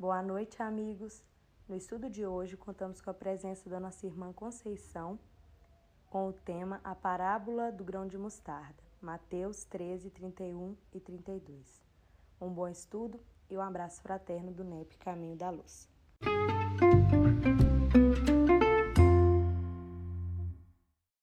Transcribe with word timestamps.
Boa 0.00 0.22
noite, 0.22 0.62
amigos. 0.62 1.22
No 1.68 1.76
estudo 1.76 2.08
de 2.08 2.24
hoje, 2.24 2.56
contamos 2.56 3.02
com 3.02 3.10
a 3.10 3.12
presença 3.12 3.68
da 3.68 3.78
nossa 3.78 4.06
irmã 4.06 4.32
Conceição 4.32 5.20
com 6.06 6.26
o 6.26 6.32
tema 6.32 6.80
A 6.82 6.94
Parábola 6.94 7.70
do 7.70 7.84
Grão 7.84 8.08
de 8.08 8.16
Mostarda, 8.16 8.82
Mateus 8.98 9.62
13, 9.64 10.08
31 10.08 10.74
e 10.94 11.00
32. 11.00 11.82
Um 12.40 12.48
bom 12.48 12.66
estudo 12.66 13.20
e 13.50 13.58
um 13.58 13.60
abraço 13.60 14.00
fraterno 14.00 14.52
do 14.52 14.64
NEP 14.64 14.96
Caminho 14.96 15.36
da 15.36 15.50
Luz. 15.50 15.86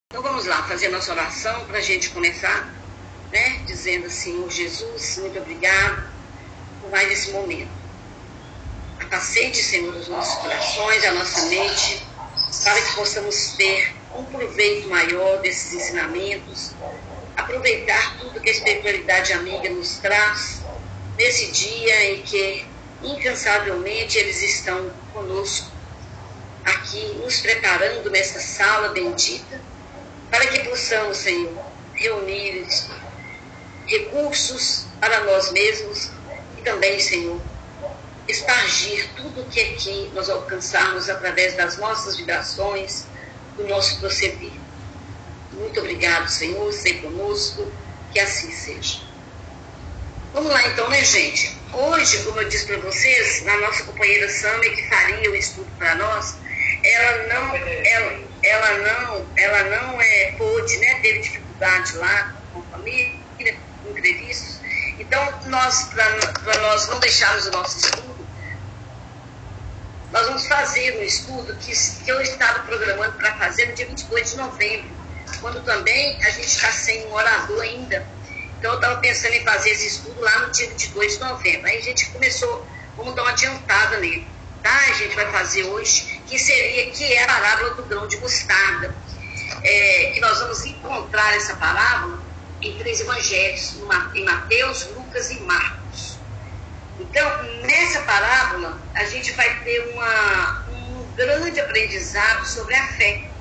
Então 0.05 0.21
vamos 0.21 0.45
lá 0.45 0.61
fazer 0.67 0.89
nossa 0.89 1.13
oração 1.13 1.65
para 1.65 1.79
a 1.79 1.81
gente 1.81 2.13
começar, 2.13 2.71
né? 3.31 3.57
Dizendo 3.65 4.05
assim, 4.05 4.47
Jesus, 4.51 5.17
muito 5.17 5.39
obrigado 5.39 6.13
por 6.79 6.91
mais 6.91 7.11
esse 7.11 7.31
momento 7.31 7.76
Capacete, 9.17 9.57
Senhor, 9.57 9.95
os 9.95 10.07
nossos 10.07 10.35
corações, 10.43 11.03
a 11.03 11.11
nossa 11.13 11.47
mente, 11.47 12.05
para 12.63 12.79
que 12.79 12.93
possamos 12.93 13.55
ter 13.57 13.95
um 14.15 14.23
proveito 14.25 14.87
maior 14.89 15.41
desses 15.41 15.73
ensinamentos, 15.73 16.75
aproveitar 17.35 18.19
tudo 18.19 18.39
que 18.39 18.47
a 18.47 18.51
espiritualidade 18.51 19.33
amiga 19.33 19.71
nos 19.71 19.97
traz 19.97 20.61
nesse 21.17 21.51
dia 21.51 22.11
em 22.11 22.21
que 22.21 22.63
incansavelmente 23.01 24.19
eles 24.19 24.39
estão 24.43 24.93
conosco, 25.11 25.71
aqui 26.63 27.15
nos 27.15 27.39
preparando 27.39 28.11
nessa 28.11 28.39
sala 28.39 28.89
bendita, 28.89 29.59
para 30.29 30.45
que 30.45 30.59
possamos, 30.59 31.17
Senhor, 31.17 31.65
reunir 31.95 32.67
recursos 33.87 34.85
para 34.99 35.21
nós 35.21 35.51
mesmos 35.53 36.11
e 36.55 36.61
também, 36.61 36.99
Senhor, 36.99 37.41
espargir 38.27 39.09
tudo 39.15 39.41
o 39.41 39.45
que 39.45 39.59
aqui 39.59 40.11
nós 40.13 40.29
alcançarmos 40.29 41.09
através 41.09 41.55
das 41.55 41.77
nossas 41.77 42.17
vibrações, 42.17 43.05
do 43.55 43.67
nosso 43.67 43.99
proceder. 43.99 44.51
Muito 45.53 45.79
obrigado, 45.79 46.27
Senhor, 46.27 46.71
ser 46.71 47.01
conosco, 47.01 47.71
que 48.11 48.19
assim 48.19 48.51
seja. 48.51 48.99
Vamos 50.33 50.51
lá 50.51 50.67
então, 50.67 50.87
né, 50.89 51.03
gente? 51.03 51.57
Hoje, 51.73 52.23
como 52.23 52.39
eu 52.39 52.47
disse 52.47 52.67
para 52.67 52.77
vocês, 52.77 53.47
a 53.47 53.57
nossa 53.57 53.83
companheira 53.83 54.29
Samia, 54.29 54.75
que 54.75 54.87
faria 54.87 55.31
o 55.31 55.35
estudo 55.35 55.67
para 55.77 55.95
nós, 55.95 56.35
ela 56.83 57.23
não, 57.33 57.55
ela, 57.55 58.19
ela 58.43 58.77
não, 58.77 59.25
ela 59.35 59.63
não 59.63 60.01
é, 60.01 60.35
pôde, 60.37 60.77
né, 60.77 60.99
teve 61.01 61.19
dificuldade 61.19 61.97
lá 61.97 62.35
com 62.53 62.59
a 62.59 62.77
família, 62.77 63.17
imprevistos. 63.89 64.59
Então, 64.99 65.39
nós, 65.45 65.85
para 65.85 66.61
nós 66.61 66.87
não 66.87 66.99
deixarmos 66.99 67.47
o 67.47 67.51
nosso 67.51 67.77
estudo, 67.79 68.16
nós 70.11 70.25
vamos 70.25 70.47
fazer 70.47 70.97
um 70.97 71.03
estudo 71.03 71.55
que, 71.57 71.73
que 72.03 72.09
eu 72.09 72.21
estava 72.21 72.59
programando 72.59 73.13
para 73.17 73.35
fazer 73.35 73.67
no 73.67 73.73
dia 73.73 73.85
22 73.87 74.31
de 74.31 74.37
novembro, 74.37 74.89
quando 75.41 75.63
também 75.63 76.17
a 76.23 76.29
gente 76.29 76.47
está 76.47 76.71
sem 76.71 77.05
um 77.07 77.13
orador 77.13 77.61
ainda. 77.61 78.07
Então 78.57 78.71
eu 78.71 78.79
estava 78.79 78.99
pensando 78.99 79.33
em 79.33 79.43
fazer 79.43 79.71
esse 79.71 79.87
estudo 79.87 80.19
lá 80.21 80.39
no 80.39 80.51
dia 80.51 80.67
22 80.69 81.13
de 81.13 81.19
novembro. 81.19 81.67
Aí 81.67 81.77
a 81.77 81.81
gente 81.81 82.09
começou, 82.09 82.65
vamos 82.95 83.15
dar 83.15 83.23
uma 83.23 83.31
adiantada 83.31 83.99
nele. 83.99 84.25
Tá? 84.63 84.75
A 84.89 84.93
gente 84.93 85.15
vai 85.15 85.29
fazer 85.31 85.63
hoje, 85.65 86.21
que 86.25 86.39
seria, 86.39 86.89
que 86.91 87.03
é 87.13 87.23
a 87.23 87.27
parábola 87.27 87.73
do 87.75 87.83
grão 87.83 88.07
de 88.07 88.17
mostarda. 88.17 88.95
É, 89.63 90.11
que 90.13 90.19
nós 90.19 90.39
vamos 90.39 90.65
encontrar 90.65 91.35
essa 91.35 91.55
parábola 91.55 92.19
em 92.61 92.77
três 92.77 93.01
evangelhos, 93.01 93.75
em 94.15 94.23
Mateus, 94.23 94.87
Lucas 94.95 95.29
e 95.31 95.39
Marcos. 95.41 95.76
Então, 97.09 97.43
nessa 97.63 98.01
parábola, 98.01 98.81
a 98.93 99.05
gente 99.05 99.31
vai 99.33 99.63
ter 99.63 99.79
uma, 99.93 100.65
um 100.69 101.13
grande 101.15 101.59
aprendizado 101.59 102.45
sobre 102.45 102.75
a 102.75 102.87
fé. 102.87 103.31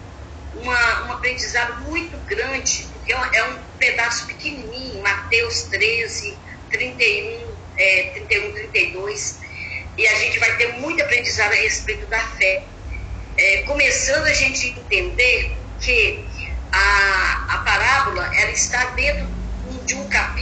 Uma, 0.55 1.06
um 1.06 1.12
aprendizado 1.12 1.83
muito 1.83 2.17
grande, 2.25 2.89
porque 2.92 3.13
é 3.13 3.45
um 3.45 3.58
pedaço 3.79 4.27
pequenininho, 4.27 5.02
Mateus 5.02 5.64
13, 5.64 6.39
31, 6.70 7.57
é, 7.77 8.02
31, 8.14 8.52
32. 8.52 9.41
E 9.98 10.07
a 10.07 10.14
gente 10.14 10.39
vai 10.39 10.57
ter 10.57 10.73
muito 10.74 11.02
aprendizado 11.02 11.52
a 11.52 11.57
respeito 11.57 12.07
da 12.07 12.20
fé. 12.20 12.64
É, 13.36 13.62
começando 13.62 14.27
a 14.27 14.33
gente 14.33 14.68
entender 14.68 15.57
que 15.79 16.24
a, 16.73 17.46
a 17.51 17.58
parábola 17.58 18.30
ela 18.35 18.51
está 18.51 18.86
dentro 18.91 19.29
de 19.85 19.95
um 19.95 20.08
capítulo 20.08 20.36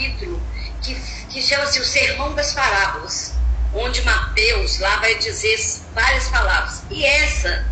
que 0.84 1.24
que 1.34 1.42
chama-se 1.42 1.80
o 1.80 1.84
Sermão 1.84 2.32
das 2.32 2.52
Parábolas, 2.52 3.34
onde 3.74 4.00
Mateus 4.02 4.78
lá 4.78 4.98
vai 4.98 5.16
dizer 5.16 5.58
várias 5.92 6.28
palavras. 6.28 6.84
E 6.88 7.04
essa, 7.04 7.66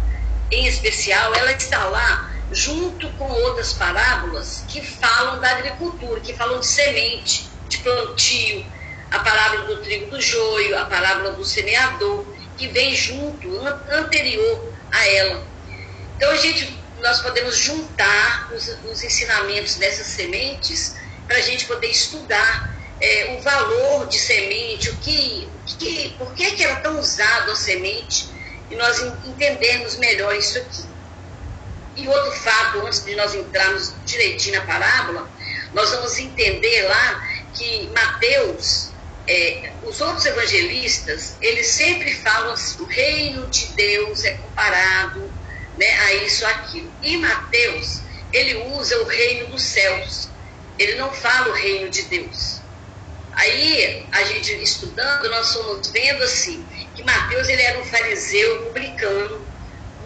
em 0.50 0.66
especial, 0.66 1.32
ela 1.32 1.52
está 1.52 1.84
lá 1.84 2.28
junto 2.50 3.08
com 3.10 3.30
outras 3.30 3.72
parábolas 3.74 4.64
que 4.66 4.84
falam 4.84 5.40
da 5.40 5.48
agricultura, 5.52 6.20
que 6.20 6.34
falam 6.34 6.58
de 6.58 6.66
semente, 6.66 7.48
de 7.68 7.78
plantio, 7.78 8.66
a 9.12 9.20
parábola 9.20 9.64
do 9.66 9.76
trigo 9.80 10.10
do 10.10 10.20
joio, 10.20 10.76
a 10.76 10.84
parábola 10.86 11.30
do 11.30 11.44
semeador, 11.44 12.26
que 12.58 12.66
vem 12.66 12.96
junto, 12.96 13.48
anterior 13.92 14.74
a 14.90 15.06
ela. 15.06 15.46
Então 16.16 16.32
a 16.32 16.36
gente, 16.36 16.76
nós 17.00 17.20
podemos 17.20 17.56
juntar 17.56 18.50
os, 18.52 18.76
os 18.90 19.04
ensinamentos 19.04 19.76
dessas 19.76 20.08
sementes 20.08 20.96
para 21.28 21.36
a 21.36 21.40
gente 21.40 21.64
poder 21.66 21.86
estudar 21.86 22.81
é, 23.02 23.36
o 23.36 23.42
valor 23.42 24.06
de 24.06 24.16
semente, 24.16 24.88
o 24.90 24.96
que, 24.98 25.48
que, 25.76 26.14
por 26.16 26.32
que, 26.34 26.52
que 26.52 26.62
era 26.62 26.76
tão 26.76 27.00
usado 27.00 27.50
a 27.50 27.56
semente, 27.56 28.30
e 28.70 28.76
nós 28.76 29.00
entendermos 29.24 29.96
melhor 29.96 30.34
isso 30.36 30.56
aqui. 30.58 30.84
E 31.96 32.08
outro 32.08 32.32
fato, 32.32 32.86
antes 32.86 33.04
de 33.04 33.16
nós 33.16 33.34
entrarmos 33.34 33.92
direitinho 34.06 34.60
na 34.60 34.64
parábola, 34.64 35.28
nós 35.74 35.90
vamos 35.90 36.16
entender 36.18 36.82
lá 36.82 37.28
que 37.54 37.90
Mateus, 37.92 38.92
é, 39.26 39.72
os 39.82 40.00
outros 40.00 40.24
evangelistas, 40.24 41.36
eles 41.40 41.66
sempre 41.66 42.14
falam 42.14 42.52
assim, 42.52 42.82
o 42.82 42.86
reino 42.86 43.48
de 43.48 43.66
Deus 43.72 44.24
é 44.24 44.34
comparado 44.34 45.20
né, 45.76 45.90
a 45.90 46.14
isso, 46.14 46.46
aquilo. 46.46 46.90
E 47.02 47.16
Mateus, 47.16 48.00
ele 48.32 48.54
usa 48.74 48.96
o 49.02 49.06
reino 49.06 49.48
dos 49.48 49.62
céus. 49.62 50.28
Ele 50.78 50.94
não 50.94 51.12
fala 51.12 51.50
o 51.50 51.52
reino 51.52 51.90
de 51.90 52.02
Deus. 52.02 52.61
Aí, 53.34 54.06
a 54.12 54.24
gente 54.24 54.62
estudando, 54.62 55.30
nós 55.30 55.52
fomos 55.52 55.90
vendo 55.90 56.22
assim, 56.22 56.66
que 56.94 57.02
Mateus 57.02 57.48
ele 57.48 57.62
era 57.62 57.78
um 57.80 57.84
fariseu 57.84 58.64
publicano, 58.64 59.46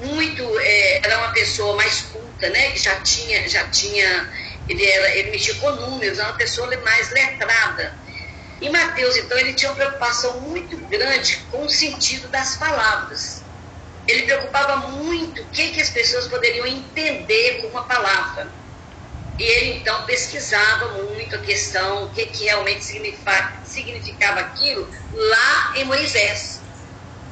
muito, 0.03 0.43
é, 0.61 0.99
era 1.05 1.19
uma 1.19 1.33
pessoa 1.33 1.75
mais 1.77 2.03
culta, 2.03 2.49
né? 2.51 2.71
Que 2.71 2.79
já 2.79 3.01
tinha, 3.01 3.49
já 3.49 3.65
tinha, 3.69 4.31
ele, 4.69 4.85
era, 4.85 5.17
ele 5.17 5.31
mexia 5.31 5.55
com 5.57 5.71
números, 5.71 6.19
era 6.19 6.29
uma 6.29 6.37
pessoa 6.37 6.69
mais 6.83 7.11
letrada. 7.11 7.99
E 8.61 8.71
Mateus, 8.71 9.17
então, 9.17 9.37
ele 9.39 9.55
tinha 9.55 9.71
uma 9.71 9.77
preocupação 9.77 10.41
muito 10.41 10.77
grande 10.87 11.39
com 11.51 11.65
o 11.65 11.71
sentido 11.71 12.29
das 12.29 12.57
palavras. 12.57 13.45
Ele 14.07 14.23
preocupava 14.23 14.89
muito 14.89 15.43
o 15.43 15.51
que, 15.51 15.73
que 15.73 15.81
as 15.81 15.91
pessoas 15.91 16.29
poderiam 16.29 16.67
entender 16.67 17.61
com 17.61 17.69
uma 17.69 17.85
palavra. 17.85 18.53
E 19.39 19.43
ele 19.43 19.79
então 19.79 20.03
pesquisava 20.05 20.89
muito 21.03 21.37
a 21.37 21.39
questão, 21.41 22.05
o 22.05 22.11
que, 22.11 22.25
que 22.27 22.45
realmente 22.45 22.83
significava, 22.83 23.53
significava 23.65 24.41
aquilo 24.41 24.89
lá 25.13 25.75
em 25.77 25.85
Moisés, 25.85 26.63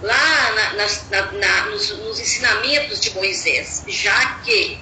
lá 0.03 0.53
na, 0.53 0.72
na, 0.75 1.32
na, 1.32 1.66
nos, 1.66 1.97
nos, 1.98 2.20
ensinamentos 2.20 3.00
de 3.00 3.10
Moisés, 3.15 3.84
já 3.88 4.34
que 4.44 4.78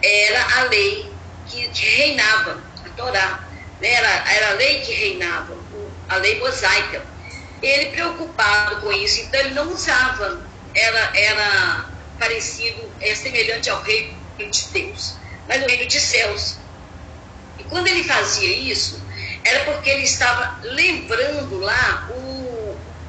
era 0.00 0.60
a 0.60 0.62
lei 0.64 1.12
que, 1.46 1.68
que 1.68 1.84
reinava, 1.84 2.62
a 2.84 2.88
Torá, 2.90 3.40
né? 3.80 3.92
era, 3.92 4.32
era 4.32 4.50
a 4.50 4.54
lei 4.54 4.82
que 4.82 4.92
reinava, 4.92 5.56
a 6.08 6.16
lei 6.16 6.38
mosaica. 6.38 7.04
Ele 7.60 7.86
preocupado 7.86 8.80
com 8.82 8.92
isso, 8.92 9.20
então 9.20 9.40
ele 9.40 9.54
não 9.54 9.72
usava, 9.72 10.46
era, 10.74 11.10
era 11.14 11.90
parecido, 12.20 12.88
é 13.00 13.14
semelhante 13.16 13.68
ao 13.68 13.82
reino 13.82 14.16
de 14.38 14.68
Deus 14.68 15.21
mas 15.48 15.60
no 15.60 15.66
reino 15.66 15.86
de 15.86 16.00
céus. 16.00 16.58
E 17.58 17.64
quando 17.64 17.86
ele 17.86 18.04
fazia 18.04 18.54
isso, 18.54 19.02
era 19.44 19.64
porque 19.64 19.90
ele 19.90 20.04
estava 20.04 20.58
lembrando 20.62 21.58
lá 21.58 22.08
o, 22.10 22.42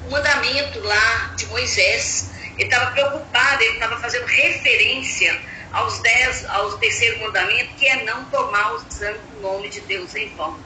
mandamento 0.10 0.80
lá 0.82 1.34
de 1.36 1.46
Moisés. 1.48 2.32
Ele 2.58 2.66
estava 2.66 2.92
preocupado, 2.92 3.64
ele 3.64 3.74
estava 3.74 3.98
fazendo 4.00 4.26
referência 4.26 5.40
aos 5.72 6.00
dez, 6.00 6.46
ao 6.46 6.78
terceiro 6.78 7.20
mandamento, 7.20 7.74
que 7.76 7.88
é 7.88 8.04
não 8.04 8.26
tomar 8.26 8.74
o 8.74 8.92
sangue 8.92 9.20
do 9.34 9.42
nome 9.42 9.70
de 9.70 9.82
Deus 9.82 10.14
em 10.14 10.30
vão. 10.36 10.60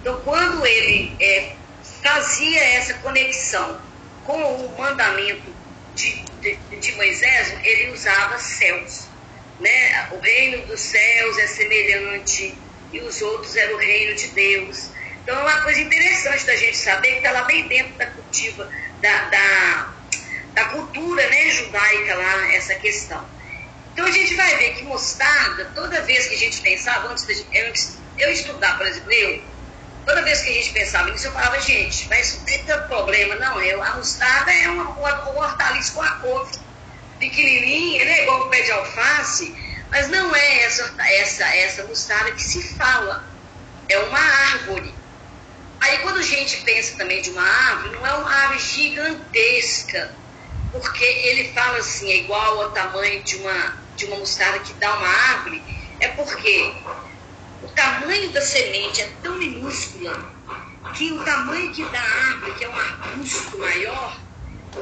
Então, 0.00 0.20
quando 0.20 0.66
ele 0.66 1.16
é, 1.18 1.54
fazia 2.02 2.62
essa 2.74 2.94
conexão 2.94 3.80
com 4.24 4.36
o 4.36 4.78
mandamento 4.78 5.54
de, 5.94 6.22
de, 6.40 6.56
de 6.78 6.92
Moisés, 6.92 7.54
ele 7.64 7.92
usava 7.92 8.38
céus 8.38 9.11
né? 9.62 10.08
O 10.10 10.18
reino 10.18 10.66
dos 10.66 10.80
céus 10.80 11.38
é 11.38 11.46
semelhante 11.46 12.54
e 12.92 13.00
os 13.00 13.22
outros 13.22 13.56
eram 13.56 13.76
o 13.76 13.78
reino 13.78 14.14
de 14.14 14.28
Deus. 14.28 14.90
Então 15.22 15.38
é 15.38 15.42
uma 15.42 15.62
coisa 15.62 15.80
interessante 15.80 16.44
da 16.44 16.56
gente 16.56 16.76
saber 16.76 17.12
que 17.12 17.16
está 17.18 17.30
lá 17.30 17.42
bem 17.44 17.66
dentro 17.68 17.94
da 17.94 18.06
cultiva 18.06 18.68
da, 19.00 19.24
da, 19.26 19.92
da 20.54 20.64
cultura 20.66 21.28
né, 21.28 21.50
judaica 21.50 22.14
lá, 22.14 22.54
essa 22.54 22.74
questão. 22.74 23.24
Então 23.92 24.06
a 24.06 24.10
gente 24.10 24.34
vai 24.34 24.56
ver 24.56 24.74
que 24.74 24.84
mostarda, 24.84 25.66
toda 25.74 26.00
vez 26.02 26.26
que 26.26 26.34
a 26.34 26.38
gente 26.38 26.60
pensava, 26.60 27.08
antes 27.08 27.26
de 27.26 27.46
eu, 28.18 28.30
estudar, 28.30 28.78
por 28.78 28.86
exemplo, 28.86 29.12
eu, 29.12 29.42
toda 30.06 30.22
vez 30.22 30.40
que 30.40 30.50
a 30.50 30.54
gente 30.54 30.72
pensava 30.72 31.10
nisso, 31.10 31.26
eu 31.26 31.32
falava, 31.32 31.60
gente, 31.60 32.08
mas 32.08 32.38
não 32.38 32.44
tem 32.44 32.64
tanto 32.64 32.88
problema, 32.88 33.34
não. 33.36 33.60
Eu, 33.60 33.82
a 33.82 33.96
mostarda 33.96 34.52
é 34.52 34.68
uma, 34.68 34.88
uma, 34.90 35.30
uma 35.30 35.46
hortaliça 35.46 35.92
com 35.92 36.02
a 36.02 36.10
couve 36.16 36.58
pequenininha, 37.22 38.04
né, 38.04 38.22
igual 38.22 38.46
o 38.46 38.50
pé 38.50 38.62
de 38.62 38.72
alface, 38.72 39.54
mas 39.90 40.08
não 40.08 40.34
é 40.34 40.62
essa, 40.64 40.92
essa, 40.98 41.44
essa 41.44 41.84
mostarda 41.84 42.32
que 42.32 42.42
se 42.42 42.74
fala. 42.74 43.24
É 43.88 43.98
uma 43.98 44.18
árvore. 44.18 44.92
Aí 45.80 45.98
quando 45.98 46.18
a 46.18 46.22
gente 46.22 46.62
pensa 46.62 46.96
também 46.96 47.22
de 47.22 47.30
uma 47.30 47.42
árvore, 47.42 47.96
não 47.96 48.06
é 48.06 48.14
uma 48.14 48.30
árvore 48.30 48.58
gigantesca, 48.58 50.14
porque 50.72 51.04
ele 51.04 51.52
fala 51.52 51.78
assim, 51.78 52.10
é 52.10 52.16
igual 52.18 52.62
ao 52.62 52.70
tamanho 52.70 53.22
de 53.22 53.36
uma, 53.36 53.78
de 53.96 54.06
uma 54.06 54.16
mostarda 54.16 54.58
que 54.60 54.72
dá 54.74 54.92
uma 54.96 55.08
árvore, 55.08 55.62
é 56.00 56.08
porque 56.08 56.74
o 57.62 57.68
tamanho 57.68 58.30
da 58.32 58.40
semente 58.40 59.02
é 59.02 59.12
tão 59.22 59.36
minúscula 59.36 60.32
que 60.94 61.12
o 61.12 61.24
tamanho 61.24 61.72
que 61.72 61.84
dá 61.84 62.00
a 62.00 62.28
árvore, 62.30 62.52
que 62.54 62.64
é 62.64 62.68
um 62.68 62.76
arbusto 62.76 63.58
maior, 63.58 64.20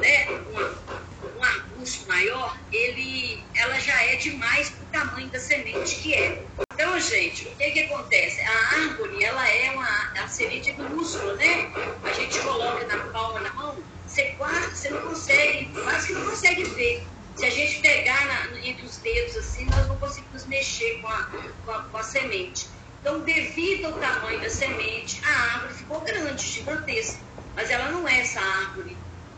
né, 0.01 0.29
um, 0.31 1.10
um 1.41 1.45
arbusto 1.45 2.07
maior, 2.07 2.57
ele, 2.71 3.43
ela 3.55 3.79
já 3.81 4.01
é 4.05 4.17
demais 4.17 4.71
para 4.71 4.85
o 4.85 5.05
tamanho 5.05 5.29
da 5.29 5.41
semente 5.41 5.97
que 5.97 6.15
é. 6.15 6.45
Então, 6.75 7.01
gente, 7.01 7.49
o 7.49 7.57
que, 7.57 7.71
que 7.71 7.81
acontece? 7.81 8.41
A 8.43 8.75
árvore, 8.75 9.25
ela 9.25 9.49
é 9.49 9.71
uma, 9.73 10.13
a 10.23 10.29
semente 10.29 10.71
é 10.71 10.75
minúscula, 10.75 11.35
né? 11.35 11.71
A 12.05 12.13
gente 12.13 12.39
coloca 12.41 12.87
na 12.87 12.99
palma 13.11 13.41
da 13.41 13.53
mão, 13.55 13.77
você 14.07 14.35
quase, 14.37 14.77
você 14.77 14.91
não 14.91 15.01
consegue, 15.03 15.71
quase 15.83 16.09
que 16.09 16.13
não 16.13 16.29
consegue 16.29 16.65
ver. 16.65 17.07
Se 17.37 17.47
a 17.47 17.51
gente 17.51 17.81
pegar 17.81 18.27
na, 18.27 18.61
entre 18.61 18.85
os 18.85 18.99
dedos 18.99 19.37
assim, 19.37 19.65
nós 19.67 19.87
não 19.89 19.97
conseguimos 19.97 20.45
mexer 20.47 21.01
com 21.01 21.09
a, 21.09 21.31
com 21.65 21.71
a, 21.71 21.83
com 21.85 21.97
a 21.97 22.03
semente. 22.03 22.69
Então, 23.01 23.21
devido 23.21 23.87
ao 23.87 23.93
tamanho 23.95 24.41
da 24.41 24.51
semente, 24.51 25.23
a 25.25 25.55
árvore 25.55 25.75
ficou 25.75 26.01
grande, 26.01 26.47
gigantesca. 26.47 27.19
Mas 27.57 27.71
ela 27.71 27.91
não 27.91 28.07
é 28.07 28.21
essa 28.21 28.41
árvore 28.41 28.97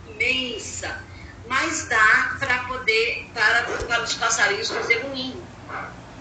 imensa, 0.08 1.04
mas 1.46 1.88
dá 1.88 2.36
para 2.38 2.58
poder, 2.64 3.28
para, 3.34 3.62
para 3.62 4.02
os 4.02 4.14
passarinhos 4.14 4.70
fazer 4.70 5.04
um 5.04 5.10
ninho. 5.10 5.42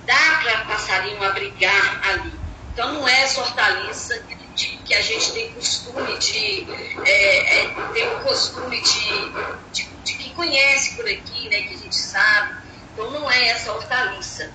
Dá 0.06 0.40
para 0.42 0.66
passarinho 0.66 1.24
abrigar 1.24 2.10
ali. 2.10 2.34
Então, 2.74 2.94
não 2.94 3.08
é 3.08 3.22
essa 3.22 3.42
hortaliça 3.42 4.22
de, 4.56 4.78
que 4.78 4.94
a 4.94 5.02
gente 5.02 5.32
tem 5.34 5.52
costume 5.54 6.18
de, 6.18 6.68
é, 7.06 7.62
é, 7.64 7.76
tem 7.94 8.08
o 8.16 8.20
costume 8.22 8.82
de, 8.82 9.32
de, 9.72 9.90
de 10.04 10.14
que 10.16 10.30
conhece 10.34 10.96
por 10.96 11.06
aqui, 11.06 11.50
né, 11.50 11.62
que 11.64 11.76
a 11.76 11.78
gente 11.78 11.96
sabe. 11.96 12.56
Então 12.94 13.10
não 13.12 13.30
é 13.30 13.48
essa 13.50 13.72
hortaliça. 13.72 14.52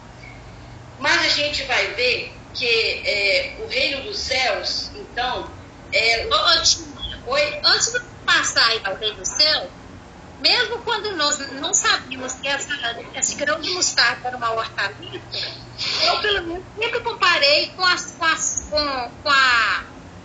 Mas 0.98 1.26
a 1.26 1.28
gente 1.28 1.62
vai 1.64 1.86
ver 1.94 2.32
que 2.54 3.02
é, 3.04 3.56
o 3.60 3.66
reino 3.66 4.02
dos 4.02 4.18
céus, 4.18 4.90
então, 4.94 5.50
é. 5.92 6.26
Ô, 6.26 7.30
Oi? 7.32 7.60
Antes 7.64 7.92
de 7.92 8.00
passar 8.24 8.66
aí 8.68 8.80
ao 8.84 8.94
reino 8.96 9.16
do 9.16 9.26
céu, 9.26 9.68
mesmo 10.40 10.78
quando 10.78 11.16
nós 11.16 11.38
não 11.52 11.72
sabíamos 11.72 12.34
que 12.34 12.48
essa, 12.48 12.68
esse 13.14 13.34
grão 13.36 13.60
de 13.60 13.70
mostarda 13.70 14.28
era 14.28 14.36
uma 14.36 14.50
hortaliça, 14.52 15.20
eu 16.04 16.20
pelo 16.20 16.46
menos 16.46 16.64
sempre 16.78 17.00
comparei 17.00 17.68
com, 17.70 17.84
as, 17.84 18.12
com, 18.12 18.24
as, 18.24 18.66
com, 18.70 19.10
com, 19.22 19.30
a, 19.30 19.84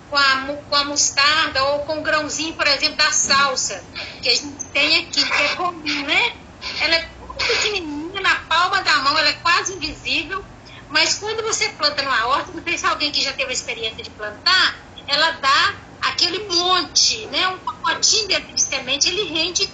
com, 0.10 0.18
a, 0.18 0.58
com 0.70 0.76
a 0.76 0.84
mostarda 0.86 1.64
ou 1.64 1.80
com 1.80 2.00
o 2.00 2.02
grãozinho, 2.02 2.54
por 2.54 2.68
exemplo, 2.68 2.98
da 2.98 3.12
salsa, 3.12 3.84
que 4.22 4.30
a 4.30 4.36
gente 4.36 4.66
tem 4.66 5.00
aqui, 5.00 5.24
que 5.26 5.34
é 5.34 5.56
comum, 5.56 6.06
né? 6.06 6.34
Ela 6.82 6.96
é 6.96 7.10
muito 7.20 7.46
pequenininha, 7.46 8.22
na 8.22 8.36
palma 8.36 8.82
da 8.84 8.98
mão, 8.98 9.18
ela 9.18 9.30
é 9.30 9.34
quase 9.34 9.74
invisível, 9.74 10.44
mas 10.90 11.16
quando 11.16 11.42
você 11.44 11.70
planta 11.70 12.02
numa 12.02 12.28
horta, 12.28 12.52
não 12.54 12.64
sei 12.64 12.78
se 12.78 12.86
alguém 12.86 13.12
que 13.12 13.24
já 13.24 13.32
teve 13.32 13.50
a 13.50 13.54
experiência 13.54 14.04
de 14.04 14.10
plantar, 14.10 14.76
ela 15.08 15.32
dá 15.32 15.76
aquele 16.02 16.48
monte, 16.48 17.26
né? 17.28 17.48
Um 17.48 17.58
pacotinho 17.60 18.28
dentro 18.28 18.54
de 18.54 18.62
semente, 18.62 19.08
ele 19.08 19.24
rende 19.24 19.70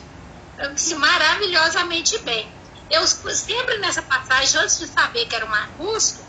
se 0.75 0.95
maravilhosamente 0.95 2.18
bem. 2.19 2.51
Eu 2.89 3.06
sempre 3.06 3.77
nessa 3.80 4.01
passagem, 4.01 4.62
antes 4.62 4.80
de 4.80 4.88
saber 4.88 5.25
que 5.25 5.36
era 5.36 5.45
um 5.45 5.54
arbusto, 5.54 6.25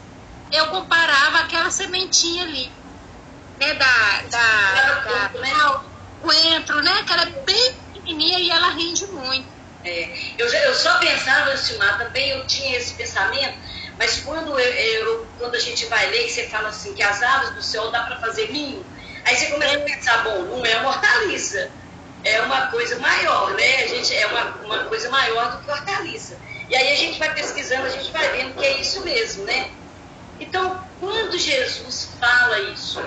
eu 0.53 0.67
comparava 0.69 1.41
aquela 1.41 1.71
sementinha 1.71 2.45
ali, 2.45 2.71
né, 3.61 3.75
da, 3.75 4.23
da, 4.23 4.73
da, 4.73 5.29
da 5.29 5.41
né? 5.41 5.55
coentro, 6.21 6.83
né, 6.83 7.03
que 7.05 7.13
ela 7.13 7.23
é 7.23 7.45
bem 7.45 7.75
pequenininha 7.93 8.39
e 8.41 8.51
ela 8.51 8.71
rende 8.71 9.07
muito. 9.07 9.59
É, 9.85 10.13
eu, 10.37 10.47
eu 10.47 10.75
só 10.75 10.99
pensava, 10.99 11.57
Silmar, 11.57 11.99
também 11.99 12.31
eu 12.31 12.47
tinha 12.47 12.77
esse 12.77 12.95
pensamento, 12.95 13.57
mas 13.99 14.21
quando, 14.21 14.59
eu, 14.59 14.73
eu, 14.73 15.27
quando 15.39 15.55
a 15.55 15.61
gente 15.61 15.87
vai 15.87 16.11
ler, 16.11 16.29
você 16.29 16.49
fala 16.49 16.69
assim, 16.69 16.95
que 16.95 17.03
as 17.03 17.23
aves 17.23 17.55
do 17.55 17.63
céu 17.63 17.91
dá 17.91 18.03
para 18.03 18.21
fazer 18.21 18.51
ninho, 18.51 18.85
aí 19.25 19.37
você 19.37 19.47
começa 19.47 19.77
a 19.77 19.81
pensar, 19.81 20.25
bom, 20.25 20.43
não 20.45 20.67
é 20.67 20.77
uma 20.81 20.91
hortaliça, 20.91 21.71
é 22.25 22.41
uma 22.43 22.69
coisa 22.69 22.99
maior, 22.99 23.55
né? 23.55 23.85
A 23.85 23.87
gente 23.87 24.15
é 24.15 24.27
uma, 24.27 24.45
uma 24.65 24.85
coisa 24.85 25.09
maior 25.11 25.53
do 25.53 25.65
que 25.65 25.71
hortaliça. 25.71 26.37
E 26.69 26.77
aí 26.77 26.93
a 26.93 26.97
gente 26.97 27.19
vai 27.19 27.33
pesquisando, 27.33 27.87
a 27.87 27.91
gente 27.91 28.11
vai 28.11 28.29
vendo 28.33 28.55
que 28.55 28.65
é 28.65 28.81
isso 28.81 29.03
mesmo, 29.03 29.45
né? 29.45 29.71
Então, 30.41 30.83
quando 31.01 31.39
Jesus 31.39 32.11
fala 32.21 32.61
isso, 32.61 33.03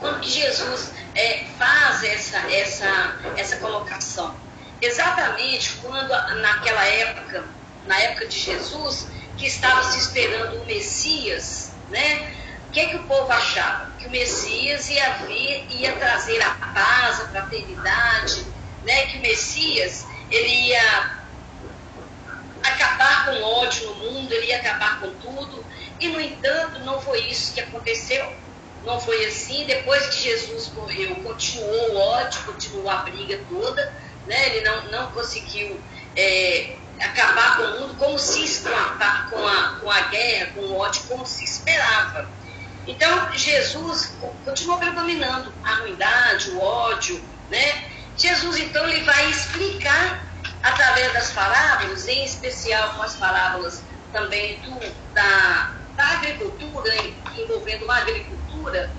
quando 0.00 0.24
Jesus 0.24 0.90
é, 1.14 1.44
faz 1.58 2.02
essa, 2.02 2.38
essa, 2.50 3.16
essa 3.36 3.56
colocação? 3.56 4.34
Exatamente 4.80 5.76
quando, 5.80 6.10
naquela 6.40 6.84
época, 6.84 7.44
na 7.86 7.98
época 8.00 8.26
de 8.26 8.38
Jesus, 8.38 9.06
que 9.36 9.46
estava 9.46 9.82
se 9.84 9.98
esperando 9.98 10.60
o 10.60 10.66
Messias, 10.66 11.72
né? 11.88 12.34
Que, 12.72 12.80
é 12.80 12.86
que 12.86 12.96
o 12.96 13.02
povo 13.04 13.30
achava? 13.30 13.90
Que 13.98 14.06
o 14.06 14.10
Messias 14.10 14.88
ia 14.88 15.10
vir, 15.26 15.66
ia 15.70 15.92
trazer 15.92 16.40
a 16.40 16.50
paz, 16.50 17.20
a 17.20 17.28
fraternidade, 17.28 18.46
né? 18.84 19.06
Que 19.06 19.18
o 19.18 19.20
Messias, 19.20 20.06
ele 20.30 20.68
ia 20.68 21.22
acabar 22.62 23.26
com 23.26 23.32
o 23.32 23.42
ódio 23.42 23.86
no 23.88 23.94
mundo, 23.96 24.32
ele 24.32 24.46
ia 24.46 24.56
acabar 24.56 25.00
com 25.00 25.12
tudo. 25.16 25.64
E, 26.00 26.08
no 26.08 26.20
entanto, 26.20 26.80
não 26.80 27.00
foi 27.00 27.20
isso 27.26 27.52
que 27.52 27.60
aconteceu. 27.60 28.32
Não 28.84 28.98
foi 28.98 29.24
assim. 29.26 29.64
Depois 29.66 30.06
que 30.06 30.22
Jesus 30.22 30.72
morreu, 30.72 31.14
continuou 31.16 31.92
o 31.92 31.96
ódio, 31.98 32.42
continuou 32.44 32.90
a 32.90 32.96
briga 32.96 33.38
toda. 33.48 33.94
Né? 34.26 34.48
Ele 34.48 34.64
não, 34.64 34.90
não 34.90 35.10
conseguiu 35.12 35.78
é, 36.16 36.76
acabar 37.00 37.56
com 37.56 37.62
o 37.62 37.80
mundo 37.80 37.94
como 37.98 38.18
se 38.18 38.62
com 38.62 38.68
a, 38.74 39.28
com, 39.30 39.46
a, 39.46 39.78
com 39.80 39.90
a 39.90 40.00
guerra, 40.02 40.52
com 40.54 40.60
o 40.60 40.78
ódio, 40.78 41.02
como 41.08 41.26
se 41.26 41.44
esperava. 41.44 42.28
Então, 42.86 43.32
Jesus 43.32 44.18
continuou 44.44 44.78
predominando 44.78 45.52
a 45.62 45.74
ruindade, 45.76 46.50
o 46.50 46.60
ódio, 46.60 47.22
né? 47.48 47.84
Jesus, 48.16 48.58
então, 48.58 48.88
ele 48.88 49.04
vai 49.04 49.30
explicar 49.30 50.26
através 50.62 51.12
das 51.12 51.32
parábolas, 51.32 52.06
em 52.08 52.24
especial 52.24 52.94
com 52.94 53.02
as 53.02 53.16
parábolas 53.16 53.84
também 54.12 54.60
do, 54.60 54.78
da, 55.12 55.76
da 55.96 56.08
agricultura, 56.08 56.92
envolvendo 57.36 57.84
uma 57.84 57.98
agricultura, 57.98 58.90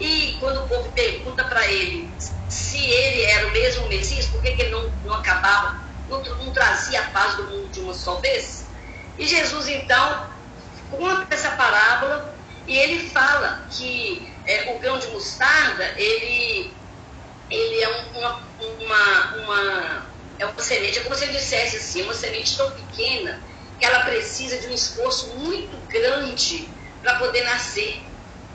e 0.00 0.36
quando 0.40 0.64
o 0.64 0.68
povo 0.68 0.90
pergunta 0.92 1.44
para 1.44 1.66
ele 1.70 2.12
se 2.48 2.78
ele 2.78 3.22
era 3.22 3.46
o 3.48 3.52
mesmo 3.52 3.88
Messias, 3.88 4.26
por 4.26 4.42
que, 4.42 4.52
que 4.52 4.62
ele 4.62 4.70
não, 4.70 4.90
não 5.04 5.14
acabava, 5.14 5.80
não, 6.08 6.22
não 6.22 6.52
trazia 6.52 7.00
a 7.00 7.10
paz 7.10 7.36
do 7.36 7.44
mundo 7.44 7.68
de 7.70 7.80
uma 7.80 7.94
só 7.94 8.20
vez? 8.20 8.66
E 9.18 9.26
Jesus, 9.26 9.68
então, 9.68 10.30
conta 10.90 11.26
essa 11.34 11.50
parábola 11.52 12.33
e 12.66 12.78
ele 12.78 13.10
fala 13.10 13.66
que 13.70 14.32
é, 14.46 14.74
o 14.74 14.78
grão 14.78 14.98
de 14.98 15.08
mostarda, 15.08 15.84
ele, 15.96 16.72
ele 17.50 17.82
é 17.82 17.88
uma, 17.88 18.42
uma, 18.58 19.36
uma, 19.36 20.06
é 20.38 20.46
uma 20.46 20.62
semente, 20.62 20.98
é 20.98 21.02
como 21.02 21.14
se 21.14 21.24
ele 21.24 21.32
dissesse 21.32 21.76
assim, 21.76 22.02
uma 22.02 22.14
semente 22.14 22.56
tão 22.56 22.70
pequena 22.70 23.42
que 23.78 23.84
ela 23.84 24.00
precisa 24.04 24.58
de 24.58 24.68
um 24.68 24.72
esforço 24.72 25.28
muito 25.36 25.76
grande 25.88 26.68
para 27.02 27.16
poder 27.16 27.44
nascer. 27.44 28.02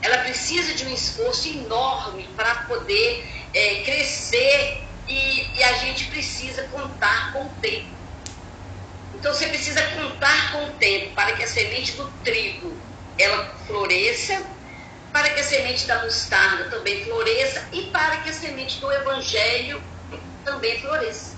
Ela 0.01 0.19
precisa 0.19 0.73
de 0.73 0.85
um 0.85 0.93
esforço 0.93 1.47
enorme 1.47 2.27
para 2.35 2.63
poder 2.63 3.27
é, 3.53 3.81
crescer 3.83 4.81
e, 5.07 5.45
e 5.55 5.63
a 5.63 5.73
gente 5.73 6.05
precisa 6.05 6.63
contar 6.63 7.33
com 7.33 7.45
o 7.45 7.49
tempo. 7.61 7.99
Então 9.13 9.33
você 9.33 9.47
precisa 9.47 9.81
contar 9.87 10.53
com 10.53 10.65
o 10.65 10.71
tempo 10.73 11.13
para 11.13 11.33
que 11.33 11.43
a 11.43 11.47
semente 11.47 11.91
do 11.91 12.09
trigo 12.23 12.88
ela 13.19 13.53
floresça, 13.67 14.41
para 15.11 15.29
que 15.29 15.39
a 15.39 15.43
semente 15.43 15.85
da 15.85 16.03
mostarda 16.03 16.69
também 16.69 17.03
floresça 17.03 17.67
e 17.71 17.83
para 17.87 18.17
que 18.17 18.29
a 18.29 18.33
semente 18.33 18.79
do 18.79 18.91
evangelho 18.91 19.81
também 20.45 20.79
floresça. 20.79 21.37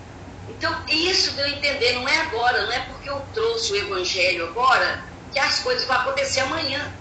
Então, 0.50 0.84
isso 0.88 1.32
deu 1.32 1.46
a 1.46 1.50
entender, 1.50 1.94
não 1.94 2.08
é 2.08 2.18
agora, 2.22 2.66
não 2.66 2.72
é 2.72 2.80
porque 2.82 3.10
eu 3.10 3.20
trouxe 3.34 3.74
o 3.74 3.76
evangelho 3.78 4.48
agora 4.48 5.04
que 5.32 5.40
as 5.40 5.60
coisas 5.60 5.86
vão 5.86 5.98
acontecer 5.98 6.42
amanhã. 6.42 6.94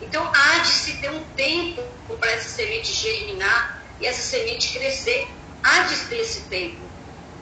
Então, 0.00 0.30
há 0.34 0.58
de 0.58 0.68
se 0.68 0.98
ter 0.98 1.10
um 1.10 1.24
tempo 1.34 1.82
para 2.18 2.30
essa 2.30 2.48
semente 2.50 2.92
germinar 2.92 3.82
e 3.98 4.06
essa 4.06 4.22
semente 4.22 4.78
crescer. 4.78 5.26
há 5.62 5.80
de 5.80 5.96
ter 6.06 6.20
esse 6.20 6.42
tempo. 6.42 6.78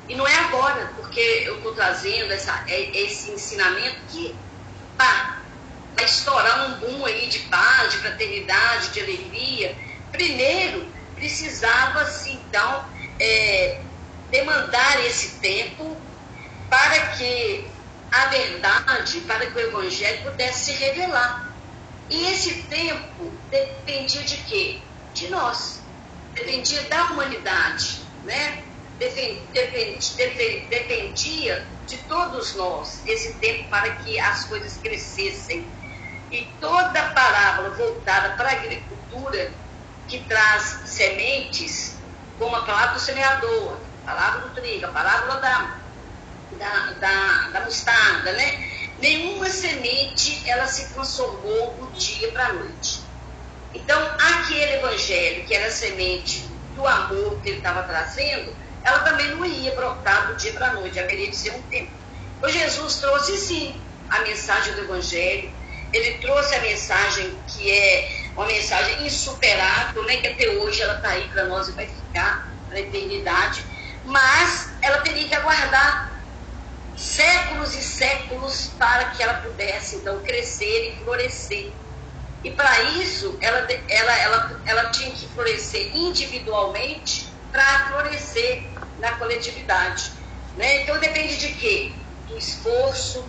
E 0.08 0.14
não 0.14 0.26
é 0.26 0.34
agora, 0.36 0.92
porque 0.96 1.20
eu 1.20 1.56
estou 1.56 1.74
trazendo 1.74 2.32
essa, 2.32 2.64
é, 2.68 2.96
esse 2.96 3.30
ensinamento 3.32 3.96
que 4.08 4.34
pá, 4.96 5.43
vai 5.94 6.04
estourar 6.04 6.70
um 6.70 6.80
boom 6.80 7.06
aí 7.06 7.26
de 7.28 7.40
paz, 7.40 7.92
de 7.92 7.98
fraternidade, 7.98 8.90
de 8.90 9.00
alegria. 9.00 9.76
Primeiro, 10.10 10.86
precisava-se, 11.14 12.32
então, 12.32 12.84
é, 13.18 13.80
demandar 14.30 15.04
esse 15.06 15.40
tempo 15.40 15.96
para 16.68 17.08
que 17.16 17.66
a 18.10 18.26
verdade, 18.26 19.20
para 19.22 19.46
que 19.46 19.56
o 19.56 19.60
Evangelho 19.60 20.22
pudesse 20.22 20.72
se 20.72 20.72
revelar. 20.72 21.52
E 22.10 22.26
esse 22.26 22.62
tempo 22.64 23.32
dependia 23.50 24.22
de 24.22 24.36
quê? 24.38 24.80
De 25.14 25.28
nós. 25.28 25.80
Dependia 26.34 26.82
da 26.82 27.04
humanidade, 27.04 28.02
né? 28.24 28.62
Dependia 30.68 31.66
de 31.86 31.96
todos 32.08 32.54
nós 32.54 33.02
esse 33.06 33.34
tempo 33.34 33.68
para 33.68 33.90
que 33.96 34.18
as 34.18 34.44
coisas 34.44 34.76
crescessem. 34.76 35.66
E 36.34 36.48
toda 36.60 36.98
a 36.98 37.10
parábola 37.10 37.70
voltada 37.70 38.30
para 38.30 38.48
a 38.48 38.52
agricultura, 38.54 39.52
que 40.08 40.18
traz 40.24 40.80
sementes, 40.84 41.96
como 42.40 42.56
a 42.56 42.62
palavra 42.62 42.94
do 42.94 43.00
semeador, 43.00 43.78
a 44.04 44.10
palavra 44.10 44.40
do 44.40 44.54
trigo, 44.56 44.84
a 44.84 44.88
parábola 44.88 45.40
da, 45.40 45.76
da, 46.58 46.90
da, 46.98 47.48
da 47.50 47.60
mostarda, 47.60 48.32
né? 48.32 48.68
Nenhuma 48.98 49.48
semente 49.48 50.42
ela 50.50 50.66
se 50.66 50.92
transformou 50.92 51.72
do 51.74 51.92
dia 51.96 52.32
para 52.32 52.46
a 52.46 52.52
noite. 52.54 53.00
Então, 53.72 53.96
aquele 54.18 54.78
evangelho, 54.78 55.44
que 55.44 55.54
era 55.54 55.70
semente 55.70 56.48
do 56.74 56.84
amor 56.84 57.40
que 57.42 57.50
ele 57.50 57.58
estava 57.58 57.84
trazendo, 57.84 58.52
ela 58.82 58.98
também 59.04 59.28
não 59.36 59.44
ia 59.44 59.72
brotar 59.76 60.26
do 60.26 60.34
dia 60.34 60.52
para 60.52 60.70
a 60.70 60.72
noite, 60.72 60.98
haveria 60.98 61.30
de 61.30 61.36
ser 61.36 61.52
um 61.52 61.62
tempo. 61.62 61.92
O 62.42 62.48
Jesus 62.48 62.96
trouxe 62.96 63.36
sim 63.36 63.80
a 64.10 64.22
mensagem 64.22 64.74
do 64.74 64.80
evangelho, 64.80 65.53
ele 65.94 66.18
trouxe 66.18 66.54
a 66.56 66.60
mensagem 66.60 67.38
que 67.46 67.70
é 67.70 68.24
uma 68.34 68.46
mensagem 68.46 69.06
insuperável, 69.06 70.02
né, 70.04 70.16
que 70.16 70.26
até 70.26 70.48
hoje 70.48 70.82
ela 70.82 70.96
está 70.96 71.10
aí 71.10 71.28
para 71.28 71.44
nós 71.44 71.68
e 71.68 71.72
vai 71.72 71.86
ficar 71.86 72.48
para 72.68 72.78
a 72.78 72.80
eternidade, 72.80 73.64
mas 74.04 74.70
ela 74.82 74.98
teria 75.02 75.28
que 75.28 75.34
aguardar 75.34 76.20
séculos 76.96 77.76
e 77.76 77.82
séculos 77.82 78.72
para 78.76 79.10
que 79.10 79.22
ela 79.22 79.34
pudesse 79.34 79.96
então 79.96 80.20
crescer 80.20 80.90
e 80.90 81.04
florescer. 81.04 81.70
E 82.42 82.50
para 82.50 82.82
isso 82.82 83.38
ela, 83.40 83.58
ela, 83.88 84.18
ela, 84.18 84.60
ela 84.66 84.90
tinha 84.90 85.12
que 85.12 85.28
florescer 85.28 85.96
individualmente 85.96 87.28
para 87.52 87.88
florescer 87.88 88.64
na 88.98 89.12
coletividade. 89.12 90.10
Né? 90.56 90.82
Então 90.82 90.98
depende 90.98 91.36
de 91.36 91.54
quê? 91.54 91.92
Do 92.26 92.36
esforço, 92.36 93.24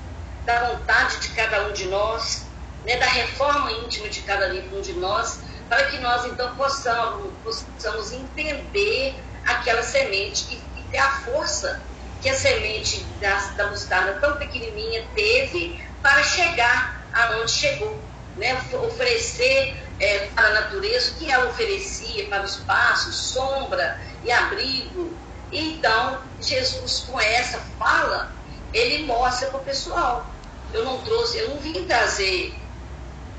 da 0.46 0.70
vontade 0.70 1.20
de 1.20 1.30
cada 1.30 1.68
um 1.68 1.74
de 1.74 1.86
nós, 1.86 2.45
né? 2.86 2.98
da 2.98 3.06
reforma 3.06 3.72
íntima 3.72 4.10
de 4.10 4.22
cada 4.22 4.48
um 4.54 4.82
de 4.82 4.94
nós, 4.94 5.40
para 5.68 5.86
que 5.86 5.98
nós 6.00 6.26
então 6.26 6.56
possamos, 6.56 7.34
possamos 7.44 8.12
entender 8.12 9.16
aquela 9.46 9.84
semente 9.84 10.46
e, 10.52 10.80
e 10.80 10.84
ter 10.92 11.00
a 11.00 11.12
força 11.22 11.82
que 12.22 12.30
a 12.30 12.36
semente 12.36 13.04
da, 13.20 13.36
da 13.56 13.68
mostarda 13.68 14.20
tão 14.20 14.38
pequenininha 14.38 15.06
teve 15.16 15.84
para 16.02 16.24
chegar 16.24 17.04
aonde 17.14 17.52
chegou, 17.52 18.00
né? 18.38 18.62
oferecer 18.74 19.76
é, 20.00 20.28
para 20.36 20.48
a 20.48 20.54
natureza 20.62 21.12
o 21.12 21.16
que 21.16 21.32
ela 21.32 21.50
oferecia 21.50 22.26
para 22.28 22.44
os 22.44 22.58
passos, 22.58 23.16
sombra 23.16 24.00
e 24.24 24.32
abrigo. 24.32 25.16
Então, 25.52 26.22
Jesus, 26.42 27.06
com 27.08 27.20
essa 27.20 27.60
fala, 27.80 28.32
ele 28.74 29.06
mostra 29.06 29.50
para 29.50 29.60
o 29.60 29.64
pessoal. 29.64 30.26
Eu 30.74 30.84
não 30.84 31.02
trouxe, 31.02 31.38
eu 31.38 31.50
não 31.50 31.58
vim 31.58 31.86
trazer, 31.86 32.54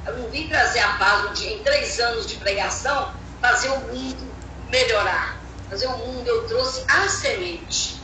eu 0.07 0.17
não 0.19 0.29
vim 0.31 0.49
trazer 0.49 0.81
a 0.81 0.95
paz 0.95 1.41
em 1.41 1.63
três 1.63 1.99
anos 2.01 2.27
de 2.27 2.37
pregação, 2.37 3.13
fazer 3.41 3.69
o 3.69 3.79
mundo 3.81 4.35
melhorar. 4.69 5.37
Fazer 5.69 5.87
o 5.87 5.99
mundo, 5.99 6.27
eu 6.29 6.47
trouxe 6.47 6.85
a 6.89 7.09
semente 7.09 7.97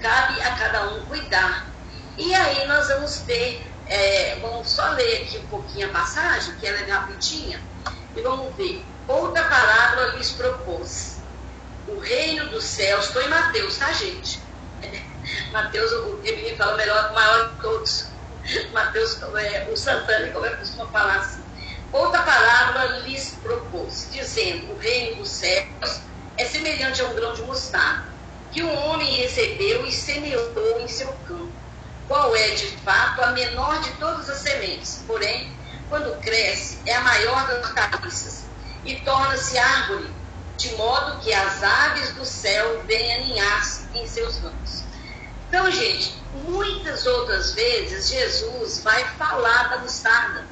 cabe 0.00 0.40
a 0.40 0.56
cada 0.56 0.88
um 0.88 1.04
cuidar. 1.06 1.66
E 2.16 2.34
aí 2.34 2.66
nós 2.66 2.88
vamos 2.88 3.18
ter, 3.18 3.64
é, 3.86 4.36
vamos 4.40 4.68
só 4.68 4.90
ler 4.90 5.22
aqui 5.22 5.38
um 5.38 5.46
pouquinho 5.46 5.88
a 5.88 5.92
passagem, 5.92 6.54
que 6.56 6.66
ela 6.66 6.78
é 6.78 6.90
rapidinha, 6.90 7.60
e 8.16 8.20
vamos 8.20 8.54
ver. 8.56 8.84
Outra 9.06 9.44
parábola 9.44 10.16
lhes 10.16 10.30
propôs. 10.32 11.18
O 11.86 11.98
reino 11.98 12.48
dos 12.50 12.64
céus, 12.64 13.06
estou 13.06 13.22
em 13.22 13.28
Mateus, 13.28 13.76
tá, 13.78 13.92
gente? 13.92 14.40
Mateus, 15.52 15.90
o 15.92 16.20
Emílio 16.24 16.56
fala 16.56 16.76
melhor, 16.76 17.12
maior 17.12 17.50
de 17.50 17.60
todos. 17.60 18.09
Mateus, 18.72 19.20
é, 19.38 19.68
o 19.70 19.76
Santana, 19.76 20.30
como 20.32 20.46
é 20.46 20.56
costuma 20.56 20.86
falar 20.88 21.16
assim. 21.16 21.42
Outra 21.92 22.22
parábola 22.22 22.98
lhes 22.98 23.36
propôs, 23.42 24.08
dizendo: 24.12 24.72
O 24.72 24.78
reino 24.78 25.16
dos 25.16 25.30
céus 25.30 26.02
é 26.36 26.44
semelhante 26.44 27.02
a 27.02 27.06
um 27.06 27.14
grão 27.14 27.34
de 27.34 27.42
mostarda 27.42 28.10
que 28.50 28.62
um 28.62 28.76
homem 28.86 29.14
recebeu 29.16 29.86
e 29.86 29.92
semeou 29.92 30.80
em 30.80 30.88
seu 30.88 31.12
campo, 31.28 31.52
qual 32.08 32.34
é 32.34 32.50
de 32.50 32.66
fato 32.78 33.22
a 33.22 33.30
menor 33.30 33.80
de 33.80 33.90
todas 33.92 34.28
as 34.28 34.38
sementes, 34.38 35.04
porém, 35.06 35.52
quando 35.88 36.20
cresce, 36.20 36.80
é 36.86 36.94
a 36.96 37.00
maior 37.00 37.46
das 37.46 37.64
hortaliças 37.64 38.46
e 38.84 38.96
torna-se 38.96 39.56
árvore, 39.56 40.12
de 40.56 40.74
modo 40.74 41.20
que 41.20 41.32
as 41.32 41.62
aves 41.62 42.12
do 42.14 42.24
céu 42.24 42.82
venham 42.86 43.22
aninhar-se 43.22 43.86
em 43.96 44.06
seus 44.06 44.38
ramos. 44.38 44.79
Então, 45.50 45.70
gente, 45.70 46.14
muitas 46.48 47.04
outras 47.04 47.52
vezes 47.52 48.08
Jesus 48.08 48.82
vai 48.82 49.04
falar 49.18 49.68
da 49.68 49.78
mostarda. 49.78 50.46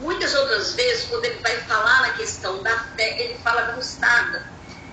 Muitas 0.00 0.34
outras 0.34 0.72
vezes, 0.72 1.08
quando 1.08 1.24
ele 1.26 1.38
vai 1.40 1.56
falar 1.58 2.02
na 2.02 2.12
questão 2.14 2.62
da 2.62 2.76
fé, 2.96 3.20
ele 3.20 3.38
fala 3.38 3.62
da 3.62 3.76
mostarda 3.76 4.50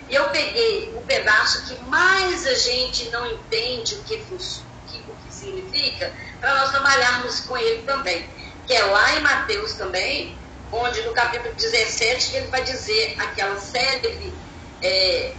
eu 0.10 0.30
peguei 0.30 0.94
o 0.96 1.02
pedaço 1.02 1.66
que 1.66 1.84
mais 1.84 2.48
a 2.48 2.54
gente 2.54 3.10
não 3.10 3.26
entende 3.30 3.96
o 3.96 4.04
que, 4.04 4.18
que, 4.18 4.34
o 4.34 4.38
que 4.38 5.34
significa, 5.34 6.14
para 6.40 6.56
nós 6.56 6.72
trabalharmos 6.72 7.42
com 7.42 7.58
ele 7.58 7.84
também. 7.84 8.26
Que 8.66 8.74
é 8.74 8.84
lá 8.84 9.16
em 9.16 9.22
Mateus 9.22 9.74
também, 9.74 10.38
onde 10.72 11.02
no 11.02 11.14
capítulo 11.14 11.54
17 11.56 12.36
ele 12.36 12.48
vai 12.48 12.64
dizer 12.64 13.16
aquela 13.20 13.60
célebre 13.60 14.34
é, 14.82 15.34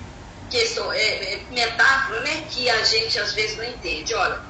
questão, 0.49 0.93
é, 0.93 0.99
é, 0.99 1.41
metáfora 1.51 2.21
né, 2.21 2.45
que 2.51 2.69
a 2.69 2.83
gente 2.85 3.19
às 3.19 3.33
vezes 3.35 3.57
não 3.57 3.65
entende. 3.65 4.15
Olha, 4.15 4.41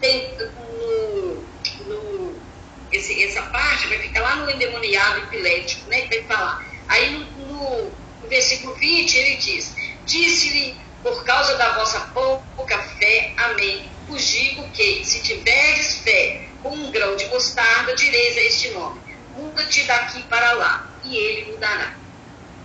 tem 0.00 0.36
no, 0.36 1.46
no, 1.86 2.42
esse, 2.90 3.22
essa 3.24 3.42
parte 3.42 3.86
vai 3.88 3.98
ficar 3.98 4.20
lá 4.20 4.36
no 4.36 4.50
endemoniado 4.50 5.18
epilético, 5.20 5.88
né, 5.88 6.02
que 6.02 6.20
vai 6.20 6.24
falar. 6.24 6.66
Aí 6.88 7.10
no, 7.36 7.90
no 8.22 8.28
versículo 8.28 8.74
20, 8.74 9.14
ele 9.14 9.36
diz: 9.36 9.74
Disse-lhe, 10.04 10.76
por 11.02 11.24
causa 11.24 11.56
da 11.56 11.72
vossa 11.72 12.00
pouca 12.12 12.78
fé, 12.78 13.32
amém. 13.36 13.90
Vos 14.08 14.26
digo 14.26 14.68
que, 14.70 15.04
se 15.04 15.22
tiveres 15.22 15.98
fé 15.98 16.48
com 16.62 16.70
um 16.70 16.90
grão 16.90 17.16
de 17.16 17.26
mostarda, 17.26 17.94
direis 17.94 18.36
a 18.36 18.42
este 18.42 18.70
nome: 18.70 19.00
muda-te 19.36 19.82
daqui 19.84 20.22
para 20.24 20.52
lá, 20.52 20.90
e 21.04 21.16
ele 21.16 21.52
mudará. 21.52 22.01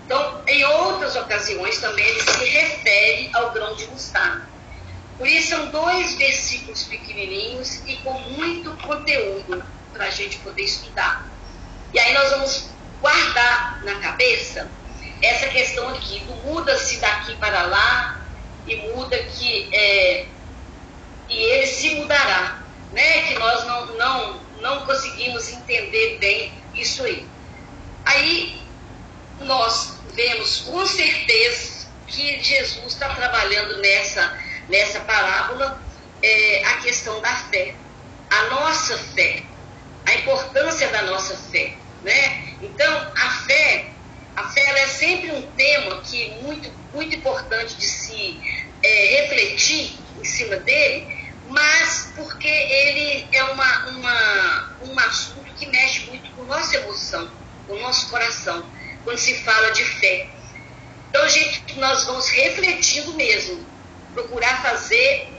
Então, 0.08 0.42
em 0.48 0.64
outras 0.64 1.18
ocasiões 1.18 1.80
também 1.80 2.06
ele 2.06 2.22
se 2.22 2.46
refere 2.46 3.30
ao 3.34 3.52
grão 3.52 3.76
de 3.76 3.86
mostarda. 3.88 4.48
Por 5.18 5.28
isso, 5.28 5.50
são 5.50 5.68
dois 5.68 6.16
versículos 6.16 6.84
pequenininhos 6.84 7.82
e 7.86 7.98
com 7.98 8.14
muito 8.14 8.72
conteúdo 8.78 9.62
para 9.92 10.06
a 10.06 10.10
gente 10.10 10.38
poder 10.38 10.62
estudar. 10.62 11.28
E 11.94 12.00
aí 12.00 12.14
nós 12.14 12.30
vamos 12.30 12.70
guardar 13.02 13.84
na 13.84 13.96
cabeça 13.96 14.72
essa 15.22 15.48
questão 15.48 15.90
aqui 15.90 16.22
do 16.22 16.36
muda-se 16.36 17.00
daqui 17.00 17.36
para 17.36 17.64
lá 17.64 18.22
e 18.66 18.78
muda 18.94 19.18
que 19.18 19.70
é, 19.76 20.26
e 21.28 21.38
ele 21.38 21.68
se 21.68 21.96
mudará, 21.96 22.62
né? 22.94 23.24
Que 23.24 23.34
nós 23.38 23.66
não, 23.66 23.88
não, 23.98 24.40
não 24.62 24.86
conseguimos 24.86 25.50
entender 25.50 26.18
bem 26.18 26.54
isso 26.74 27.04
aí. 27.04 27.28
Aí 28.06 28.62
nós 29.42 29.97
vemos 30.18 30.62
com 30.62 30.86
certeza 30.86 31.88
que 32.08 32.42
Jesus 32.44 32.88
está 32.88 33.14
trabalhando 33.14 33.78
nessa, 33.78 34.38
nessa 34.68 35.00
parábola 35.02 35.80
é, 36.24 36.64
a 36.66 36.78
questão 36.78 37.22
da 37.22 37.34
fé, 37.36 37.76
a 38.30 38.42
nossa 38.50 38.98
fé, 38.98 39.44
a 40.06 40.16
importância 40.16 40.88
da 40.88 41.04
nossa 41.04 41.38
fé, 41.38 41.76
né? 42.04 42.56
Então 42.62 43.12
a 43.16 43.30
fé 43.46 43.92
a 44.36 44.44
fé 44.50 44.62
é 44.62 44.88
sempre 44.88 45.32
um 45.32 45.42
tema 45.54 46.00
que 46.02 46.24
é 46.24 46.42
muito, 46.44 46.72
muito 46.94 47.16
importante 47.16 47.76
de 47.76 47.86
se 47.86 48.40
é, 48.84 49.22
refletir 49.22 49.98
em 50.20 50.24
cima 50.24 50.58
dele, 50.58 51.32
mas 51.50 52.14
porque 52.16 52.48
ele 52.48 53.28
é 53.32 53.44
uma, 53.46 53.88
uma, 53.88 54.76
um 54.84 55.00
assunto 55.00 55.52
que 55.56 55.66
mexe 55.66 56.02
muito 56.02 56.30
com 56.36 56.44
nossa 56.44 56.76
emoção, 56.76 57.32
com 57.66 57.74
o 57.74 57.80
nosso 57.80 58.10
coração, 58.10 58.64
quando 59.08 59.20
se 59.20 59.36
fala 59.36 59.72
de 59.72 59.86
fé. 59.86 60.28
Então, 61.10 61.30
gente, 61.30 61.80
nós 61.80 62.04
vamos 62.04 62.28
refletindo 62.28 63.14
mesmo, 63.14 63.66
procurar 64.14 64.62
fazer 64.62 65.30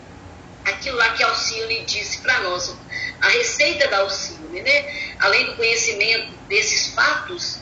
aquilo 0.65 0.97
lá 0.97 1.11
que 1.11 1.23
Alcione 1.23 1.85
disse 1.85 2.17
para 2.23 2.41
nós, 2.41 2.75
a 3.21 3.29
receita 3.29 3.87
da 3.89 3.99
Alcione, 3.99 4.63
né? 4.63 5.15
Além 5.21 5.45
do 5.45 5.57
conhecimento 5.57 6.33
desses 6.49 6.95
fatos, 6.95 7.59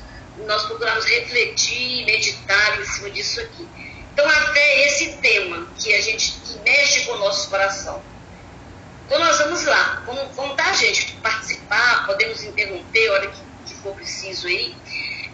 nós 0.47 0.63
procuramos 0.67 1.05
refletir, 1.07 2.05
meditar 2.05 2.81
em 2.81 2.85
cima 2.85 3.11
disso 3.11 3.41
aqui. 3.41 3.69
Então, 4.13 4.31
até 4.31 4.87
esse 4.87 5.17
tema 5.17 5.67
que 5.77 5.93
a 5.93 6.01
gente 6.01 6.35
que 6.35 6.57
mexe 6.61 7.01
com 7.01 7.15
o 7.15 7.19
nosso 7.19 7.51
coração. 7.51 8.01
Então, 9.07 9.19
nós 9.19 9.39
vamos 9.39 9.65
lá, 9.65 10.05
vamos, 10.07 10.37
vamos 10.37 10.57
dar 10.57 10.71
a 10.71 10.73
gente 10.73 11.15
participar, 11.15 12.07
podemos 12.07 12.45
interromper 12.45 13.09
a 13.09 13.13
hora 13.13 13.27
que, 13.27 13.41
que 13.67 13.75
for 13.83 13.93
preciso 13.97 14.47
aí. 14.47 14.73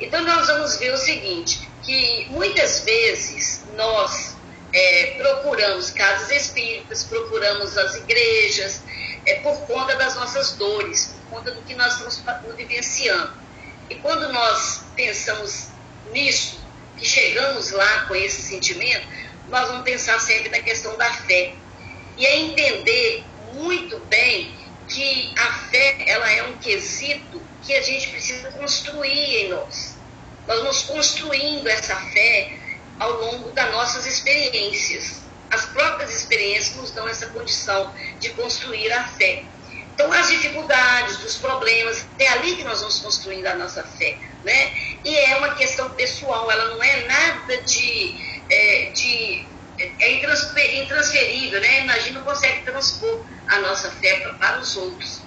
Então, 0.05 0.23
nós 0.23 0.47
vamos 0.49 0.77
ver 0.77 0.93
o 0.93 0.97
seguinte, 0.97 1.69
que 1.83 2.27
muitas 2.31 2.81
vezes 2.81 3.65
nós 3.77 4.37
é, 4.73 5.15
procuramos 5.19 5.91
casas 5.91 6.31
espíritas, 6.31 7.05
procuramos 7.05 7.77
as 7.77 7.95
igrejas, 7.97 8.83
é, 9.27 9.37
por 9.37 9.57
conta 9.67 9.95
das 9.97 10.15
nossas 10.17 10.53
dores, 10.53 11.15
por 11.31 11.39
conta 11.39 11.53
do 11.53 11.63
que 11.63 11.75
nós 11.75 11.95
estamos 11.95 12.23
vivenciando. 12.57 13.33
E 13.89 13.95
quando 13.97 14.33
nós 14.33 14.83
pensamos 14.97 15.69
nisso, 16.13 16.61
que 16.99 17.07
chegamos 17.07 17.71
lá 17.71 18.07
com 18.07 18.15
esse 18.15 18.43
sentimento, 18.43 19.07
nós 19.49 19.69
vamos 19.69 19.85
pensar 19.85 20.19
sempre 20.21 20.49
na 20.49 20.61
questão 20.61 20.97
da 20.97 21.13
fé. 21.13 21.55
E 22.17 22.27
é 22.27 22.37
entender 22.39 23.25
muito 23.55 23.99
bem 24.07 24.55
que 24.89 25.33
a 25.37 25.53
fé 25.71 26.05
ela 26.07 26.31
é 26.31 26.43
um 26.45 26.57
quesito 26.59 27.41
que 27.63 27.73
a 27.75 27.83
gente 27.83 28.09
precisa 28.09 28.51
construir 28.53 29.45
em 29.45 29.49
nós. 29.51 29.92
Nós 30.47 30.59
vamos 30.59 30.83
construindo 30.83 31.67
essa 31.69 31.97
fé 31.97 32.53
ao 32.99 33.13
longo 33.13 33.51
das 33.51 33.71
nossas 33.73 34.07
experiências. 34.07 35.23
As 35.51 35.67
próprias 35.67 36.15
experiências 36.15 36.77
nos 36.77 36.91
dão 36.91 37.09
essa 37.09 37.27
condição 37.29 37.93
de 38.19 38.31
construir 38.31 38.91
a 38.93 39.05
fé. 39.05 39.45
Então, 39.95 40.11
as 40.13 40.29
dificuldades, 40.29 41.23
os 41.23 41.37
problemas, 41.37 42.07
é 42.19 42.29
ali 42.29 42.57
que 42.57 42.65
nós 42.65 42.81
vamos 42.81 42.99
construindo 43.01 43.47
a 43.47 43.55
nossa 43.55 43.85
fé. 43.85 44.17
Né? 44.45 44.73
E 45.05 45.17
é 45.17 45.37
uma 45.37 45.55
questão 45.55 45.91
pessoal, 45.91 46.51
ela 46.51 46.75
não 46.75 46.83
é 46.83 47.05
nada 47.05 47.63
de. 47.63 48.43
É, 48.51 48.91
de 48.93 49.47
é 49.79 50.83
intransferível, 50.83 51.61
né? 51.61 51.81
Imagina, 51.81 52.19
não 52.19 52.27
consegue 52.27 52.63
transpor 52.63 53.25
a 53.49 53.59
nossa 53.61 53.91
fé 53.91 54.21
para 54.39 54.61
os 54.61 54.77
outros. 54.77 55.21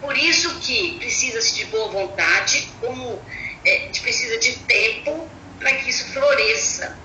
Por 0.00 0.16
isso 0.18 0.58
que 0.60 0.98
precisa-se 0.98 1.54
de 1.54 1.64
boa 1.66 1.88
vontade, 1.88 2.68
como 2.80 3.22
é, 3.64 3.88
precisa 4.00 4.38
de 4.38 4.56
tempo 4.60 5.28
para 5.58 5.74
que 5.74 5.90
isso 5.90 6.12
floresça. 6.12 6.96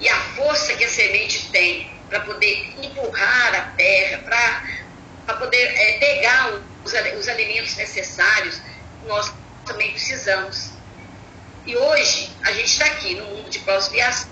E 0.00 0.08
a 0.08 0.20
força 0.34 0.74
que 0.74 0.84
a 0.84 0.88
semente 0.88 1.50
tem 1.50 1.90
para 2.08 2.20
poder 2.20 2.74
empurrar 2.82 3.54
a 3.54 3.62
terra, 3.76 4.18
para 5.24 5.36
poder 5.36 5.62
é, 5.62 5.98
pegar 5.98 6.54
os, 6.84 6.92
os 7.18 7.28
alimentos 7.28 7.76
necessários, 7.76 8.60
nós 9.06 9.32
também 9.66 9.92
precisamos. 9.92 10.70
E 11.66 11.76
hoje, 11.76 12.30
a 12.42 12.52
gente 12.52 12.72
está 12.72 12.86
aqui 12.86 13.14
no 13.14 13.24
mundo 13.26 13.50
de 13.50 13.58
pós-viação. 13.60 14.30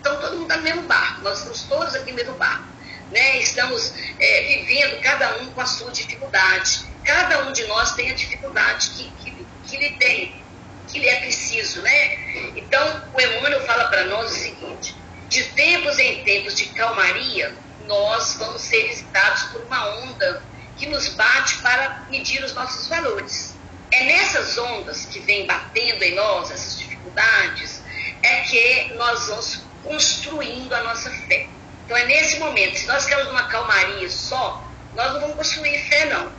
Então, 0.00 0.20
todo 0.20 0.32
mundo 0.32 0.42
está 0.42 0.56
no 0.56 0.62
mesmo 0.62 0.82
barco, 0.82 1.22
nós 1.22 1.38
estamos 1.38 1.62
todos 1.64 1.94
aqui 1.94 2.10
no 2.10 2.16
mesmo 2.16 2.34
barco. 2.34 2.71
Né? 3.12 3.38
Estamos 3.38 3.92
é, 4.18 4.42
vivendo, 4.42 5.00
cada 5.02 5.36
um 5.42 5.52
com 5.52 5.60
a 5.60 5.66
sua 5.66 5.90
dificuldade. 5.92 6.86
Cada 7.04 7.46
um 7.46 7.52
de 7.52 7.64
nós 7.64 7.94
tem 7.94 8.10
a 8.10 8.14
dificuldade 8.14 8.90
que, 8.90 9.10
que, 9.22 9.46
que 9.68 9.76
lhe 9.76 9.90
tem, 9.98 10.42
que 10.88 10.98
lhe 10.98 11.08
é 11.08 11.20
preciso. 11.20 11.82
Né? 11.82 12.52
Então, 12.56 13.04
o 13.12 13.20
Emmanuel 13.20 13.64
fala 13.66 13.84
para 13.84 14.04
nós 14.06 14.32
o 14.32 14.34
seguinte: 14.34 14.96
de 15.28 15.44
tempos 15.50 15.98
em 15.98 16.24
tempos 16.24 16.56
de 16.56 16.66
calmaria, 16.66 17.54
nós 17.86 18.36
vamos 18.38 18.62
ser 18.62 18.88
visitados 18.88 19.42
por 19.44 19.60
uma 19.62 19.96
onda 19.96 20.42
que 20.76 20.86
nos 20.86 21.08
bate 21.08 21.58
para 21.58 22.06
medir 22.10 22.42
os 22.42 22.54
nossos 22.54 22.88
valores. 22.88 23.54
É 23.90 24.04
nessas 24.04 24.56
ondas 24.56 25.04
que 25.04 25.20
vem 25.20 25.46
batendo 25.46 26.02
em 26.02 26.14
nós, 26.14 26.50
essas 26.50 26.78
dificuldades, 26.78 27.82
é 28.22 28.40
que 28.40 28.94
nós 28.94 29.28
vamos 29.28 29.60
construindo 29.84 30.72
a 30.72 30.82
nossa 30.82 31.10
fé. 31.10 31.46
Então 31.92 32.04
é 32.04 32.06
nesse 32.06 32.38
momento, 32.38 32.78
se 32.78 32.86
nós 32.86 33.04
queremos 33.04 33.30
uma 33.30 33.48
calmaria 33.48 34.08
só, 34.08 34.66
nós 34.94 35.12
não 35.12 35.20
vamos 35.20 35.36
construir 35.36 35.78
fé 35.90 36.06
não. 36.06 36.32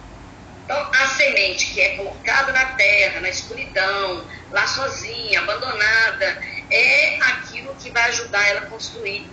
Então 0.65 0.75
a 0.91 1.07
semente 1.09 1.67
que 1.67 1.79
é 1.79 1.95
colocada 1.95 2.51
na 2.51 2.65
terra, 2.73 3.21
na 3.21 3.29
escuridão, 3.29 4.25
lá 4.49 4.65
sozinha, 4.65 5.41
abandonada, 5.41 6.41
é 6.71 7.17
aquilo 7.21 7.75
que 7.75 7.91
vai 7.91 8.01
ajudar 8.09 8.41
ela 8.47 8.61
a 8.61 8.65
construir, 8.65 9.29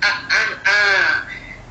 a, 0.00 0.08
a, 0.08 0.70
a 0.70 1.26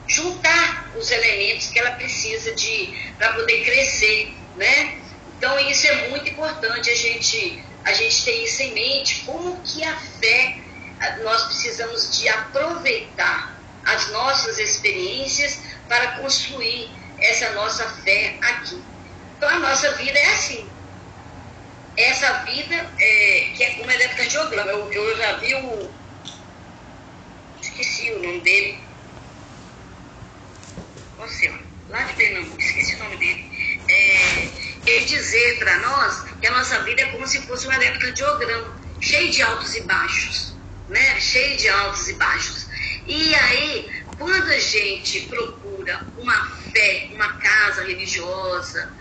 juntar 0.06 0.92
os 0.96 1.10
elementos 1.10 1.70
que 1.70 1.80
ela 1.80 1.94
precisa 1.94 2.54
de 2.54 2.96
para 3.18 3.34
poder 3.34 3.66
crescer, 3.66 4.36
né? 4.56 5.00
Então 5.36 5.60
isso 5.62 5.88
é 5.88 6.10
muito 6.10 6.30
importante 6.30 6.92
a 6.92 6.96
gente 6.96 7.64
a 7.84 7.94
gente 7.94 8.24
ter 8.24 8.44
isso 8.44 8.62
em 8.62 8.72
mente, 8.72 9.24
como 9.26 9.60
que 9.64 9.84
a 9.84 9.98
fé 9.98 10.60
nós 11.24 11.46
precisamos 11.46 12.20
de 12.20 12.30
aproveitar 12.30 13.58
as 13.86 14.12
nossas 14.12 14.58
experiências 14.58 15.62
para 15.88 16.20
construir 16.20 16.92
essa 17.20 17.52
nossa 17.52 17.88
fé 18.04 18.38
aqui. 18.42 18.82
Então 19.38 19.50
a 19.50 19.60
nossa 19.60 19.92
vida 19.94 20.18
é 20.18 20.34
assim 20.34 20.70
essa 22.00 22.32
vida 22.46 22.76
é, 22.98 23.52
que 23.56 23.64
é 23.64 23.72
como 23.72 23.92
eletrocardiograma. 23.92 24.72
Eu, 24.72 24.92
eu 24.92 25.18
já 25.18 25.34
vi 25.38 25.54
o. 25.56 25.92
Esqueci 27.62 28.12
o 28.12 28.24
nome 28.24 28.40
dele. 28.40 28.80
Nossa 31.18 31.70
lá 31.90 32.04
de 32.04 32.14
Pernambuco, 32.14 32.62
esqueci 32.62 32.96
o 32.96 33.00
nome 33.00 33.18
dele. 33.18 33.84
É, 33.90 34.50
ele 34.86 35.06
dizer 35.06 35.60
para 35.60 35.78
nós 35.80 36.24
que 36.40 36.48
a 36.48 36.52
nossa 36.52 36.82
vida 36.84 37.02
é 37.02 37.06
como 37.08 37.28
se 37.28 37.42
fosse 37.42 37.68
um 37.68 37.74
eletrocardiograma, 37.74 38.80
cheio 39.02 39.32
de 39.32 39.42
altos 39.42 39.76
e 39.76 39.82
baixos, 39.82 40.56
né? 40.88 41.20
Cheio 41.20 41.58
de 41.58 41.68
altos 41.68 42.08
e 42.08 42.14
baixos. 42.14 42.69
E 43.10 43.34
aí, 43.34 43.90
quando 44.20 44.52
a 44.52 44.60
gente 44.60 45.22
procura 45.22 46.12
uma 46.16 46.46
fé, 46.72 47.10
uma 47.12 47.28
casa 47.40 47.82
religiosa, 47.84 48.94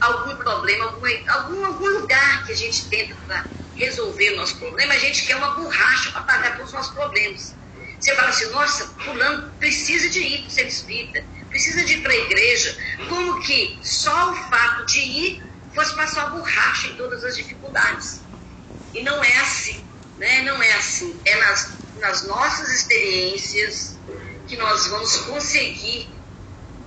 algum 0.00 0.36
problema, 0.36 0.84
algum, 0.84 1.06
algum, 1.28 1.64
algum 1.64 1.86
lugar 2.00 2.44
que 2.44 2.52
a 2.52 2.56
gente 2.56 2.90
tenta 2.90 3.14
para 3.26 3.50
resolver 3.74 4.34
o 4.34 4.36
nosso 4.36 4.58
problema, 4.58 4.92
a 4.92 4.98
gente 4.98 5.24
quer 5.24 5.36
uma 5.36 5.54
borracha 5.54 6.12
para 6.12 6.24
pagar 6.24 6.56
todos 6.56 6.68
os 6.68 6.74
nossos 6.74 6.92
problemas. 6.92 7.56
Você 7.98 8.14
fala 8.14 8.28
assim, 8.28 8.50
nossa, 8.50 8.86
fulano 9.02 9.54
precisa 9.58 10.10
de 10.10 10.20
ir 10.20 10.38
para 10.40 10.48
o 10.48 10.50
ser 10.50 10.66
espírita, 10.66 11.26
precisa 11.48 11.86
de 11.86 11.94
ir 11.94 12.02
para 12.02 12.12
a 12.12 12.16
igreja, 12.16 12.78
como 13.08 13.40
que 13.40 13.80
só 13.82 14.30
o 14.30 14.36
fato 14.50 14.84
de 14.84 15.00
ir 15.00 15.42
fosse 15.74 15.96
passar 15.96 16.24
a 16.24 16.30
borracha 16.30 16.88
em 16.88 16.96
todas 16.96 17.24
as 17.24 17.34
dificuldades. 17.34 18.26
E 18.92 19.02
não 19.02 19.24
é 19.24 19.36
assim, 19.38 19.88
né? 20.18 20.42
Não 20.42 20.62
é 20.62 20.72
assim. 20.74 21.22
É 21.24 21.36
nas, 21.36 21.83
nas 21.98 22.22
nossas 22.26 22.68
experiências 22.68 23.96
que 24.46 24.56
nós 24.56 24.86
vamos 24.88 25.16
conseguir 25.18 26.08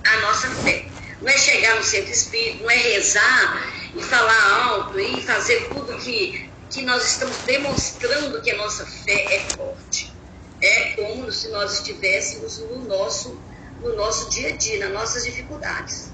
a 0.06 0.20
nossa 0.22 0.50
fé. 0.63 0.86
Não 1.22 1.30
é 1.30 1.38
chegar 1.38 1.76
no 1.76 1.84
centro 1.84 2.12
espírita, 2.12 2.63
não 2.63 2.70
é 2.70 2.76
rezar 2.76 3.74
e 3.96 4.04
falar 4.04 4.63
alto 4.65 5.00
e 5.00 5.22
fazer 5.24 5.67
tudo 5.70 5.98
que, 5.98 6.50
que 6.70 6.84
nós 6.84 7.06
estamos 7.06 7.38
demonstrando 7.38 8.41
que 8.41 8.52
a 8.52 8.58
nossa 8.58 8.86
fé 8.86 9.36
é 9.36 9.39
forte. 9.56 10.13
É 10.62 10.91
como 10.91 11.32
se 11.32 11.50
nós 11.50 11.80
estivéssemos 11.80 12.60
no 12.60 12.86
nosso, 12.86 13.39
no 13.82 13.96
nosso 13.96 14.30
dia 14.30 14.50
a 14.50 14.58
dia, 14.58 14.80
nas 14.80 14.93
nossas 14.93 15.24
dificuldades. 15.24 16.12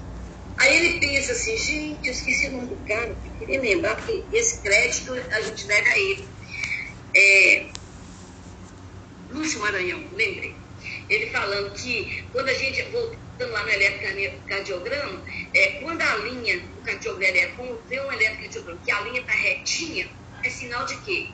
Aí 0.56 0.76
ele 0.76 1.00
pensa 1.00 1.32
assim, 1.32 1.56
gente, 1.56 2.06
eu 2.06 2.12
esqueci 2.12 2.48
o 2.48 2.52
nome 2.52 2.68
do 2.68 2.76
cara, 2.86 3.08
eu 3.08 3.38
queria 3.38 3.60
lembrar, 3.60 3.96
porque 3.96 4.22
esse 4.32 4.58
crédito 4.60 5.12
a 5.12 5.40
gente 5.40 5.66
deve 5.66 5.88
a 5.88 5.98
ele. 5.98 6.28
É, 7.16 7.66
Lúcio 9.34 9.60
Maranhão, 9.60 9.98
lembrei. 10.12 10.54
Ele 11.08 11.26
falando 11.30 11.72
que 11.74 12.24
quando 12.30 12.48
a 12.48 12.54
gente, 12.54 12.82
voltando 12.84 13.50
lá 13.50 13.64
no 13.64 13.70
eletrocardiograma, 13.70 15.22
é, 15.52 15.80
quando 15.82 16.00
a 16.00 16.16
linha 16.16 16.60
do 16.60 16.82
cardiograma 16.84 17.36
é 17.36 17.46
como 17.48 17.76
vê 17.88 18.00
um 18.00 18.12
eletrocardiograma, 18.12 18.80
que 18.84 18.90
a 18.92 19.00
linha 19.00 19.20
está 19.20 19.32
retinha, 19.32 20.08
é 20.44 20.48
sinal 20.48 20.86
de 20.86 20.96
quê? 20.98 21.30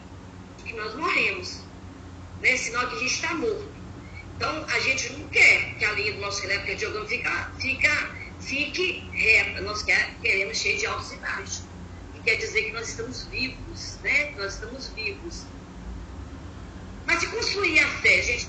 Que 0.64 0.72
nós 0.72 0.94
morremos. 0.94 1.60
Né? 2.40 2.52
É 2.52 2.56
sinal 2.56 2.88
que 2.88 2.96
a 2.96 2.98
gente 3.00 3.14
está 3.14 3.34
morto. 3.34 3.68
Então, 4.36 4.64
a 4.64 4.80
gente 4.80 5.12
não 5.12 5.28
quer 5.28 5.74
que 5.74 5.84
a 5.84 5.92
linha 5.92 6.14
do 6.14 6.20
nosso 6.20 6.42
eletrocardiograma 6.44 7.06
fica, 7.06 7.52
fica, 7.60 8.10
fique 8.40 9.04
reta. 9.12 9.60
Nós 9.60 9.82
quer, 9.82 10.14
queremos 10.22 10.56
cheio 10.56 10.78
de 10.78 10.86
altos 10.86 11.12
e 11.12 11.16
baixos. 11.16 11.62
Que 12.14 12.22
quer 12.22 12.36
dizer 12.36 12.62
que 12.62 12.72
nós 12.72 12.88
estamos 12.88 13.26
vivos, 13.26 13.98
né? 14.02 14.30
Nós 14.38 14.54
estamos 14.54 14.88
vivos. 14.94 15.44
Mas 17.10 17.18
de 17.18 17.26
construir 17.26 17.80
a 17.80 17.88
fé, 17.88 18.22
gente, 18.22 18.48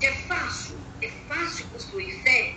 é 0.00 0.12
fácil, 0.12 0.78
é 1.02 1.08
fácil 1.26 1.66
construir 1.72 2.22
fé. 2.22 2.54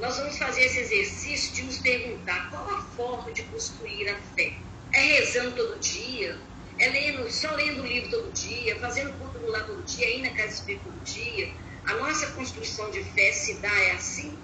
Nós 0.00 0.16
vamos 0.16 0.36
fazer 0.36 0.62
esse 0.62 0.80
exercício 0.80 1.54
de 1.54 1.62
nos 1.62 1.78
perguntar 1.78 2.50
qual 2.50 2.68
a 2.68 2.82
forma 2.96 3.30
de 3.32 3.44
construir 3.44 4.08
a 4.08 4.18
fé. 4.34 4.52
É 4.92 5.00
rezando 5.00 5.54
todo 5.54 5.78
dia? 5.78 6.36
é 6.80 6.88
lendo, 6.88 7.30
só 7.30 7.52
lendo 7.52 7.82
o 7.82 7.86
livro 7.86 8.10
todo 8.10 8.32
dia, 8.32 8.76
fazendo 8.80 9.12
culto 9.18 9.46
lá 9.46 9.60
todo 9.62 9.80
dia, 9.84 10.16
indo 10.16 10.28
na 10.28 10.34
casa 10.34 10.54
espírita 10.54 10.84
todo 10.86 11.04
dia. 11.04 11.54
A 11.86 11.94
nossa 11.94 12.26
construção 12.32 12.90
de 12.90 13.04
fé 13.04 13.30
se 13.30 13.54
dá 13.60 13.72
é 13.72 13.92
assim. 13.92 14.36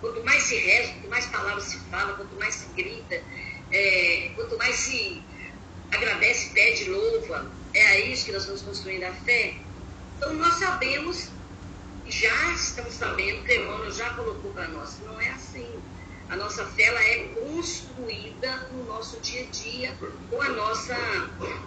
Quanto 0.00 0.24
mais 0.24 0.42
se 0.42 0.56
reza, 0.56 0.92
quanto 0.94 1.08
mais 1.10 1.26
palavras 1.26 1.64
se 1.64 1.78
fala, 1.90 2.14
quanto 2.14 2.34
mais 2.36 2.56
se 2.56 2.66
grita, 2.74 3.22
é, 3.70 4.32
quanto 4.34 4.58
mais 4.58 4.74
se 4.74 5.22
agradece, 5.92 6.50
pede, 6.50 6.90
louva, 6.90 7.63
é 7.74 7.86
a 7.86 8.00
isso 8.00 8.26
que 8.26 8.32
nós 8.32 8.46
vamos 8.46 8.62
construindo 8.62 9.04
a 9.04 9.12
fé. 9.12 9.56
Então 10.16 10.32
nós 10.34 10.54
sabemos, 10.54 11.28
já 12.08 12.52
estamos 12.52 12.94
sabendo, 12.94 13.44
que 13.44 13.54
Emmanuel 13.54 13.90
já 13.90 14.10
colocou 14.14 14.52
para 14.52 14.68
nós, 14.68 14.98
não 15.04 15.20
é 15.20 15.30
assim. 15.30 15.68
A 16.30 16.36
nossa 16.36 16.64
fé 16.64 16.84
ela 16.84 17.02
é 17.02 17.18
construída 17.34 18.68
no 18.72 18.84
nosso 18.84 19.20
dia 19.20 19.42
a 19.42 19.50
dia, 19.50 19.98
com 20.30 20.40
a 20.40 20.48
nossa, 20.48 20.96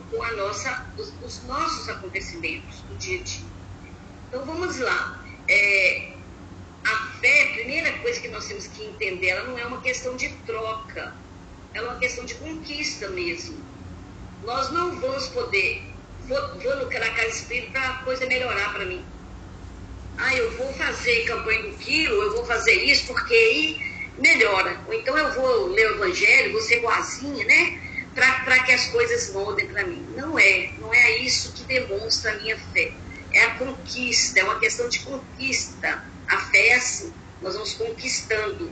com 0.09 0.23
a 0.23 0.31
nossa, 0.31 0.87
os, 0.97 1.13
os 1.23 1.43
nossos 1.43 1.87
acontecimentos 1.89 2.79
do 2.81 2.95
dia 2.97 3.19
a 3.19 3.23
dia. 3.23 3.45
Então 4.29 4.45
vamos 4.45 4.79
lá. 4.79 5.23
É, 5.47 6.13
a 6.83 7.19
fé, 7.19 7.49
a 7.49 7.53
primeira 7.53 7.99
coisa 7.99 8.19
que 8.19 8.27
nós 8.29 8.45
temos 8.47 8.67
que 8.67 8.83
entender, 8.83 9.27
ela 9.27 9.47
não 9.49 9.57
é 9.57 9.65
uma 9.65 9.81
questão 9.81 10.15
de 10.15 10.29
troca, 10.45 11.13
ela 11.73 11.87
é 11.87 11.91
uma 11.91 11.99
questão 11.99 12.25
de 12.25 12.35
conquista 12.35 13.09
mesmo. 13.09 13.57
Nós 14.43 14.71
não 14.71 14.99
vamos 14.99 15.27
poder, 15.27 15.83
vou, 16.27 16.59
vou 16.59 16.99
na 16.99 17.09
casa 17.11 17.27
espírita 17.27 17.71
para 17.71 17.89
a 17.89 17.93
coisa 18.03 18.25
melhorar 18.25 18.73
para 18.73 18.85
mim. 18.85 19.03
Ah, 20.17 20.35
eu 20.35 20.51
vou 20.57 20.73
fazer 20.73 21.25
campanha 21.25 21.63
do 21.63 21.77
quilo, 21.77 22.21
eu 22.21 22.35
vou 22.35 22.45
fazer 22.45 22.73
isso, 22.73 23.07
porque 23.07 23.33
aí 23.33 23.79
melhora. 24.17 24.79
Ou 24.87 24.93
então 24.93 25.17
eu 25.17 25.31
vou 25.33 25.67
ler 25.67 25.91
o 25.91 25.95
evangelho, 25.95 26.51
vou 26.51 26.61
ser 26.61 26.81
boazinha, 26.81 27.45
né? 27.45 27.79
Para 28.15 28.63
que 28.63 28.71
as 28.71 28.87
coisas 28.87 29.31
mudem 29.31 29.67
para 29.67 29.85
mim. 29.85 30.05
Não 30.15 30.39
é. 30.39 30.71
Não 30.79 30.91
é 30.91 31.17
isso 31.19 31.53
que 31.53 31.63
demonstra 31.65 32.31
a 32.31 32.35
minha 32.37 32.57
fé. 32.73 32.91
É 33.31 33.43
a 33.43 33.55
conquista, 33.55 34.39
é 34.39 34.43
uma 34.43 34.59
questão 34.59 34.89
de 34.89 34.99
conquista. 34.99 36.03
A 36.27 36.37
fé 36.39 36.69
é 36.69 36.75
assim. 36.75 37.13
Nós 37.41 37.53
vamos 37.53 37.73
conquistando. 37.73 38.71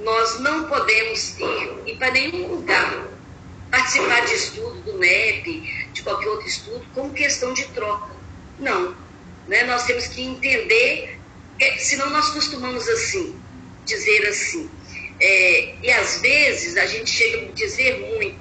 Nós 0.00 0.40
não 0.40 0.68
podemos 0.68 1.38
ir, 1.38 1.82
ir 1.86 1.96
para 1.96 2.10
nenhum 2.10 2.48
lugar 2.48 3.15
participar 3.70 4.24
de 4.24 4.34
estudo 4.34 4.80
do 4.82 4.98
MEP, 4.98 5.88
de 5.92 6.02
qualquer 6.02 6.28
outro 6.28 6.46
estudo, 6.46 6.84
como 6.94 7.12
questão 7.12 7.52
de 7.52 7.64
troca. 7.68 8.14
Não. 8.58 8.96
Né? 9.48 9.64
Nós 9.64 9.84
temos 9.84 10.06
que 10.08 10.22
entender, 10.22 11.18
senão 11.78 12.10
nós 12.10 12.30
costumamos 12.30 12.88
assim, 12.88 13.38
dizer 13.84 14.26
assim. 14.28 14.70
É, 15.20 15.74
e 15.82 15.90
às 15.90 16.20
vezes 16.20 16.76
a 16.76 16.86
gente 16.86 17.10
chega 17.10 17.48
a 17.48 17.52
dizer 17.52 18.00
muito. 18.00 18.38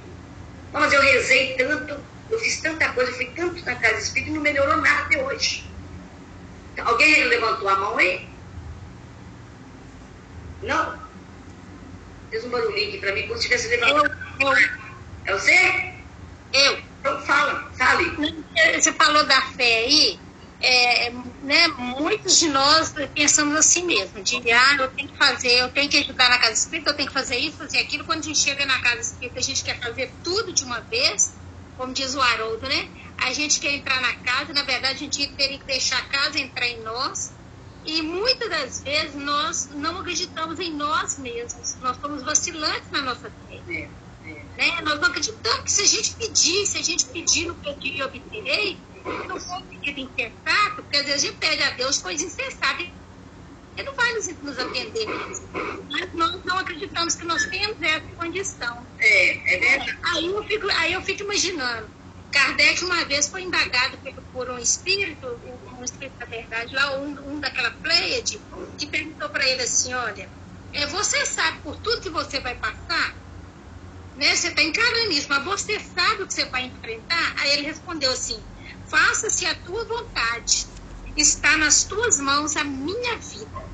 Mas 0.73 0.91
eu 0.91 1.01
rezei 1.01 1.53
tanto, 1.53 1.97
eu 2.29 2.39
fiz 2.39 2.59
tanta 2.59 2.89
coisa, 2.89 3.11
fui 3.13 3.27
tanto 3.35 3.63
na 3.63 3.75
casa 3.75 3.99
espírita 3.99 4.31
e 4.31 4.33
não 4.33 4.41
melhorou 4.41 4.77
nada 4.77 5.03
até 5.03 5.23
hoje. 5.23 5.63
Alguém 6.77 7.23
levantou 7.25 7.69
a 7.69 7.75
mão 7.77 7.97
aí? 7.97 8.27
Não? 10.61 10.99
Fez 12.29 12.43
um 12.43 12.49
barulhinho 12.49 12.89
aqui 12.89 12.97
para 12.97 13.13
mim, 13.13 13.27
como 13.27 13.37
se 13.37 13.43
tivesse 13.43 13.69
levantado. 13.69 14.11
Eu, 14.41 14.47
eu. 14.49 14.84
É 15.25 15.33
você? 15.33 15.93
Eu. 16.53 16.79
Então 16.99 17.21
fala, 17.21 17.71
fale. 17.77 18.15
Você 18.79 18.91
falou 18.93 19.25
da 19.25 19.41
fé 19.41 19.79
aí 19.79 20.19
é, 20.61 21.11
né, 21.43 21.67
muitos 21.77 22.39
de 22.39 22.47
nós 22.49 22.93
pensamos 23.13 23.55
assim 23.55 23.85
mesmo, 23.85 24.23
de 24.23 24.51
ah, 24.51 24.77
eu 24.79 24.87
tenho 24.89 25.09
que 25.09 25.17
fazer, 25.17 25.51
eu 25.51 25.69
tenho 25.69 25.89
que 25.89 25.97
ajudar 25.97 26.29
na 26.29 26.39
casa 26.39 26.53
espírita, 26.53 26.89
eu 26.89 26.95
tenho 26.95 27.07
que 27.07 27.13
fazer 27.13 27.37
isso, 27.37 27.57
fazer 27.57 27.79
aquilo. 27.79 28.05
Quando 28.05 28.19
a 28.19 28.23
gente 28.23 28.39
chega 28.39 28.65
na 28.65 28.79
casa 28.81 29.01
espírita, 29.01 29.39
a 29.39 29.43
gente 29.43 29.63
quer 29.63 29.79
fazer 29.79 30.11
tudo 30.23 30.53
de 30.53 30.63
uma 30.63 30.79
vez, 30.81 31.35
como 31.77 31.93
diz 31.93 32.15
o 32.15 32.21
Haroldo, 32.21 32.67
né? 32.67 32.89
A 33.17 33.31
gente 33.31 33.59
quer 33.59 33.73
entrar 33.73 34.01
na 34.01 34.15
casa, 34.15 34.53
na 34.53 34.63
verdade 34.63 34.95
a 34.95 34.97
gente 34.97 35.27
teria 35.35 35.59
que 35.59 35.65
deixar 35.65 35.99
a 35.99 36.05
casa 36.05 36.39
entrar 36.39 36.67
em 36.67 36.81
nós. 36.81 37.33
E 37.85 38.01
muitas 38.01 38.49
das 38.49 38.81
vezes 38.81 39.13
nós 39.13 39.69
não 39.71 39.99
acreditamos 39.99 40.59
em 40.59 40.73
nós 40.73 41.19
mesmos, 41.19 41.75
nós 41.79 41.97
somos 41.97 42.23
vacilantes 42.23 42.89
na 42.89 43.03
nossa 43.03 43.31
fé. 43.47 43.89
É, 44.57 44.67
é. 44.67 44.71
Né? 44.71 44.81
Nós 44.81 44.99
não 44.99 45.09
acreditamos 45.09 45.63
que 45.63 45.71
se 45.71 45.81
a 45.81 45.85
gente 45.85 46.15
pedir, 46.15 46.65
se 46.65 46.77
a 46.77 46.81
gente 46.81 47.05
pedir 47.05 47.47
no 47.47 47.55
pedir 47.55 47.95
e 47.95 48.03
obterei, 48.03 48.77
não 49.27 49.39
for 49.39 49.61
pedido 49.63 49.99
insensato, 49.99 50.75
porque 50.81 50.97
às 50.97 51.05
vezes 51.05 51.23
a 51.23 51.27
gente 51.27 51.37
pede 51.37 51.63
a 51.63 51.71
Deus 51.71 51.99
coisa 51.99 52.23
insensata. 52.23 52.81
Ele 52.81 53.83
não 53.83 53.93
vai 53.93 54.13
nos, 54.13 54.27
nos 54.41 54.57
atender 54.57 55.05
mesmo. 55.05 55.49
Mas 55.91 56.13
nós 56.13 56.43
não 56.45 56.57
acreditamos 56.57 57.15
que 57.15 57.25
nós 57.25 57.45
temos 57.45 57.81
essa 57.81 58.07
condição. 58.15 58.85
É, 58.99 59.55
é 59.55 59.59
verdade. 59.59 59.99
Aí 60.03 60.25
eu 60.25 60.43
fico, 60.45 60.67
aí 60.71 60.93
eu 60.93 61.01
fico 61.01 61.23
imaginando. 61.23 61.89
Kardec 62.31 62.83
uma 62.83 63.05
vez 63.05 63.27
foi 63.27 63.43
indagado 63.43 63.97
por, 63.97 64.13
por 64.33 64.49
um 64.49 64.59
espírito, 64.59 65.39
um, 65.79 65.83
espírito 65.83 66.17
da 66.17 66.25
verdade, 66.25 66.75
lá, 66.75 66.97
um, 66.97 67.35
um 67.35 67.39
daquela 67.39 67.71
Pleiade, 67.71 68.41
que 68.77 68.85
perguntou 68.87 69.29
para 69.29 69.47
ele 69.47 69.61
assim, 69.61 69.93
olha, 69.93 70.29
é, 70.73 70.85
você 70.87 71.25
sabe 71.25 71.59
por 71.59 71.77
tudo 71.77 72.01
que 72.01 72.09
você 72.09 72.41
vai 72.41 72.55
passar? 72.55 73.15
Né? 74.17 74.35
Você 74.35 74.47
está 74.47 74.63
encarando 74.63 75.11
isso, 75.11 75.27
mas 75.29 75.43
você 75.43 75.79
sabe 75.79 76.23
o 76.23 76.27
que 76.27 76.33
você 76.33 76.45
vai 76.45 76.65
enfrentar? 76.65 77.33
Aí 77.37 77.51
ele 77.51 77.63
respondeu 77.63 78.11
assim, 78.11 78.39
faça-se 78.87 79.45
a 79.45 79.55
tua 79.55 79.83
vontade. 79.85 80.67
Está 81.17 81.57
nas 81.57 81.83
tuas 81.83 82.19
mãos 82.19 82.55
a 82.55 82.63
minha 82.63 83.17
vida. 83.17 83.65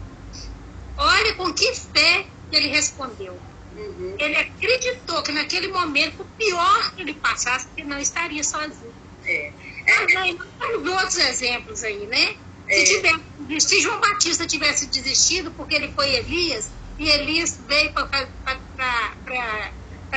Olha 0.98 1.34
com 1.36 1.54
que 1.54 1.74
fé 1.74 2.26
ele 2.52 2.68
respondeu. 2.68 3.40
Uhum. 3.76 4.16
Ele 4.20 4.36
acreditou 4.36 5.24
que 5.24 5.32
naquele 5.32 5.70
momento, 5.70 6.22
o 6.22 6.26
pior 6.38 6.94
que 6.94 7.02
ele 7.02 7.14
passasse, 7.14 7.68
ele 7.78 7.88
não 7.88 8.00
estaria 8.00 8.44
sozinho. 8.44 8.94
É. 9.26 9.52
Mas 9.88 10.16
aí, 10.16 10.38
temos 10.60 10.88
outros 10.88 11.18
exemplos 11.18 11.84
aí, 11.84 12.06
né? 12.08 12.36
É. 12.68 12.86
Se, 12.86 12.96
tivesse, 12.96 13.62
se 13.62 13.82
João 13.82 14.00
Batista 14.00 14.46
tivesse 14.46 14.88
desistido 14.88 15.52
porque 15.52 15.76
ele 15.76 15.92
foi 15.94 16.14
Elias, 16.16 16.70
e 17.00 17.10
Elias 17.10 17.60
veio 17.68 17.92
para 17.94 18.28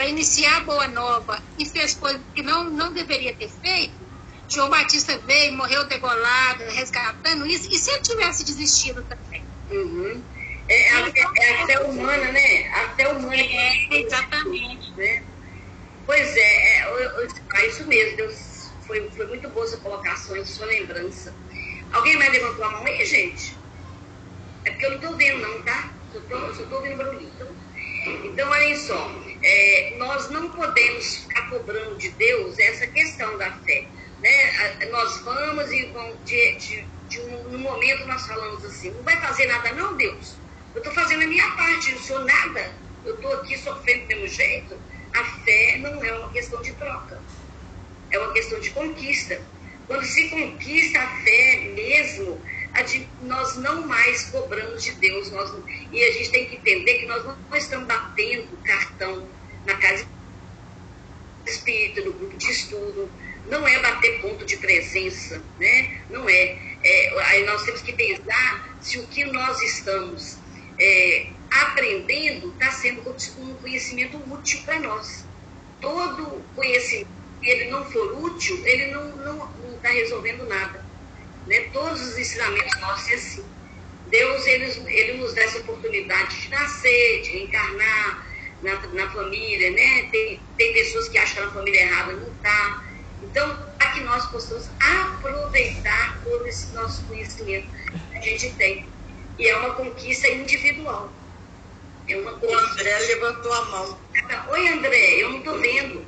iniciar 0.02 0.59
a 0.59 0.61
boa 0.61 0.88
nova 0.88 1.42
e 1.59 1.66
fez 1.66 1.94
coisas 1.94 2.20
que 2.35 2.42
não, 2.42 2.70
não 2.70 2.92
deveria 2.92 3.35
ter 3.35 3.48
feito, 3.48 4.04
João 4.48 4.68
Batista 4.68 5.16
veio, 5.18 5.52
morreu 5.54 5.85
degolado, 5.85 6.64
resgatando 6.70 7.46
isso, 7.46 7.68
e 7.70 7.78
se 7.78 7.90
ele 7.90 8.02
tivesse 8.02 8.44
desistido 8.44 9.02
também? 9.04 9.44
Uhum. 9.70 10.22
É, 10.68 10.74
é, 10.74 11.12
é, 11.38 11.62
a 11.62 11.66
fé 11.66 11.80
humana, 11.80 12.33
né? 12.33 12.68
A 12.68 12.88
fé 12.94 13.09
humana. 13.09 13.37
É, 13.37 13.87
exatamente. 13.90 14.92
Né? 14.92 15.22
Pois 16.07 16.37
é, 16.37 16.78
é, 16.80 17.26
é, 17.54 17.66
isso 17.66 17.87
mesmo. 17.87 18.16
Deus, 18.16 18.70
foi, 18.87 19.11
foi 19.11 19.26
muito 19.26 19.48
boa 19.50 19.64
essa 19.66 19.76
colocação, 19.78 20.44
sua 20.44 20.66
lembrança. 20.66 21.35
Alguém 21.92 22.16
mais 22.16 22.33
levantou 22.33 22.64
a 22.64 22.70
mão 22.70 22.85
aí, 22.85 23.04
gente? 23.04 23.57
É 24.64 24.70
porque 24.70 24.87
eu 24.87 24.90
não 24.90 24.96
estou 24.96 25.16
vendo, 25.16 25.38
não, 25.40 25.62
tá? 25.62 25.92
Só 26.12 26.18
estou 26.18 26.78
ouvindo 26.78 26.96
barulhinho. 26.96 27.30
Então, 27.35 27.48
então, 28.24 28.50
olhem 28.50 28.76
só. 28.76 29.23
É, 29.46 29.94
nós 29.98 30.30
não 30.30 30.50
podemos 30.50 31.16
ficar 31.16 31.50
cobrando 31.50 31.96
de 31.98 32.09
Deus 32.11 32.59
essa 32.59 32.87
questão 32.87 33.37
da 33.37 33.52
fé 33.59 33.87
né, 34.24 34.87
nós 34.90 35.20
vamos 35.20 35.70
e 35.70 35.85
vamos, 35.92 36.16
de, 36.24 36.57
de, 36.57 36.85
de 37.11 37.20
um, 37.20 37.50
no 37.50 37.59
momento 37.59 38.07
nós 38.07 38.26
falamos 38.26 38.64
assim, 38.64 38.90
não 38.90 39.02
vai 39.02 39.20
fazer 39.20 39.46
nada 39.46 39.70
não, 39.74 39.94
Deus. 39.96 40.35
Eu 40.74 40.78
estou 40.78 40.94
fazendo 40.94 41.24
a 41.24 41.26
minha 41.26 41.48
parte, 41.52 41.92
não 41.92 42.00
sou 42.00 42.24
nada. 42.24 42.74
Eu 43.04 43.14
estou 43.16 43.33
aqui 43.35 43.59
sofrendo 43.59 44.07
pelo 44.07 44.26
jeito. 44.26 44.80
A 45.12 45.24
fé 45.44 45.76
não 45.78 46.02
é 46.02 46.12
uma 46.14 46.33
questão 46.33 46.61
de 46.62 46.72
troca. 46.72 47.20
É 48.11 48.18
uma 48.18 48.33
questão 48.33 48.59
de 48.59 48.70
conquista. 48.70 49.40
Quando 49.87 50.04
se 50.04 50.28
conquista 50.30 51.00
a 51.00 51.07
fé 51.22 51.72
mesmo, 51.74 52.40
a 52.74 52.82
de, 52.82 53.08
nós 53.22 53.56
não 53.56 53.87
mais 53.87 54.24
cobramos 54.30 54.82
de 54.82 54.92
Deus. 54.92 55.30
Nós, 55.30 55.52
e 55.92 56.02
a 56.02 56.12
gente 56.12 56.30
tem 56.30 56.46
que 56.46 56.56
entender 56.56 56.98
que 56.98 57.06
nós 57.06 57.24
não 57.24 57.37
estamos 57.56 57.87
batendo 57.87 58.56
cartão 58.64 59.28
na 59.64 59.76
casa 59.76 60.04
espírita, 61.46 62.00
no 62.02 62.12
grupo 62.12 62.37
de 62.37 62.50
estudo, 62.50 63.10
não 63.46 63.66
é 63.66 63.80
bater 63.80 64.20
ponto 64.20 64.44
de 64.44 64.56
presença, 64.56 65.42
né? 65.58 66.00
Não 66.10 66.28
é. 66.28 66.58
é 66.82 67.22
aí 67.26 67.44
nós 67.44 67.62
temos 67.62 67.82
que 67.82 67.92
pensar 67.92 68.76
se 68.80 68.98
o 68.98 69.06
que 69.06 69.24
nós 69.26 69.60
estamos 69.62 70.38
é, 70.78 71.28
aprendendo 71.50 72.52
está 72.52 72.72
sendo 72.72 73.02
um 73.38 73.54
conhecimento 73.54 74.16
útil 74.32 74.60
para 74.64 74.80
nós. 74.80 75.24
Todo 75.80 76.42
conhecimento, 76.56 77.08
se 77.40 77.48
ele 77.50 77.70
não 77.70 77.84
for 77.84 78.24
útil, 78.24 78.66
ele 78.66 78.90
não 78.92 79.08
está 79.10 79.24
não, 79.24 79.37
não 79.37 79.78
tá 79.78 79.90
resolvendo 79.90 80.48
nada. 80.48 80.84
Né? 81.46 81.61
Todos 81.72 82.00
os 82.00 82.18
ensinamentos 82.18 82.80
nossos 82.80 83.09
é 83.11 83.14
assim. 83.14 83.44
Deus 84.09 84.46
ele, 84.46 84.64
ele 84.87 85.18
nos 85.18 85.35
dá 85.35 85.42
essa 85.42 85.59
oportunidade 85.59 86.40
de 86.40 86.48
nascer, 86.50 87.22
de 87.22 87.42
encarnar 87.42 88.26
na, 88.62 88.74
na 88.88 89.11
família, 89.11 89.70
né? 89.70 90.09
Tem, 90.11 90.40
tem 90.57 90.72
pessoas 90.72 91.09
que 91.09 91.18
acham 91.18 91.42
que 91.42 91.48
a 91.48 91.52
família 91.52 91.83
errada 91.83 92.12
não 92.12 92.28
está 92.28 92.85
então, 93.24 93.57
para 93.78 93.90
que 93.90 94.00
nós 94.00 94.26
possamos 94.26 94.68
aproveitar 94.80 96.20
todo 96.22 96.46
esse 96.46 96.72
nosso 96.74 97.02
conhecimento 97.04 97.66
que 98.12 98.18
a 98.18 98.20
gente 98.20 98.50
tem. 98.54 98.87
E 99.38 99.48
é 99.48 99.57
uma 99.57 99.74
conquista 99.74 100.28
individual. 100.28 101.11
É 102.07 102.16
uma 102.16 102.33
conquista. 102.33 102.57
O 102.57 102.70
André 102.72 102.98
levantou 102.98 103.52
a 103.52 103.64
mão. 103.64 103.98
Oi, 104.50 104.68
André, 104.68 105.22
eu 105.22 105.30
não 105.30 105.38
estou 105.38 105.59
vendo. 105.59 106.04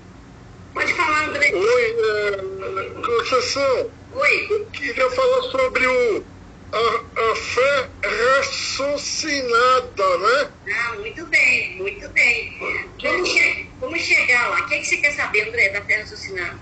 Pode 0.75 0.93
falar, 0.95 1.29
André. 1.29 1.53
Oi, 1.55 1.97
é, 1.99 3.03
Conceição. 3.05 3.91
Oi. 4.17 4.49
Eu 4.51 4.65
queria 4.71 5.11
falar 5.11 5.43
sobre 5.51 5.87
o, 5.87 6.27
a, 6.73 6.79
a 6.79 7.37
fé 7.37 7.91
raciocinada, 8.03 10.19
né? 10.19 10.51
Ah, 10.73 10.95
muito 10.95 11.27
bem, 11.27 11.77
muito 11.77 12.09
bem. 12.15 12.59
Vamos, 13.03 13.29
che 13.29 13.69
vamos 13.79 14.01
chegar 14.01 14.49
lá. 14.49 14.61
O 14.61 14.67
que, 14.69 14.77
é 14.77 14.79
que 14.79 14.87
você 14.87 14.97
quer 14.97 15.13
saber, 15.13 15.47
André, 15.47 15.69
da 15.69 15.83
fé 15.83 15.99
raciocinada? 15.99 16.59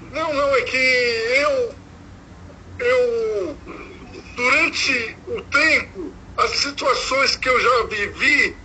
Não, 0.00 0.34
não, 0.34 0.56
é 0.56 0.62
que 0.62 0.76
eu, 0.76 1.76
eu, 2.80 3.56
durante 4.34 5.16
o 5.28 5.40
tempo, 5.42 6.12
as 6.38 6.50
situações 6.50 7.36
que 7.36 7.48
eu 7.48 7.60
já 7.60 7.84
vivi, 7.84 8.56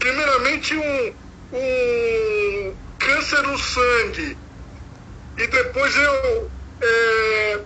primeiramente 0.00 0.76
um, 0.76 1.14
um 1.52 2.76
câncer 2.98 3.44
no 3.44 3.56
sangue, 3.56 4.36
e 5.38 5.46
depois 5.46 5.96
eu 5.96 6.50
é, 6.80 7.60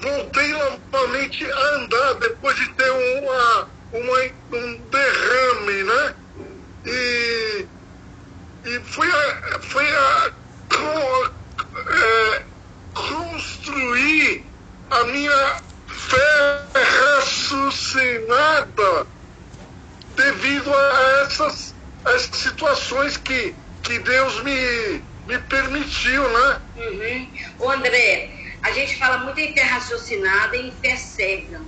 voltei 0.00 0.48
novamente 0.48 1.44
a 1.50 1.74
andar 1.76 2.14
depois 2.14 2.56
de 2.56 2.68
ter 2.70 2.90
uma, 2.90 3.68
uma, 3.92 4.18
um 4.52 4.80
derrame, 4.90 5.82
né? 5.84 6.14
E, 6.86 7.66
e 8.64 8.80
foi 8.80 9.08
a, 9.08 9.58
foi 9.60 9.96
a, 9.96 10.32
é, 11.90 12.42
construir 12.94 14.44
a 14.90 15.04
minha 15.04 15.62
fé 15.86 16.66
raciocinada 17.14 19.06
devido 20.16 20.74
a 20.74 21.22
essas, 21.22 21.74
as 22.04 22.22
situações 22.22 23.16
que, 23.16 23.54
que 23.82 23.98
Deus 24.00 24.42
me, 24.42 25.02
me 25.26 25.38
permitiu, 25.48 26.28
né? 26.28 26.60
Uhum. 26.76 27.70
André, 27.70 28.39
a 28.62 28.72
gente 28.72 28.96
fala 28.96 29.18
muito 29.18 29.40
em 29.40 29.52
fé 29.54 29.62
raciocinada 29.62 30.56
e 30.56 30.68
em 30.68 30.72
fé 30.72 30.96
cega. 30.96 31.60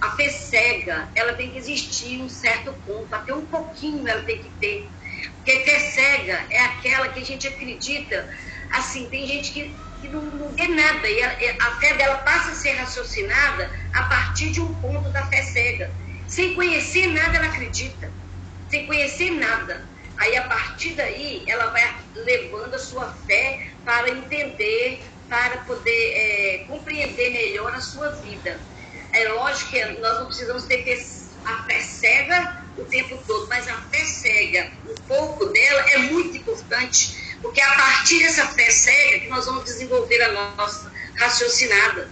A 0.00 0.10
fé 0.16 0.28
cega, 0.30 1.08
ela 1.14 1.34
tem 1.34 1.50
que 1.50 1.58
existir 1.58 2.20
um 2.20 2.28
certo 2.28 2.72
ponto, 2.84 3.14
até 3.14 3.32
um 3.32 3.46
pouquinho 3.46 4.06
ela 4.08 4.22
tem 4.22 4.42
que 4.42 4.50
ter. 4.60 4.88
Porque 5.36 5.60
fé 5.60 5.78
cega 5.78 6.44
é 6.50 6.60
aquela 6.60 7.08
que 7.08 7.20
a 7.20 7.24
gente 7.24 7.46
acredita, 7.46 8.28
assim, 8.72 9.08
tem 9.08 9.26
gente 9.26 9.52
que, 9.52 9.74
que 10.00 10.08
não, 10.08 10.22
não 10.22 10.48
vê 10.48 10.66
nada, 10.66 11.08
e 11.08 11.22
a, 11.22 11.56
a 11.60 11.70
fé 11.76 11.94
dela 11.94 12.18
passa 12.18 12.50
a 12.50 12.54
ser 12.54 12.72
raciocinada 12.72 13.70
a 13.92 14.02
partir 14.04 14.50
de 14.50 14.60
um 14.60 14.74
ponto 14.74 15.08
da 15.10 15.24
fé 15.26 15.42
cega. 15.42 15.90
Sem 16.26 16.54
conhecer 16.54 17.08
nada, 17.08 17.36
ela 17.36 17.46
acredita. 17.46 18.10
Sem 18.68 18.86
conhecer 18.86 19.30
nada. 19.32 19.86
Aí, 20.16 20.36
a 20.36 20.42
partir 20.42 20.94
daí, 20.94 21.44
ela 21.46 21.66
vai 21.66 21.94
levando 22.14 22.74
a 22.74 22.78
sua 22.78 23.12
fé 23.26 23.68
para 23.84 24.08
entender 24.08 25.02
para 25.32 25.56
poder 25.60 26.12
é, 26.14 26.64
compreender 26.68 27.30
melhor 27.30 27.72
a 27.72 27.80
sua 27.80 28.10
vida. 28.16 28.60
É 29.14 29.28
lógico 29.28 29.70
que 29.70 29.82
nós 29.98 30.18
não 30.18 30.26
precisamos 30.26 30.64
ter 30.64 30.84
a 31.46 31.62
fé 31.62 31.80
cega 31.80 32.62
o 32.76 32.84
tempo 32.84 33.18
todo, 33.26 33.48
mas 33.48 33.66
a 33.66 33.80
fé 33.90 34.04
cega, 34.04 34.70
um 34.86 34.94
pouco 35.08 35.46
dela 35.46 35.80
é 35.92 35.98
muito 35.98 36.36
importante, 36.36 37.38
porque 37.40 37.62
é 37.62 37.64
a 37.64 37.74
partir 37.76 38.18
dessa 38.18 38.46
fé 38.48 38.70
cega 38.70 39.20
que 39.20 39.28
nós 39.28 39.46
vamos 39.46 39.64
desenvolver 39.64 40.20
a 40.20 40.32
nossa 40.32 40.92
raciocinada. 41.16 42.10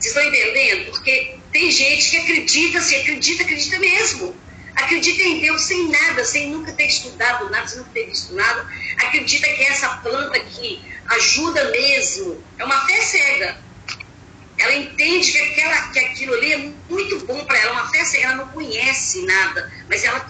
Vocês 0.00 0.16
estão 0.16 0.22
entendendo? 0.22 0.92
Porque 0.92 1.38
tem 1.52 1.70
gente 1.70 2.08
que 2.08 2.16
acredita, 2.16 2.80
se 2.80 2.96
acredita, 2.96 3.42
acredita 3.42 3.78
mesmo. 3.78 4.34
Acredita 4.74 5.22
em 5.22 5.40
Deus 5.40 5.62
sem 5.62 5.90
nada, 5.90 6.24
sem 6.24 6.50
nunca 6.50 6.72
ter 6.72 6.86
estudado 6.86 7.50
nada, 7.50 7.66
sem 7.66 7.78
nunca 7.78 7.90
ter 7.92 8.06
visto 8.06 8.34
nada. 8.34 8.66
Acredita 8.98 9.46
que 9.46 9.62
essa 9.62 9.88
planta 9.98 10.36
aqui 10.36 10.95
ajuda 11.08 11.70
mesmo. 11.70 12.42
É 12.58 12.64
uma 12.64 12.86
fé 12.86 13.00
cega. 13.02 13.58
Ela 14.58 14.74
entende 14.74 15.32
que, 15.32 15.38
aquela, 15.38 15.88
que 15.88 15.98
aquilo 15.98 16.34
ali 16.34 16.52
é 16.52 16.72
muito 16.88 17.24
bom 17.26 17.44
para 17.44 17.58
ela. 17.58 17.72
Uma 17.72 17.90
fé 17.90 18.04
cega, 18.04 18.24
ela 18.26 18.36
não 18.36 18.48
conhece 18.48 19.22
nada, 19.22 19.72
mas 19.88 20.04
ela 20.04 20.20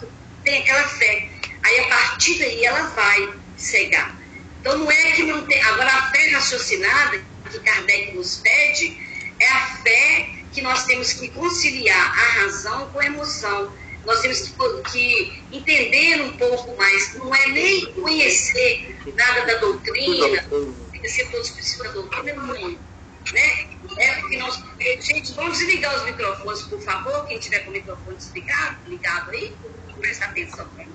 tem 0.44 0.62
aquela 0.62 0.88
fé. 0.88 1.28
Aí 1.64 1.80
a 1.80 1.88
partir 1.88 2.38
daí 2.38 2.64
ela 2.64 2.82
vai 2.90 3.34
cegar. 3.56 4.16
Então 4.60 4.78
não 4.78 4.90
é 4.90 5.12
que 5.12 5.22
não 5.22 5.46
tem. 5.46 5.62
Agora 5.62 5.90
a 5.90 6.10
fé 6.10 6.28
raciocinada 6.30 7.24
que 7.50 7.60
Kardec 7.60 8.14
nos 8.14 8.36
pede 8.36 8.98
é 9.38 9.48
a 9.48 9.66
fé 9.82 10.28
que 10.52 10.62
nós 10.62 10.84
temos 10.84 11.12
que 11.12 11.28
conciliar 11.28 12.18
a 12.18 12.40
razão 12.40 12.88
com 12.90 12.98
a 12.98 13.06
emoção 13.06 13.72
nós 14.06 14.20
temos 14.20 14.40
que, 14.40 14.52
que, 14.92 15.42
entender 15.52 16.22
um 16.22 16.36
pouco 16.36 16.76
mais. 16.76 17.14
Não 17.14 17.34
é 17.34 17.48
nem 17.48 17.92
conhecer 17.92 18.96
nada 19.14 19.44
da 19.44 19.54
doutrina, 19.58 20.42
conhecer 20.44 21.28
todos 21.30 21.48
os 21.48 21.54
princípios 21.54 21.88
da 21.88 22.00
doutrina, 22.00 22.34
não. 22.34 22.70
Né? 22.70 23.66
É 23.98 24.14
porque 24.20 24.36
nós, 24.36 24.62
gente, 25.00 25.32
vamos 25.32 25.58
desligar 25.58 25.96
os 25.96 26.04
microfones, 26.04 26.62
por 26.62 26.80
favor. 26.80 27.26
Quem 27.26 27.40
tiver 27.40 27.60
com 27.60 27.70
o 27.70 27.72
microfone 27.72 28.16
desligado, 28.16 28.76
ligado 28.86 29.30
aí, 29.32 29.52
prestar 29.98 30.26
atenção 30.26 30.68
para 30.68 30.84
mim. 30.84 30.92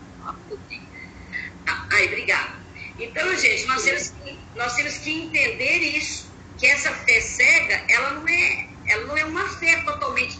Ah, 1.67 1.87
aí, 1.91 2.07
obrigado. 2.07 2.61
Então, 2.97 3.35
gente, 3.37 3.65
nós 3.65 3.83
temos, 3.83 4.09
que, 4.09 4.39
nós 4.55 4.73
temos 4.75 4.97
que 4.99 5.11
entender 5.23 5.79
isso, 5.79 6.31
que 6.57 6.65
essa 6.65 6.91
fé 6.91 7.19
cega, 7.19 7.83
ela 7.89 8.11
não 8.11 8.27
é, 8.27 8.67
ela 8.87 9.05
não 9.05 9.17
é 9.17 9.25
uma 9.25 9.49
fé 9.49 9.81
totalmente 9.81 10.39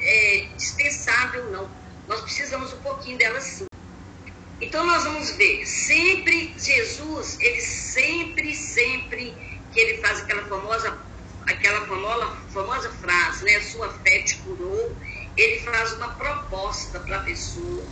é, 0.00 0.48
dispensável, 0.56 1.50
não 1.52 1.79
nós 2.10 2.22
precisamos 2.22 2.72
um 2.72 2.78
pouquinho 2.78 3.16
dela 3.16 3.40
sim. 3.40 3.66
Então 4.60 4.84
nós 4.84 5.04
vamos 5.04 5.30
ver, 5.36 5.64
sempre 5.64 6.52
Jesus, 6.58 7.38
ele 7.40 7.60
sempre, 7.60 8.52
sempre 8.52 9.32
que 9.72 9.78
ele 9.78 9.98
faz 9.98 10.18
aquela 10.18 10.44
famosa, 10.46 10.98
aquela 11.46 11.86
famosa, 11.86 12.26
famosa 12.52 12.90
frase, 12.94 13.44
né? 13.44 13.60
Sua 13.60 13.88
fé 14.00 14.22
te 14.22 14.38
curou, 14.38 14.96
ele 15.36 15.60
faz 15.60 15.92
uma 15.92 16.08
proposta 16.14 16.98
para 16.98 17.18
a 17.18 17.22
pessoa, 17.22 17.84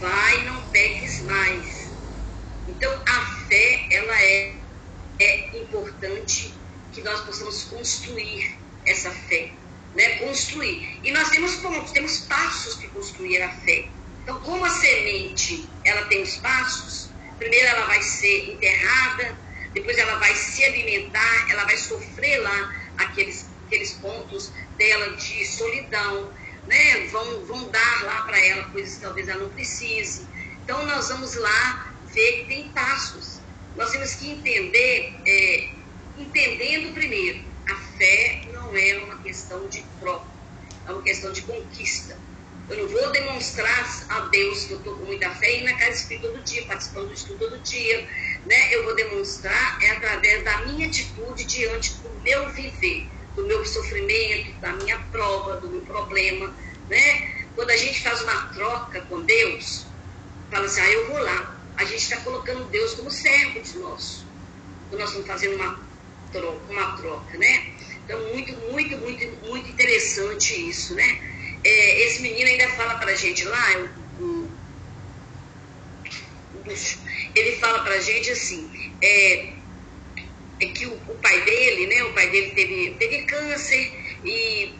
vai 0.00 0.44
não 0.46 0.60
peques 0.70 1.22
mais. 1.22 1.90
Então 2.66 2.92
a 3.06 3.26
fé, 3.46 3.86
ela 3.92 4.20
é, 4.20 4.52
é 5.20 5.62
importante 5.62 6.52
que 6.92 7.02
nós 7.02 7.20
possamos 7.20 7.62
construir 7.64 8.52
essa 8.84 9.12
fé 9.12 9.59
né, 9.94 10.18
construir. 10.18 11.00
E 11.02 11.10
nós 11.10 11.30
temos 11.30 11.56
pontos, 11.56 11.92
temos 11.92 12.18
passos 12.20 12.76
para 12.76 12.88
construir 12.90 13.42
a 13.42 13.50
fé. 13.50 13.88
Então, 14.22 14.40
como 14.40 14.64
a 14.64 14.70
semente 14.70 15.68
ela 15.84 16.04
tem 16.06 16.22
os 16.22 16.36
passos, 16.36 17.10
primeiro 17.38 17.66
ela 17.66 17.86
vai 17.86 18.02
ser 18.02 18.52
enterrada, 18.52 19.36
depois 19.72 19.96
ela 19.98 20.16
vai 20.18 20.34
se 20.34 20.64
alimentar, 20.64 21.50
ela 21.50 21.64
vai 21.64 21.76
sofrer 21.76 22.38
lá 22.38 22.74
aqueles, 22.98 23.46
aqueles 23.66 23.92
pontos 23.94 24.52
dela 24.76 25.16
de 25.16 25.46
solidão, 25.46 26.32
né? 26.66 27.06
vão, 27.08 27.44
vão 27.46 27.68
dar 27.70 28.02
lá 28.04 28.22
para 28.22 28.38
ela 28.38 28.64
coisas 28.70 28.96
que 28.96 29.00
talvez 29.00 29.28
ela 29.28 29.42
não 29.42 29.50
precise. 29.50 30.26
Então, 30.64 30.84
nós 30.86 31.08
vamos 31.08 31.34
lá 31.34 31.94
ver 32.12 32.40
que 32.40 32.44
tem 32.44 32.68
passos. 32.70 33.40
Nós 33.76 33.90
temos 33.90 34.14
que 34.14 34.30
entender, 34.30 35.14
é, 35.26 35.70
entendendo 36.18 36.92
primeiro, 36.92 37.44
a 37.68 37.76
fé 37.96 38.42
não 38.70 38.78
é 38.78 39.04
uma 39.04 39.18
questão 39.18 39.66
de 39.68 39.84
troca, 39.98 40.26
é 40.86 40.92
uma 40.92 41.02
questão 41.02 41.32
de 41.32 41.42
conquista. 41.42 42.16
Eu 42.68 42.76
não 42.76 42.88
vou 42.88 43.10
demonstrar 43.10 44.06
a 44.08 44.20
Deus 44.28 44.64
que 44.64 44.72
eu 44.74 44.78
estou 44.78 44.96
com 44.96 45.04
muita 45.04 45.28
fé 45.30 45.58
e 45.58 45.64
na 45.64 45.76
casa 45.76 45.90
espírita 45.90 46.28
todo 46.28 46.44
dia, 46.44 46.64
participando 46.66 47.08
do 47.08 47.14
estudo 47.14 47.38
todo 47.38 47.58
dia. 47.62 48.08
Né? 48.46 48.74
Eu 48.74 48.84
vou 48.84 48.94
demonstrar 48.94 49.82
é 49.82 49.90
através 49.90 50.44
da 50.44 50.58
minha 50.66 50.86
atitude 50.86 51.44
diante 51.44 51.94
do 51.94 52.10
meu 52.22 52.48
viver, 52.50 53.08
do 53.34 53.44
meu 53.44 53.64
sofrimento, 53.66 54.52
da 54.60 54.72
minha 54.74 54.98
prova, 55.10 55.56
do 55.56 55.68
meu 55.68 55.80
problema. 55.80 56.54
Né? 56.88 57.44
Quando 57.56 57.70
a 57.70 57.76
gente 57.76 58.00
faz 58.04 58.22
uma 58.22 58.46
troca 58.54 59.00
com 59.02 59.20
Deus, 59.22 59.86
fala 60.48 60.66
assim, 60.66 60.80
ah, 60.80 60.90
eu 60.90 61.08
vou 61.08 61.18
lá. 61.18 61.56
A 61.76 61.84
gente 61.84 62.02
está 62.02 62.18
colocando 62.18 62.70
Deus 62.70 62.94
como 62.94 63.10
servo 63.10 63.60
de 63.60 63.78
nós. 63.78 64.24
Quando 64.88 65.00
nós 65.00 65.08
estamos 65.08 65.26
fazendo 65.26 65.56
uma 65.56 65.89
troca, 66.32 66.72
uma 66.72 66.96
troca, 66.96 67.38
né? 67.38 67.72
Então, 68.04 68.20
muito, 68.32 68.52
muito, 68.72 68.98
muito, 68.98 69.46
muito 69.46 69.68
interessante 69.68 70.68
isso, 70.68 70.94
né? 70.94 71.20
É, 71.62 72.06
esse 72.06 72.22
menino 72.22 72.48
ainda 72.48 72.68
fala 72.70 72.98
pra 72.98 73.14
gente 73.14 73.44
lá, 73.44 73.90
o, 74.18 74.50
ele 77.34 77.56
fala 77.56 77.82
pra 77.82 78.00
gente 78.00 78.30
assim, 78.30 78.70
é, 79.02 79.52
é 80.60 80.66
que 80.66 80.86
o, 80.86 80.92
o, 80.92 81.14
pai 81.16 81.40
dele, 81.44 81.86
né? 81.86 82.04
O 82.04 82.12
pai 82.12 82.30
dele 82.30 82.50
teve, 82.52 82.96
teve 82.98 83.22
câncer 83.22 84.18
e 84.24 84.74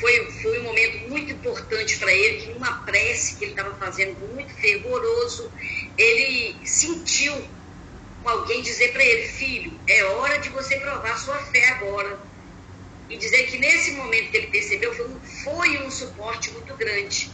foi, 0.00 0.30
foi 0.42 0.60
um 0.60 0.64
momento 0.64 1.08
muito 1.08 1.32
importante 1.32 1.98
para 1.98 2.12
ele, 2.12 2.42
que 2.42 2.52
numa 2.52 2.84
prece 2.84 3.36
que 3.36 3.44
ele 3.44 3.52
estava 3.52 3.74
fazendo 3.76 4.18
muito 4.34 4.52
fervoroso, 4.54 5.52
ele 5.96 6.56
sentiu 6.64 7.34
alguém 8.28 8.62
dizer 8.62 8.92
para 8.92 9.04
ele, 9.04 9.28
filho, 9.28 9.78
é 9.86 10.04
hora 10.04 10.38
de 10.38 10.48
você 10.50 10.78
provar 10.80 11.18
sua 11.18 11.38
fé 11.38 11.68
agora 11.70 12.18
e 13.08 13.16
dizer 13.16 13.46
que 13.46 13.58
nesse 13.58 13.92
momento 13.92 14.30
que 14.30 14.36
ele 14.36 14.46
percebeu 14.48 14.94
foi 14.94 15.06
um, 15.06 15.20
foi 15.20 15.86
um 15.86 15.90
suporte 15.90 16.50
muito 16.50 16.74
grande. 16.74 17.30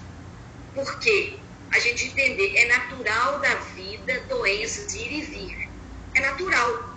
Porque 0.75 1.39
a 1.71 1.79
gente 1.79 2.07
entender, 2.07 2.57
é 2.57 2.67
natural 2.67 3.41
da 3.41 3.55
vida 3.55 4.21
doenças 4.29 4.95
ir 4.95 5.13
e 5.13 5.23
vir. 5.23 5.69
é 6.15 6.21
natural. 6.21 6.97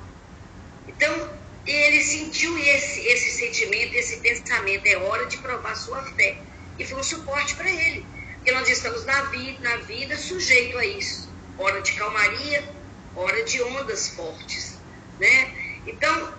Então, 0.87 1.29
ele 1.65 2.03
sentiu 2.03 2.57
esse, 2.57 2.99
esse 3.07 3.31
sentimento, 3.31 3.95
esse 3.95 4.17
pensamento, 4.17 4.85
é 4.85 4.97
hora 4.97 5.25
de 5.25 5.37
provar 5.37 5.75
sua 5.75 6.03
fé. 6.03 6.37
E 6.77 6.85
foi 6.85 6.99
um 6.99 7.03
suporte 7.03 7.55
para 7.55 7.69
ele. 7.69 8.05
Porque 8.35 8.51
nós 8.51 8.69
estamos 8.69 9.05
na 9.05 9.21
vida, 9.23 9.57
na 9.61 9.77
vida 9.77 10.17
sujeito 10.17 10.77
a 10.77 10.85
isso. 10.85 11.33
Hora 11.57 11.81
de 11.81 11.93
calmaria, 11.93 12.74
hora 13.15 13.43
de 13.43 13.61
ondas 13.63 14.09
fortes. 14.09 14.77
Né? 15.19 15.53
Então, 15.87 16.33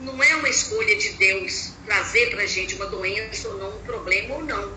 não 0.00 0.22
é 0.22 0.34
uma 0.36 0.48
escolha 0.48 0.96
de 0.96 1.10
Deus 1.14 1.72
trazer 1.84 2.30
para 2.30 2.42
a 2.42 2.46
gente 2.46 2.74
uma 2.76 2.86
doença 2.86 3.48
ou 3.48 3.58
não, 3.58 3.76
um 3.76 3.82
problema 3.82 4.34
ou 4.34 4.44
não. 4.44 4.76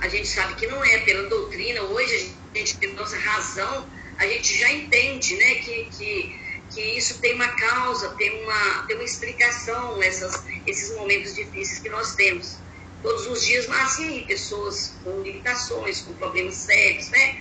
A 0.00 0.08
gente 0.08 0.26
sabe 0.26 0.54
que 0.54 0.66
não 0.66 0.84
é. 0.84 0.98
Pela 0.98 1.28
doutrina, 1.28 1.82
hoje, 1.82 2.32
a 2.54 2.58
gente 2.58 2.76
tem 2.78 2.92
nossa 2.94 3.16
razão, 3.16 3.86
a 4.18 4.26
gente 4.26 4.58
já 4.58 4.70
entende 4.72 5.36
né, 5.36 5.54
que, 5.56 5.84
que 5.96 6.42
que 6.74 6.80
isso 6.80 7.18
tem 7.18 7.34
uma 7.34 7.48
causa, 7.48 8.10
tem 8.10 8.42
uma, 8.42 8.84
tem 8.86 8.96
uma 8.96 9.04
explicação, 9.04 10.02
essas, 10.02 10.42
esses 10.66 10.96
momentos 10.96 11.34
difíceis 11.34 11.78
que 11.78 11.88
nós 11.88 12.14
temos. 12.14 12.56
Todos 13.02 13.26
os 13.26 13.44
dias 13.44 13.68
nascem 13.68 14.08
aí 14.08 14.24
pessoas 14.24 14.94
com 15.04 15.20
limitações, 15.22 16.00
com 16.02 16.14
problemas 16.14 16.54
sérios, 16.54 17.08
né? 17.10 17.36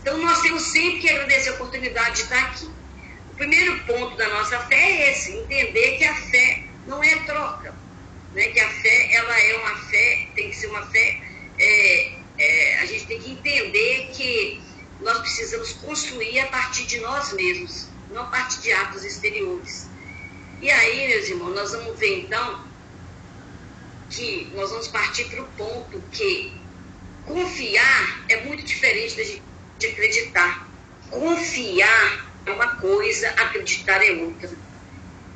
Então 0.00 0.18
nós 0.18 0.40
temos 0.42 0.62
sempre 0.64 1.00
que 1.00 1.08
agradecer 1.08 1.50
a 1.50 1.52
oportunidade 1.54 2.16
de 2.16 2.22
estar 2.22 2.44
aqui. 2.44 2.68
O 3.34 3.36
primeiro 3.36 3.80
ponto 3.80 4.16
da 4.16 4.28
nossa 4.28 4.60
fé 4.60 4.76
é 4.76 5.10
esse, 5.10 5.32
entender 5.32 5.98
que 5.98 6.04
a 6.04 6.14
fé 6.14 6.62
não 6.86 7.02
é 7.02 7.16
troca, 7.24 7.74
né? 8.32 8.46
Que 8.46 8.60
a 8.60 8.70
fé, 8.70 9.12
ela 9.12 9.40
é 9.40 9.56
uma 9.56 9.76
fé, 9.86 10.28
tem 10.36 10.50
que 10.50 10.56
ser 10.56 10.68
uma 10.68 10.86
fé, 10.86 11.20
é, 11.58 12.12
é, 12.38 12.78
a 12.78 12.86
gente 12.86 13.06
tem 13.06 13.20
que 13.20 13.32
entender 13.32 14.10
que 14.14 14.62
nós 15.00 15.18
precisamos 15.18 15.72
construir 15.72 16.38
a 16.38 16.46
partir 16.46 16.86
de 16.86 17.00
nós 17.00 17.32
mesmos 17.32 17.88
não 18.12 18.30
parte 18.30 18.60
de 18.60 18.72
atos 18.72 19.02
exteriores. 19.02 19.88
E 20.62 20.70
aí, 20.70 21.08
meus 21.08 21.28
irmãos, 21.28 21.56
nós 21.56 21.72
vamos 21.72 21.98
ver 21.98 22.20
então 22.20 22.64
que 24.10 24.48
nós 24.54 24.70
vamos 24.70 24.86
partir 24.86 25.24
para 25.24 25.42
o 25.42 25.46
ponto 25.58 26.00
que 26.12 26.52
confiar 27.26 28.24
é 28.28 28.44
muito 28.44 28.62
diferente 28.62 29.16
da 29.16 29.24
gente 29.24 29.42
acreditar. 29.90 30.68
Confiar 31.10 32.33
é 32.46 32.50
uma 32.50 32.76
coisa, 32.76 33.28
acreditar 33.30 34.02
é 34.02 34.12
outra. 34.12 34.50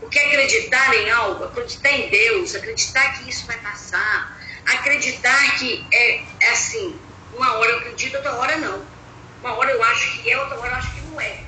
O 0.00 0.08
que 0.08 0.18
é 0.18 0.26
acreditar 0.26 0.94
em 0.94 1.10
algo? 1.10 1.44
Acreditar 1.44 1.90
em 1.90 2.08
Deus, 2.08 2.54
acreditar 2.54 3.18
que 3.18 3.28
isso 3.28 3.46
vai 3.46 3.58
passar, 3.58 4.38
acreditar 4.66 5.58
que 5.58 5.86
é, 5.92 6.24
é 6.40 6.50
assim, 6.50 7.00
uma 7.32 7.54
hora 7.54 7.70
eu 7.70 7.78
acredito, 7.78 8.16
outra 8.16 8.34
hora 8.34 8.56
não. 8.58 8.86
Uma 9.40 9.54
hora 9.54 9.70
eu 9.70 9.82
acho 9.82 10.22
que 10.22 10.30
é, 10.30 10.38
outra 10.38 10.58
hora 10.58 10.70
eu 10.72 10.76
acho 10.76 10.94
que 10.94 11.00
não 11.02 11.20
é. 11.20 11.44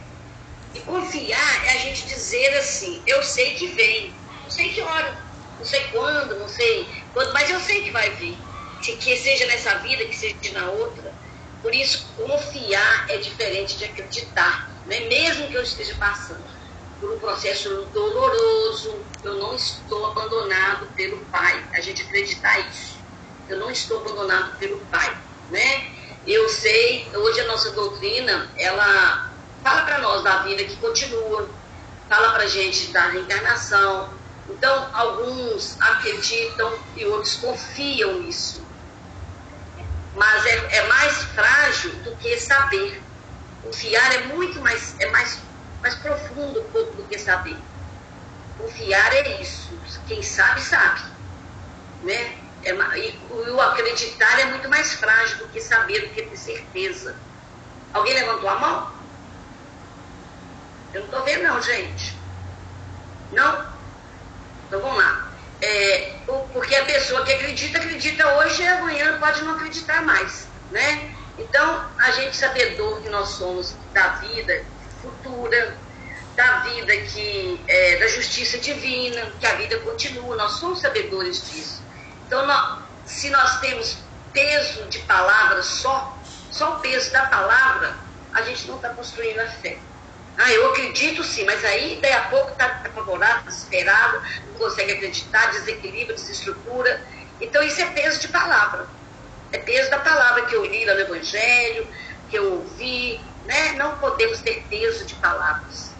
E 0.75 0.81
confiar 0.81 1.66
é 1.66 1.70
a 1.70 1.79
gente 1.79 2.07
dizer 2.07 2.57
assim, 2.57 3.03
eu 3.07 3.23
sei 3.23 3.55
que 3.55 3.68
vem, 3.68 4.14
não 4.42 4.51
sei 4.51 4.73
que 4.73 4.81
hora, 4.81 5.25
não 5.59 5.64
sei 5.64 5.85
quando, 5.88 6.38
não 6.38 6.49
sei 6.49 6.88
quando, 7.12 7.33
mas 7.33 7.51
eu 7.51 7.61
sei 7.61 7.83
que 7.83 7.90
vai 7.90 8.11
vir. 8.11 8.38
Que 8.81 9.16
seja 9.16 9.46
nessa 9.46 9.75
vida, 9.79 10.07
que 10.07 10.16
seja 10.16 10.37
na 10.55 10.70
outra. 10.70 11.14
Por 11.61 11.75
isso, 11.75 12.14
confiar 12.16 13.11
é 13.11 13.18
diferente 13.18 13.77
de 13.77 13.85
acreditar. 13.85 14.69
Né? 14.90 15.00
Mesmo 15.09 15.46
que 15.46 15.55
eu 15.55 15.62
esteja 15.62 15.94
passando 15.94 16.42
por 16.98 17.12
um 17.12 17.18
processo 17.20 17.87
doloroso, 17.94 18.98
eu 19.22 19.37
não 19.37 19.55
estou 19.55 20.11
abandonado 20.11 20.87
pelo 20.96 21.18
Pai. 21.26 21.64
A 21.72 21.81
gente 21.81 22.03
acreditar 22.03 22.59
isso. 22.68 22.98
Eu 23.48 23.61
não 23.61 23.70
estou 23.70 24.00
abandonado 24.00 24.59
pelo 24.59 24.79
Pai. 24.87 25.16
Né? 25.48 25.92
Eu 26.26 26.48
sei, 26.48 27.09
hoje 27.14 27.40
a 27.40 27.46
nossa 27.46 27.70
doutrina, 27.70 28.50
ela 28.59 29.31
fala 29.62 29.83
para 29.83 29.98
nós 29.98 30.24
da 30.24 30.42
vida 30.42 30.64
que 30.64 30.76
continua, 30.76 31.48
fala 32.09 32.33
para 32.33 32.48
gente 32.48 32.88
da 32.88 33.07
reencarnação. 33.07 34.12
Então, 34.48 34.90
alguns 34.92 35.81
acreditam 35.81 36.76
e 36.96 37.07
outros 37.07 37.37
confiam 37.37 38.14
nisso. 38.22 38.61
Mas 40.16 40.44
é, 40.46 40.79
é 40.79 40.88
mais 40.88 41.22
frágil 41.26 41.92
do 42.03 42.16
que 42.16 42.37
saber. 42.40 43.00
Confiar 43.62 44.14
é 44.14 44.18
muito 44.27 44.61
mais, 44.61 44.94
é 44.99 45.11
mais, 45.11 45.38
mais 45.83 45.94
profundo 45.96 46.61
do 46.62 47.07
que 47.09 47.18
saber. 47.18 47.57
Confiar 48.59 49.12
é 49.14 49.40
isso. 49.40 49.70
Quem 50.07 50.23
sabe, 50.23 50.61
sabe. 50.61 51.03
Né? 52.03 52.37
É, 52.62 52.73
e 52.73 53.18
o 53.31 53.61
acreditar 53.61 54.38
é 54.40 54.46
muito 54.46 54.68
mais 54.68 54.94
frágil 54.94 55.38
do 55.38 55.49
que 55.49 55.61
saber, 55.61 56.01
do 56.01 56.14
que 56.14 56.23
ter 56.23 56.37
certeza. 56.37 57.16
Alguém 57.92 58.14
levantou 58.14 58.49
a 58.49 58.59
mão? 58.59 58.92
Eu 60.92 61.01
não 61.01 61.07
estou 61.07 61.25
vendo, 61.25 61.42
não, 61.44 61.62
gente. 61.62 62.16
Não? 63.33 63.66
Então 64.66 64.81
vamos 64.81 64.99
lá. 64.99 65.31
É, 65.62 66.16
porque 66.53 66.75
a 66.75 66.85
pessoa 66.85 67.25
que 67.25 67.33
acredita, 67.33 67.79
acredita 67.79 68.27
hoje 68.37 68.62
e 68.62 68.68
amanhã 68.68 69.18
pode 69.18 69.42
não 69.42 69.55
acreditar 69.55 70.03
mais. 70.03 70.46
Né? 70.70 71.14
Então, 71.40 71.90
a 71.98 72.11
gente 72.12 72.37
sabedor 72.37 73.03
que 73.03 73.09
nós 73.09 73.31
somos 73.31 73.76
da 73.94 74.09
vida 74.16 74.53
futura, 75.00 75.81
da 76.37 76.61
vida 76.61 76.96
que 76.98 77.64
é, 77.66 77.96
da 77.96 78.09
justiça 78.09 78.59
divina, 78.59 79.33
que 79.38 79.46
a 79.46 79.55
vida 79.55 79.79
continua, 79.81 80.37
nós 80.37 80.53
somos 80.59 80.81
sabedores 80.81 81.48
disso. 81.48 81.83
Então, 82.26 82.46
nós, 82.46 82.83
se 83.05 83.31
nós 83.31 83.59
temos 83.61 84.05
peso 84.33 84.88
de 84.90 84.98
palavra 85.00 85.62
só, 85.62 86.22
só 86.50 86.76
o 86.76 86.81
peso 86.81 87.11
da 87.11 87.26
palavra, 87.26 87.98
a 88.35 88.42
gente 88.42 88.68
não 88.68 88.76
está 88.76 88.90
construindo 88.90 89.40
a 89.40 89.48
fé. 89.48 89.81
Ah, 90.37 90.53
eu 90.53 90.70
acredito 90.70 91.24
sim, 91.24 91.44
mas 91.44 91.64
aí 91.64 92.00
daí 92.00 92.12
a 92.12 92.29
pouco 92.29 92.53
está 92.53 92.66
apavorado, 92.66 93.46
desesperado, 93.46 94.22
não 94.46 94.55
consegue 94.55 94.92
acreditar, 94.92 95.50
desequilibra, 95.53 96.14
desestrutura. 96.14 97.03
Então 97.40 97.62
isso 97.62 97.81
é 97.81 97.87
peso 97.90 98.20
de 98.20 98.29
palavra. 98.29 99.00
É 99.53 99.59
peso 99.59 99.91
da 99.91 99.99
palavra 99.99 100.47
que 100.47 100.55
eu 100.55 100.65
li 100.65 100.85
lá 100.85 100.95
no 100.95 101.01
Evangelho, 101.01 101.87
que 102.29 102.37
eu 102.37 102.53
ouvi. 102.55 103.21
Né? 103.45 103.73
Não 103.73 103.99
podemos 103.99 104.41
ter 104.41 104.63
peso 104.69 105.05
de 105.05 105.15
palavras. 105.17 105.93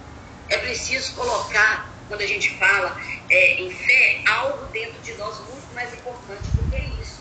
É 0.49 0.59
preciso 0.59 1.15
colocar, 1.15 1.89
quando 2.09 2.21
a 2.21 2.27
gente 2.27 2.57
fala 2.59 2.97
é, 3.29 3.55
em 3.61 3.71
fé, 3.71 4.23
algo 4.29 4.67
dentro 4.67 5.01
de 5.01 5.15
nós 5.15 5.39
muito 5.41 5.75
mais 5.75 5.93
importante 5.95 6.43
do 6.57 6.71
que 6.71 7.03
isso. 7.03 7.21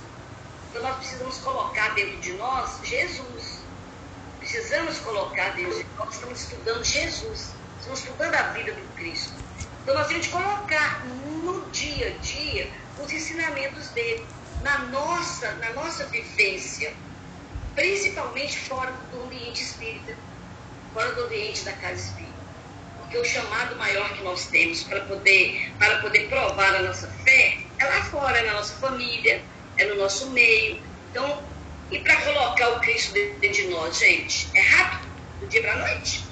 Então 0.69 0.83
nós 0.83 0.97
precisamos 0.97 1.37
colocar 1.39 1.93
dentro 1.95 2.17
de 2.17 2.33
nós 2.33 2.79
Jesus 2.83 3.59
precisamos 4.39 4.97
colocar 4.99 5.49
Deus. 5.55 5.85
Nós 5.97 6.15
estamos 6.15 6.41
estudando 6.41 6.83
Jesus, 6.83 7.51
estamos 7.79 7.99
estudando 7.99 8.33
a 8.33 8.43
vida 8.53 8.71
do 8.71 8.95
Cristo. 8.95 9.33
Então 9.83 9.93
nós 9.93 10.07
temos 10.07 10.25
que 10.25 10.31
colocar 10.31 11.05
no 11.05 11.69
dia 11.69 12.07
a 12.07 12.17
dia 12.17 12.71
os 12.97 13.11
ensinamentos 13.11 13.89
dele, 13.89 14.25
na 14.61 14.79
nossa, 14.85 15.51
na 15.55 15.71
nossa 15.73 16.05
vivência, 16.07 16.93
principalmente 17.75 18.57
fora 18.57 18.91
do 19.11 19.23
ambiente 19.23 19.63
espírita, 19.63 20.15
fora 20.93 21.11
do 21.13 21.25
ambiente 21.25 21.63
da 21.63 21.73
casa 21.73 21.95
espírita. 21.95 22.29
Porque 22.97 23.17
o 23.17 23.25
chamado 23.25 23.75
maior 23.77 24.13
que 24.13 24.23
nós 24.23 24.47
temos 24.47 24.83
para 24.83 25.01
poder, 25.01 25.71
para 25.79 25.99
poder 25.99 26.27
provar 26.27 26.75
a 26.75 26.81
nossa 26.83 27.07
fé 27.23 27.57
é 27.79 27.85
lá 27.85 28.03
fora, 28.03 28.37
é 28.37 28.45
na 28.45 28.53
nossa 28.53 28.75
família, 28.75 29.41
é 29.77 29.85
no 29.85 29.95
nosso 29.95 30.29
meio. 30.31 30.81
Então, 31.09 31.43
e 31.89 31.99
para 31.99 32.17
colocar 32.17 32.69
o 32.69 32.79
Cristo 32.81 33.13
dentro 33.13 33.53
de 33.53 33.67
nós, 33.69 33.97
gente, 33.97 34.47
é 34.53 34.61
rápido, 34.61 35.09
do 35.39 35.47
dia 35.47 35.61
para 35.61 35.73
a 35.73 35.77
noite. 35.77 36.23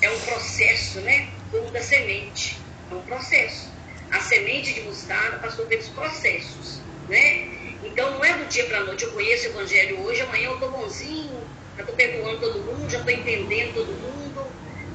É 0.00 0.10
um 0.10 0.20
processo, 0.20 1.00
né? 1.00 1.28
Como 1.50 1.70
da 1.72 1.82
semente. 1.82 2.56
É 2.90 2.94
um 2.94 3.02
processo. 3.02 3.72
A 4.12 4.20
semente 4.20 4.74
de 4.74 4.82
mostarda 4.82 5.38
passou 5.38 5.66
pelos 5.66 5.88
processos, 5.88 6.80
né? 7.08 7.48
Então 7.84 8.10
não 8.12 8.24
é 8.24 8.36
do 8.36 8.46
dia 8.46 8.64
para 8.66 8.78
a 8.78 8.84
noite. 8.84 9.04
Eu 9.04 9.12
conheço 9.12 9.48
o 9.48 9.50
Evangelho 9.50 10.00
hoje, 10.02 10.20
amanhã 10.22 10.48
eu 10.48 10.54
estou 10.54 10.70
bonzinho, 10.70 11.42
já 11.76 11.82
estou 11.82 11.96
perdoando 11.96 12.40
todo 12.40 12.60
mundo, 12.60 12.90
já 12.90 12.98
estou 12.98 13.12
entendendo 13.12 13.74
todo 13.74 13.88
mundo. 13.88 14.46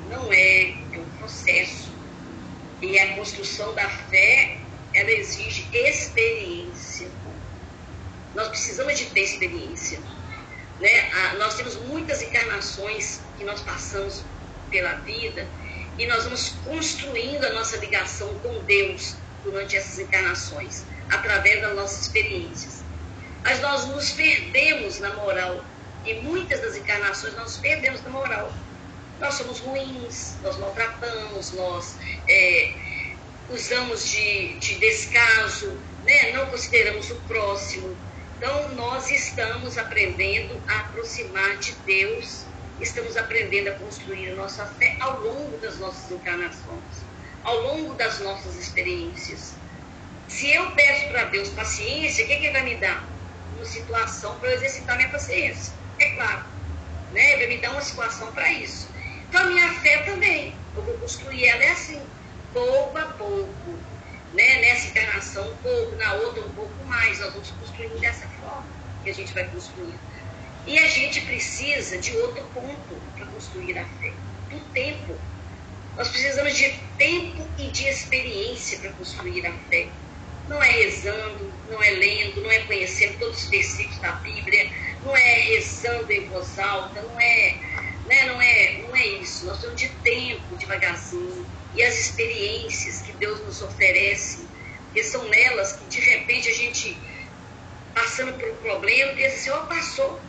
Não 0.10 0.32
é, 0.32 0.69
é 0.71 0.97
um 0.97 1.17
processo. 1.17 1.92
E 2.81 3.00
a 3.00 3.15
construção 3.15 3.73
da 3.73 3.90
fé, 3.90 4.58
ela 4.94 5.12
exige 5.12 5.65
experiência 5.73 7.10
nós 8.35 8.48
precisamos 8.48 8.98
de 8.98 9.06
ter 9.08 9.21
experiência. 9.21 10.00
Né? 10.79 11.12
Ah, 11.13 11.35
nós 11.35 11.56
temos 11.56 11.75
muitas 11.75 12.21
encarnações 12.21 13.21
que 13.38 13.44
nós 13.44 13.62
passamos 13.62 14.23
pela 14.69 14.94
vida 14.96 15.48
e 15.98 16.08
nós 16.08 16.23
vamos 16.23 16.50
construindo 16.65 17.46
a 17.46 17.54
nossa 17.54 17.77
ligação 17.77 18.33
com 18.40 18.60
Deus 18.63 19.15
durante 19.44 19.75
essas 19.75 20.00
encarnações, 20.00 20.83
através 21.10 21.62
das 21.62 21.75
nossas 21.75 22.01
experiências. 22.01 22.83
Mas 23.43 23.60
nós 23.60 23.85
nos 23.85 24.12
perdemos 24.12 24.99
na 24.99 25.13
moral. 25.13 25.63
E 26.06 26.15
muitas 26.15 26.62
das 26.62 26.75
encarnações 26.75 27.33
nós 27.33 27.43
nos 27.43 27.58
perdemos 27.58 28.01
na 28.04 28.10
moral. 28.10 28.51
Nós 29.19 29.35
somos 29.35 29.60
ruins, 29.60 30.35
nós 30.41 30.58
maltratamos, 30.58 31.51
nós 31.54 31.97
é, 32.27 32.73
usamos 33.49 34.10
de, 34.10 34.60
de 34.60 34.75
descaso, 34.79 35.77
né? 36.04 36.31
não 36.33 36.47
consideramos 36.47 37.10
o 37.12 37.15
próximo, 37.27 37.95
então, 38.37 38.75
nós 38.75 39.10
estamos 39.10 39.77
aprendendo 39.77 40.62
a 40.67 40.79
aproximar 40.81 41.56
de 41.58 41.71
Deus 41.85 42.45
estamos 42.81 43.15
aprendendo 43.17 43.69
a 43.69 43.73
construir 43.73 44.31
a 44.31 44.35
nossa 44.35 44.65
fé 44.65 44.97
ao 44.99 45.21
longo 45.21 45.58
das 45.58 45.77
nossas 45.79 46.12
encarnações, 46.12 47.06
ao 47.43 47.62
longo 47.62 47.93
das 47.93 48.19
nossas 48.19 48.56
experiências. 48.58 49.54
Se 50.34 50.52
eu 50.52 50.71
peço 50.71 51.10
para 51.10 51.25
Deus 51.25 51.50
paciência, 51.50 52.25
o 52.25 52.27
que, 52.27 52.36
que 52.38 52.46
Ele 52.46 52.54
vai 52.54 52.63
me 52.63 52.75
dar? 52.77 53.08
Uma 53.56 53.65
situação 53.65 54.36
para 54.40 54.50
eu 54.50 54.56
exercitar 54.56 54.98
minha 54.98 55.10
paciência. 55.10 55.71
É 56.00 56.10
claro. 56.15 56.44
Né? 57.12 57.34
Ele 57.34 57.46
vai 57.46 57.56
me 57.56 57.62
dar 57.62 57.69
uma 57.69 57.81
situação 57.81 58.31
para 58.34 58.52
isso. 58.52 58.90
Então 59.29 59.44
a 59.44 59.46
minha 59.46 59.71
fé 59.75 60.00
também. 60.00 60.56
Eu 60.75 60.81
vou 60.81 60.98
construir 60.98 61.46
ela 61.46 61.63
é 61.63 61.71
assim, 61.71 62.02
pouco 62.52 62.98
a 62.98 63.06
pouco. 63.06 63.79
Né? 64.34 64.62
Nessa 64.62 64.88
encarnação 64.88 65.48
um 65.48 65.56
pouco, 65.58 65.96
na 65.98 66.13
outra 66.13 66.44
um 66.44 66.50
pouco 66.54 66.84
mais. 66.86 67.19
Nós 67.19 67.31
vamos 67.31 67.52
construindo 67.52 68.00
dessa 68.00 68.27
forma 68.27 68.65
que 69.04 69.12
a 69.12 69.13
gente 69.13 69.31
vai 69.36 69.44
construir. 69.50 69.94
E 70.65 70.79
a 70.79 70.88
gente 70.88 71.21
precisa 71.21 72.00
de 72.00 72.17
outro 72.17 72.44
ponto 72.56 73.02
para 73.15 73.27
construir 73.27 73.77
a 73.77 73.86
fé, 73.86 74.12
do 74.50 74.60
tempo. 74.73 75.15
Nós 75.96 76.08
precisamos 76.08 76.58
de 76.58 76.71
tempo 76.98 77.48
e 77.60 77.67
de 77.67 77.88
experiência 77.88 78.79
para 78.79 78.92
construir 78.94 79.46
a 79.46 79.54
fé. 79.69 79.90
Não 80.48 80.62
é 80.62 80.69
rezando, 80.71 81.54
não 81.69 81.81
é 81.81 81.89
lendo, 81.91 82.41
não 82.41 82.52
é 82.52 82.60
conhecendo 82.60 83.17
todos 83.19 83.44
os 83.44 83.50
versículos 83.50 84.00
da 84.00 84.12
Bíblia, 84.13 84.69
não 85.04 85.15
é 85.15 85.33
rezando 85.39 86.12
em 86.12 86.27
voz 86.27 86.60
alta, 86.60 87.02
não 87.02 87.19
é, 87.19 87.58
né, 88.06 88.25
não 88.25 88.41
é, 88.41 88.77
não 88.81 88.96
é 88.96 89.08
isso. 89.08 89.46
Nós 89.46 89.58
precisamos 89.58 89.81
de 89.81 89.89
tempo, 90.04 90.58
devagarzinho, 90.58 91.48
e 91.73 91.81
as 91.81 91.98
experiências 92.00 93.02
que 93.02 93.13
Deus 93.13 93.39
nos 93.41 93.62
oferece, 93.62 94.48
que 94.94 95.04
são 95.04 95.23
nelas 95.29 95.73
que 95.73 95.85
de 95.85 96.00
repente 96.02 96.50
a 96.50 96.54
gente 96.54 96.98
passando 97.94 98.33
por 98.33 98.50
um 98.50 98.58
problema, 98.58 99.13
pensa 99.13 99.35
assim, 99.35 99.50
ó, 99.52 99.65
passou, 99.65 100.21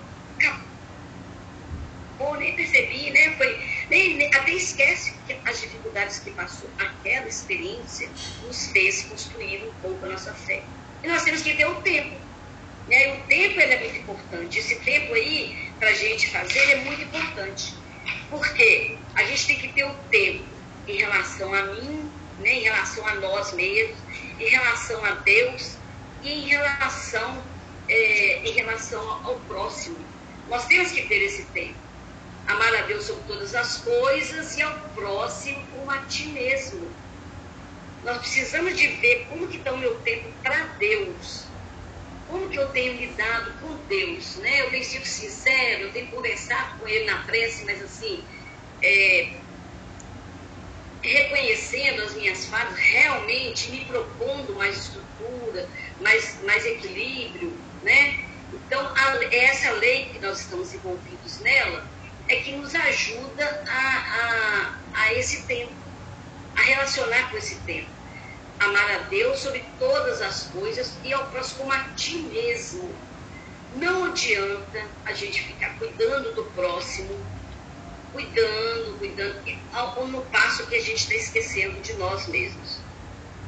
nem 2.37 2.55
percebi, 2.57 3.11
né? 3.11 3.35
Foi, 3.37 3.61
nem, 3.91 4.17
nem, 4.17 4.35
até 4.35 4.53
esquece 4.53 5.15
que 5.27 5.37
as 5.45 5.61
dificuldades 5.61 6.19
que 6.21 6.31
passou. 6.31 6.69
Aquela 6.79 7.29
experiência 7.29 8.09
nos 8.43 8.69
fez 8.69 9.03
construir 9.05 9.65
um 9.65 9.73
pouco 9.83 10.05
a 10.07 10.09
nossa 10.09 10.33
fé. 10.33 10.63
E 11.03 11.09
nós 11.09 11.23
temos 11.23 11.43
que 11.43 11.55
ter 11.55 11.67
o 11.67 11.75
tempo. 11.83 12.17
Né? 12.89 13.15
O 13.15 13.27
tempo 13.27 13.61
é 13.61 13.79
muito 13.79 13.99
importante. 13.99 14.59
Esse 14.59 14.77
tempo 14.77 15.15
aí, 15.15 15.71
para 15.79 15.91
a 15.91 15.95
gente 15.95 16.31
fazer, 16.31 16.71
é 16.71 16.77
muito 16.77 17.03
importante. 17.03 17.75
Porque 18.31 18.97
a 19.15 19.23
gente 19.25 19.47
tem 19.47 19.59
que 19.59 19.69
ter 19.69 19.85
o 19.85 19.95
tempo 20.11 20.45
em 20.87 20.97
relação 20.97 21.53
a 21.55 21.63
mim, 21.63 22.11
né? 22.41 22.53
em 22.55 22.63
relação 22.63 23.07
a 23.07 23.15
nós 23.17 23.53
mesmos, 23.53 23.97
em 24.41 24.49
relação 24.49 25.05
a 25.05 25.11
Deus 25.13 25.77
e 26.23 26.31
em 26.31 26.49
relação, 26.49 27.43
é, 27.89 28.39
em 28.49 28.53
relação 28.53 29.27
ao 29.27 29.39
próximo. 29.41 29.97
Nós 30.49 30.67
temos 30.67 30.93
que 30.93 31.03
ter 31.03 31.23
esse 31.23 31.45
tempo. 31.47 31.84
Amar 32.47 32.75
a 32.75 32.83
Deus 32.83 33.05
sobre 33.05 33.25
todas 33.25 33.55
as 33.55 33.79
coisas 33.79 34.57
e 34.57 34.63
ao 34.63 34.91
próximo 34.91 35.67
como 35.69 35.91
a 35.91 35.99
ti 36.07 36.27
mesmo. 36.29 36.95
Nós 38.03 38.19
precisamos 38.19 38.77
de 38.77 38.87
ver 38.87 39.27
como 39.29 39.49
que 39.49 39.57
está 39.57 39.73
o 39.73 39.79
meu 39.79 39.95
tempo 40.01 40.31
para 40.43 40.67
Deus. 40.79 41.47
Como 42.29 42.51
que 42.51 42.59
eu 42.59 42.69
tenho 42.71 42.95
lidado 42.95 43.59
com 43.61 43.77
Deus, 43.87 44.37
né? 44.37 44.61
Eu 44.61 44.71
tenho 44.71 44.85
sido 44.85 45.07
sincero, 45.07 45.85
eu 45.85 45.93
tenho 45.93 46.11
conversado 46.11 46.79
com 46.79 46.89
Ele 46.89 47.05
na 47.07 47.23
prece, 47.23 47.65
mas 47.65 47.83
assim, 47.83 48.23
é, 48.83 49.41
reconhecendo 51.03 52.03
as 52.03 52.15
minhas 52.15 52.47
falhas, 52.47 52.79
realmente 52.79 53.71
me 53.71 53.85
propondo 53.87 54.55
mais 54.55 54.77
estrutura, 54.77 55.71
mais, 56.01 56.43
mais 56.43 56.65
equilíbrio, 56.67 57.59
né? 57.83 58.19
Então, 58.53 58.81
a, 58.81 59.25
essa 59.35 59.71
lei 59.73 60.11
que 60.11 60.19
nós 60.19 60.41
estamos 60.41 60.73
envolvidos 60.75 61.41
nela 61.41 61.94
é 62.29 62.37
que 62.37 62.53
nos 62.53 62.75
ajuda 62.75 63.65
a, 63.69 64.79
a, 64.95 65.03
a 65.03 65.15
esse 65.15 65.43
tempo, 65.43 65.73
a 66.57 66.63
relacionar 66.63 67.31
com 67.31 67.37
esse 67.37 67.57
tempo. 67.61 67.89
Amar 68.61 68.91
a 68.93 68.99
Deus 69.09 69.41
sobre 69.41 69.65
todas 69.79 70.23
as 70.23 70.45
coisas 70.45 70.95
e 71.03 71.13
ao 71.13 71.27
próximo 71.27 71.71
a 71.71 71.81
ti 71.97 72.17
mesmo. 72.19 72.95
Não 73.77 74.05
adianta 74.05 74.87
a 75.05 75.13
gente 75.13 75.43
ficar 75.43 75.77
cuidando 75.79 76.33
do 76.35 76.45
próximo, 76.53 77.19
cuidando, 78.13 78.99
cuidando, 78.99 79.59
ao, 79.73 80.07
no 80.07 80.23
passo 80.27 80.67
que 80.67 80.77
a 80.77 80.81
gente 80.81 80.99
está 80.99 81.15
esquecendo 81.15 81.81
de 81.81 81.95
nós 81.95 82.29
mesmos. 82.29 82.79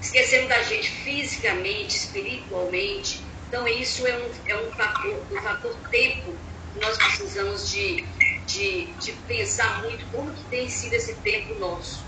Esquecendo 0.03 0.49
da 0.49 0.63
gente 0.63 0.91
fisicamente, 0.91 1.97
espiritualmente, 1.97 3.23
então, 3.49 3.67
isso 3.69 4.07
é 4.07 4.17
um, 4.19 4.31
é 4.47 4.57
um 4.57 4.73
fator, 4.73 5.23
um 5.31 5.41
fator 5.41 5.77
tempo 5.91 6.35
que 6.75 6.81
nós 6.81 6.97
precisamos 6.97 7.71
de, 7.71 8.05
de, 8.47 8.87
de 8.95 9.13
pensar 9.27 9.83
muito 9.83 10.05
como 10.13 10.33
que 10.33 10.45
tem 10.45 10.69
sido 10.69 10.95
esse 10.95 11.15
tempo 11.17 11.55
nosso 11.59 12.05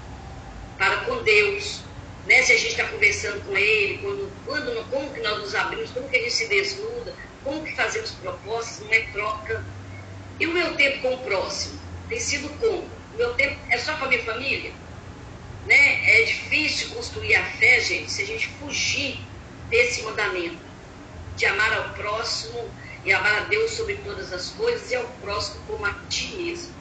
para 0.78 0.98
com 0.98 1.22
Deus. 1.22 1.80
Né? 2.26 2.42
Se 2.42 2.52
a 2.52 2.56
gente 2.56 2.70
está 2.70 2.84
conversando 2.84 3.44
com 3.44 3.56
Ele, 3.56 3.98
quando, 3.98 4.32
quando, 4.46 4.90
como 4.90 5.12
que 5.12 5.20
nós 5.20 5.38
nos 5.38 5.54
abrimos, 5.54 5.90
como 5.90 6.08
que 6.08 6.16
a 6.16 6.20
gente 6.20 6.32
se 6.32 6.46
desnuda, 6.46 7.14
como 7.42 7.64
que 7.64 7.74
fazemos 7.74 8.12
propostas, 8.12 8.86
não 8.86 8.92
é 8.92 9.00
troca. 9.12 9.64
E 10.38 10.46
o 10.46 10.52
meu 10.52 10.76
tempo 10.76 11.00
com 11.00 11.14
o 11.14 11.18
próximo? 11.18 11.78
Tem 12.08 12.20
sido 12.20 12.48
como? 12.58 12.88
O 13.14 13.16
meu 13.16 13.34
tempo 13.34 13.58
é 13.70 13.78
só 13.78 13.94
com 13.96 14.04
a 14.04 14.08
minha 14.08 14.22
família? 14.22 14.72
Né? 15.66 16.20
É 16.20 16.22
difícil 16.22 16.90
construir 16.90 17.34
a 17.34 17.44
fé, 17.44 17.80
gente, 17.80 18.10
se 18.10 18.22
a 18.22 18.26
gente 18.26 18.48
fugir 18.60 19.18
desse 19.68 20.02
mandamento 20.02 20.56
de 21.36 21.46
amar 21.46 21.72
ao 21.72 21.90
próximo 21.94 22.70
e 23.04 23.12
amar 23.12 23.42
a 23.42 23.44
Deus 23.44 23.72
sobre 23.72 23.96
todas 23.96 24.32
as 24.32 24.50
coisas 24.50 24.90
e 24.90 24.96
ao 24.96 25.04
próximo 25.22 25.60
como 25.66 25.86
a 25.86 25.94
ti 26.08 26.34
mesmo. 26.36 26.74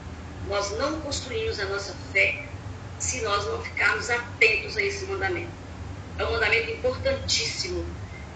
Nós 0.47 0.71
não 0.77 0.99
construímos 1.01 1.59
a 1.59 1.65
nossa 1.65 1.95
fé 2.11 2.43
se 2.99 3.21
nós 3.21 3.45
não 3.45 3.61
ficarmos 3.61 4.09
atentos 4.09 4.77
a 4.77 4.81
esse 4.81 5.05
mandamento. 5.05 5.51
É 6.17 6.25
um 6.25 6.31
mandamento 6.31 6.71
importantíssimo 6.71 7.85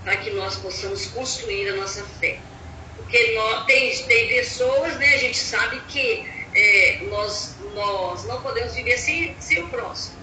para 0.03 0.17
que 0.17 0.31
nós 0.31 0.55
possamos 0.57 1.07
construir 1.07 1.69
a 1.69 1.75
nossa 1.75 2.03
fé. 2.19 2.39
Porque 2.95 3.33
nós, 3.33 3.65
tem, 3.65 3.95
tem 4.05 4.27
pessoas, 4.27 4.95
né, 4.97 5.15
a 5.15 5.17
gente 5.17 5.37
sabe 5.37 5.81
que 5.87 6.25
é, 6.53 6.99
nós, 7.09 7.55
nós 7.73 8.25
não 8.25 8.41
podemos 8.41 8.73
viver 8.73 8.97
sem, 8.97 9.35
sem 9.39 9.63
o 9.63 9.69
próximo. 9.69 10.15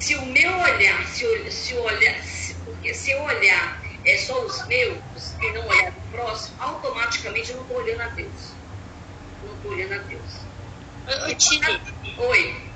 Se 0.00 0.14
o 0.14 0.26
meu 0.26 0.56
olhar, 0.58 1.06
se, 1.06 1.50
se, 1.50 1.74
olhar, 1.74 2.22
se, 2.22 2.54
porque 2.54 2.94
se 2.94 3.10
eu 3.10 3.22
olhar 3.22 3.80
é 4.08 4.16
só 4.16 4.40
os 4.40 4.66
meus 4.66 4.98
e 5.40 5.52
não 5.52 5.66
olhar 5.66 5.90
o 5.90 6.10
próximo, 6.10 6.56
automaticamente 6.58 7.50
eu 7.50 7.56
não 7.56 7.62
estou 7.62 7.76
olhando 7.76 8.00
a 8.00 8.08
Deus. 8.08 8.52
Não 9.44 9.54
estou 9.54 9.72
olhando 9.72 9.92
a 9.94 9.98
Deus. 9.98 10.22
Ô, 12.16 12.22
Oi. 12.28 12.68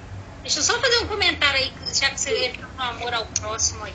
Deixa 0.43 0.59
eu 0.59 0.63
só 0.63 0.79
fazer 0.81 0.99
um 0.99 1.07
comentário 1.07 1.61
aí, 1.61 1.73
já 1.95 2.11
que 2.11 2.21
você 2.21 2.47
entra 2.47 2.67
no 2.67 2.83
amor 2.83 3.15
ao 3.15 3.25
próximo 3.27 3.85
aí. 3.85 3.95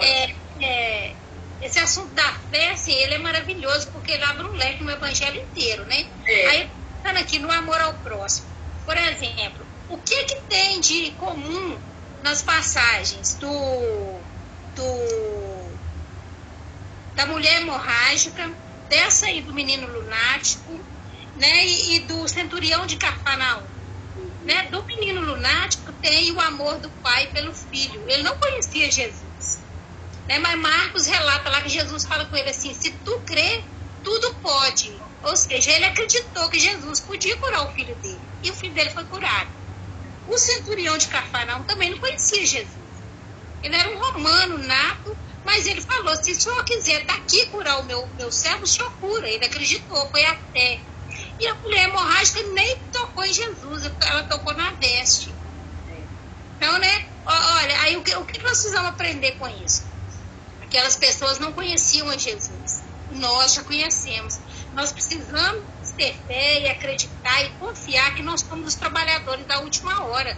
É, 0.00 0.34
é, 0.60 1.14
esse 1.62 1.78
assunto 1.78 2.12
da 2.14 2.32
fé, 2.50 2.72
assim, 2.72 2.92
ele 2.92 3.14
é 3.14 3.18
maravilhoso 3.18 3.88
porque 3.92 4.12
ele 4.12 4.24
abre 4.24 4.46
um 4.46 4.52
leque 4.52 4.82
no 4.82 4.90
evangelho 4.90 5.40
inteiro, 5.42 5.84
né? 5.84 6.06
É. 6.26 6.46
Aí, 6.48 6.70
falando 7.02 7.18
aqui 7.18 7.38
no 7.38 7.50
amor 7.50 7.80
ao 7.80 7.94
próximo. 7.94 8.48
Por 8.84 8.96
exemplo, 8.96 9.64
o 9.88 9.98
que 9.98 10.24
que 10.24 10.40
tem 10.48 10.80
de 10.80 11.12
comum 11.12 11.78
nas 12.22 12.42
passagens 12.42 13.34
do, 13.34 14.20
do 14.74 15.35
da 17.16 17.26
mulher 17.26 17.62
hemorrágica, 17.62 18.54
dessa 18.88 19.26
aí 19.26 19.40
do 19.40 19.54
menino 19.54 19.86
lunático, 19.86 20.78
né, 21.34 21.66
e, 21.66 21.96
e 21.96 22.00
do 22.00 22.28
centurião 22.28 22.86
de 22.86 22.96
Cafarnaum. 22.96 23.66
Né? 24.42 24.70
Do 24.70 24.84
menino 24.84 25.20
lunático 25.22 25.92
tem 25.94 26.30
o 26.30 26.40
amor 26.40 26.78
do 26.78 26.88
pai 27.02 27.26
pelo 27.32 27.52
filho. 27.52 28.08
Ele 28.08 28.22
não 28.22 28.36
conhecia 28.36 28.90
Jesus. 28.90 29.64
Né? 30.28 30.38
Mas 30.38 30.58
Marcos 30.58 31.06
relata 31.06 31.50
lá 31.50 31.62
que 31.62 31.68
Jesus 31.68 32.04
fala 32.04 32.26
com 32.26 32.36
ele 32.36 32.50
assim: 32.50 32.72
se 32.72 32.92
tu 32.92 33.20
crê, 33.26 33.64
tudo 34.04 34.34
pode. 34.36 34.96
Ou 35.22 35.36
seja, 35.36 35.72
ele 35.72 35.86
acreditou 35.86 36.48
que 36.48 36.60
Jesus 36.60 37.00
podia 37.00 37.36
curar 37.38 37.66
o 37.66 37.72
filho 37.72 37.96
dele. 37.96 38.20
E 38.42 38.50
o 38.50 38.54
filho 38.54 38.74
dele 38.74 38.90
foi 38.90 39.04
curado. 39.06 39.50
O 40.26 40.38
centurião 40.38 40.96
de 40.96 41.08
Cafarnaum 41.08 41.64
também 41.64 41.90
não 41.90 41.98
conhecia 41.98 42.46
Jesus. 42.46 42.86
Ele 43.62 43.74
era 43.74 43.90
um 43.90 43.98
romano 43.98 44.58
nato, 44.58 45.16
mas 45.46 45.64
ele 45.64 45.80
falou: 45.80 46.14
se 46.16 46.32
o 46.32 46.34
senhor 46.34 46.64
quiser 46.64 47.06
daqui 47.06 47.46
curar 47.46 47.78
o 47.78 47.84
meu, 47.84 48.06
meu 48.18 48.32
servo, 48.32 48.64
o 48.64 48.66
senhor 48.66 48.90
cura. 48.98 49.28
Ele 49.28 49.44
acreditou, 49.44 50.10
foi 50.10 50.24
até. 50.24 50.80
E 51.38 51.46
a 51.46 51.54
mulher 51.54 51.88
hemorrágica 51.88 52.42
nem 52.52 52.76
tocou 52.92 53.24
em 53.24 53.32
Jesus, 53.32 53.90
ela 54.00 54.24
tocou 54.24 54.52
na 54.54 54.72
veste. 54.72 55.32
Então, 56.56 56.76
né? 56.78 57.06
Olha, 57.24 57.80
aí 57.82 57.96
o 57.96 58.02
que, 58.02 58.14
o 58.16 58.24
que 58.24 58.42
nós 58.42 58.52
precisamos 58.58 58.88
aprender 58.88 59.32
com 59.32 59.48
isso? 59.64 59.84
Aquelas 60.62 60.96
pessoas 60.96 61.38
não 61.38 61.52
conheciam 61.52 62.08
a 62.10 62.16
Jesus. 62.16 62.82
Nós 63.12 63.54
já 63.54 63.62
conhecemos. 63.62 64.38
Nós 64.74 64.90
precisamos 64.90 65.64
ter 65.96 66.14
fé 66.26 66.60
e 66.60 66.68
acreditar 66.68 67.42
e 67.44 67.50
confiar 67.50 68.14
que 68.14 68.22
nós 68.22 68.40
somos 68.40 68.68
os 68.68 68.74
trabalhadores 68.74 69.46
da 69.46 69.60
última 69.60 70.04
hora 70.04 70.36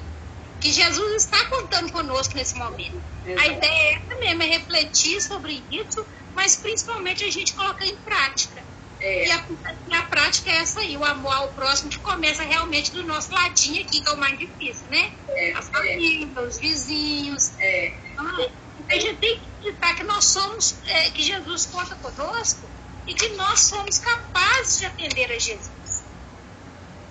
que 0.61 0.73
Jesus 0.73 1.25
está 1.25 1.45
contando 1.47 1.93
conosco 1.93 2.35
nesse 2.35 2.55
momento. 2.57 3.01
Exato. 3.25 3.41
A 3.41 3.47
ideia 3.47 3.71
é 3.71 3.95
essa 3.95 4.15
mesmo, 4.17 4.43
é 4.43 4.47
refletir 4.47 5.23
sobre 5.23 5.63
isso, 5.71 6.05
mas 6.35 6.57
principalmente 6.57 7.25
a 7.25 7.31
gente 7.31 7.55
colocar 7.55 7.87
em 7.87 7.97
prática. 7.97 8.63
É. 9.01 9.27
E, 9.27 9.31
a, 9.31 9.45
e, 9.89 9.95
a, 9.95 10.03
prática 10.03 10.51
é 10.51 10.57
essa 10.57 10.81
aí, 10.81 10.97
o 10.97 11.05
amor 11.05 11.33
ao 11.33 11.49
próximo, 11.49 11.89
que 11.89 11.99
começa 11.99 12.43
realmente 12.43 12.91
do 12.91 13.05
nosso 13.05 13.33
ladinho 13.33 13.81
aqui, 13.83 14.01
que 14.01 14.09
é 14.09 14.13
o 14.13 14.17
mais 14.17 14.37
difícil, 14.37 14.87
né? 14.91 15.13
É, 15.29 15.53
As 15.53 15.69
famílias, 15.69 16.37
é. 16.37 16.41
os 16.41 16.59
vizinhos. 16.59 17.53
É. 17.61 17.95
Então, 18.13 18.51
a 18.89 18.95
gente 18.95 19.17
tem 19.17 19.39
que 19.39 19.47
acreditar 19.59 19.95
que 19.95 20.03
nós 20.03 20.25
somos, 20.25 20.75
é, 20.87 21.11
que 21.11 21.23
Jesus 21.23 21.67
conta 21.67 21.95
conosco 21.97 22.69
e 23.07 23.15
que 23.15 23.29
nós 23.31 23.61
somos 23.61 23.99
capazes 23.99 24.81
de 24.81 24.87
atender 24.87 25.31
a 25.31 25.39
Jesus. 25.39 25.71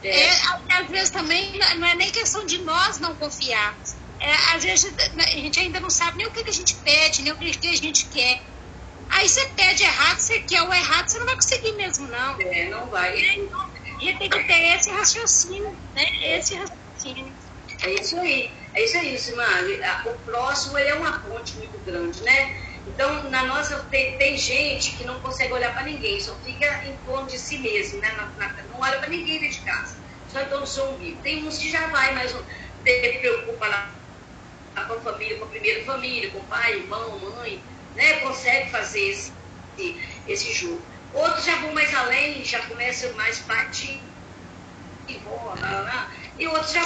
É. 0.04 0.26
é 0.26 0.32
às 0.70 0.88
vezes 0.89 1.10
também 1.10 1.60
não 1.78 1.88
é 1.88 1.95
nem 1.95 2.12
questão 2.12 2.45
de 2.45 2.60
nós 2.60 3.00
não 3.00 3.16
confiarmos. 3.16 3.95
É, 4.20 4.34
às 4.56 4.64
vezes 4.64 4.93
a 5.16 5.22
gente 5.30 5.60
ainda 5.60 5.80
não 5.80 5.89
sabe 5.89 6.18
nem 6.18 6.28
o 6.28 6.32
que, 6.32 6.43
que 6.43 6.50
a 6.50 6.54
gente 6.54 6.76
pede, 6.76 7.22
nem 7.22 7.34
o 7.34 7.38
que, 7.38 7.52
que 7.52 7.68
a 7.68 7.78
gente 7.78 8.06
quer. 8.06 8.41
Aí 9.10 9.28
você 9.30 9.45
pede 9.56 9.84
errado, 9.84 10.20
você 10.20 10.39
quer 10.41 10.64
o 10.64 10.74
errado, 10.74 11.08
você 11.08 11.20
não 11.20 11.26
vai 11.26 11.36
conseguir 11.36 11.72
mesmo, 11.74 12.08
não. 12.08 12.41
É, 12.41 12.70
não 12.70 12.88
vai. 12.88 13.20
Então, 13.36 13.60
a 13.62 14.00
gente 14.00 14.20
tem 14.20 14.30
que 14.30 14.43
ter 14.43 14.76
esse 14.76 14.89
raciocínio, 14.89 15.78
né? 15.95 16.04
Esse 16.22 16.56
raciocínio. 16.56 17.34
É 17.84 17.93
isso 17.93 18.20
aí. 18.20 18.52
É 18.74 18.84
isso 18.84 18.98
aí, 18.98 19.18
Simone. 19.18 19.80
O 20.06 20.14
próximo 20.26 20.78
ele 20.78 20.89
é 20.89 20.95
uma 20.95 21.20
ponte 21.20 21.56
muito 21.58 21.78
grande, 21.86 22.22
né? 22.22 22.66
Então, 22.88 23.29
na 23.29 23.43
nossa, 23.43 23.83
tem, 23.85 24.17
tem 24.17 24.38
gente 24.38 24.95
que 24.95 25.03
não 25.03 25.19
consegue 25.19 25.51
olhar 25.53 25.73
para 25.73 25.83
ninguém, 25.83 26.19
só 26.21 26.35
fica 26.39 26.88
em 26.88 26.95
torno 26.97 27.27
de 27.27 27.38
si 27.38 27.57
mesmo, 27.59 27.99
né? 27.99 28.11
Na, 28.13 28.31
na, 28.38 28.63
não 28.69 28.79
olha 28.79 28.97
para 28.99 29.09
ninguém 29.09 29.39
dentro 29.39 29.57
de 29.57 29.61
casa, 29.61 30.01
só 30.25 30.41
em 30.41 30.47
torno 30.47 30.63
do 30.63 30.69
seu 30.69 30.85
umbigo. 30.91 31.21
Tem 31.21 31.45
uns 31.45 31.57
que 31.57 31.69
já 31.69 31.88
vai, 31.88 32.13
mas 32.15 32.31
se 32.31 33.19
preocupa 33.19 33.67
lá 33.67 33.93
com 34.88 34.93
a 34.93 35.01
família, 35.01 35.38
com 35.38 35.45
a 35.45 35.49
primeira 35.49 35.83
família, 35.83 36.31
com 36.31 36.39
o 36.39 36.47
pai, 36.47 36.79
irmão, 36.79 37.19
mãe, 37.19 37.61
né? 37.93 38.19
Consegue 38.21 38.71
fazer 38.71 39.01
esse, 39.01 39.33
esse 40.25 40.53
jogo. 40.53 40.88
Outros 41.11 41.45
já 41.45 41.57
vão 41.57 41.73
mais 41.73 41.93
além, 41.93 42.43
já 42.45 42.61
começam 42.67 43.11
mais 43.13 43.39
partir 43.39 44.01
e 45.07 45.17
vão, 45.19 45.53
e 46.38 46.47
outros 46.47 46.71
já 46.71 46.83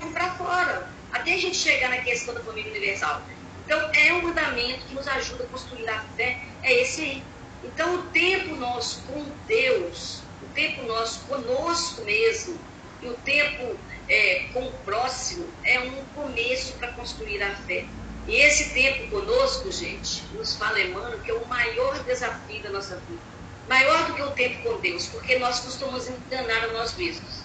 vão 0.00 0.12
para 0.12 0.34
fora, 0.34 0.92
até 1.12 1.34
a 1.34 1.38
gente 1.38 1.56
chegar 1.56 1.90
na 1.90 1.98
questão 1.98 2.34
da 2.34 2.42
família 2.42 2.70
universal. 2.70 3.26
Então, 3.70 3.88
é 3.94 4.12
um 4.14 4.22
mandamento 4.22 4.84
que 4.86 4.94
nos 4.96 5.06
ajuda 5.06 5.44
a 5.44 5.46
construir 5.46 5.88
a 5.88 6.00
fé, 6.16 6.40
é 6.60 6.82
esse 6.82 7.02
aí. 7.02 7.22
Então, 7.62 8.00
o 8.00 8.02
tempo 8.06 8.56
nosso 8.56 9.00
com 9.02 9.24
Deus, 9.46 10.22
o 10.42 10.46
tempo 10.56 10.82
nosso 10.88 11.20
conosco 11.26 12.02
mesmo, 12.02 12.58
e 13.00 13.06
o 13.06 13.14
tempo 13.18 13.78
é, 14.08 14.48
com 14.52 14.66
o 14.66 14.72
próximo, 14.84 15.46
é 15.62 15.78
um 15.78 16.04
começo 16.16 16.72
para 16.78 16.88
construir 16.94 17.40
a 17.44 17.54
fé. 17.54 17.84
E 18.26 18.34
esse 18.40 18.70
tempo 18.70 19.08
conosco, 19.08 19.70
gente, 19.70 20.24
nos 20.32 20.56
fala 20.56 20.80
Emmanuel, 20.80 21.20
que 21.20 21.30
é 21.30 21.34
o 21.34 21.46
maior 21.46 22.02
desafio 22.02 22.60
da 22.64 22.70
nossa 22.70 22.96
vida. 22.96 23.22
Maior 23.68 24.04
do 24.08 24.14
que 24.14 24.22
o 24.22 24.32
tempo 24.32 24.64
com 24.64 24.80
Deus, 24.80 25.06
porque 25.06 25.38
nós 25.38 25.60
costumamos 25.60 26.08
enganar 26.08 26.64
a 26.64 26.72
nós 26.72 26.96
mesmos. 26.96 27.44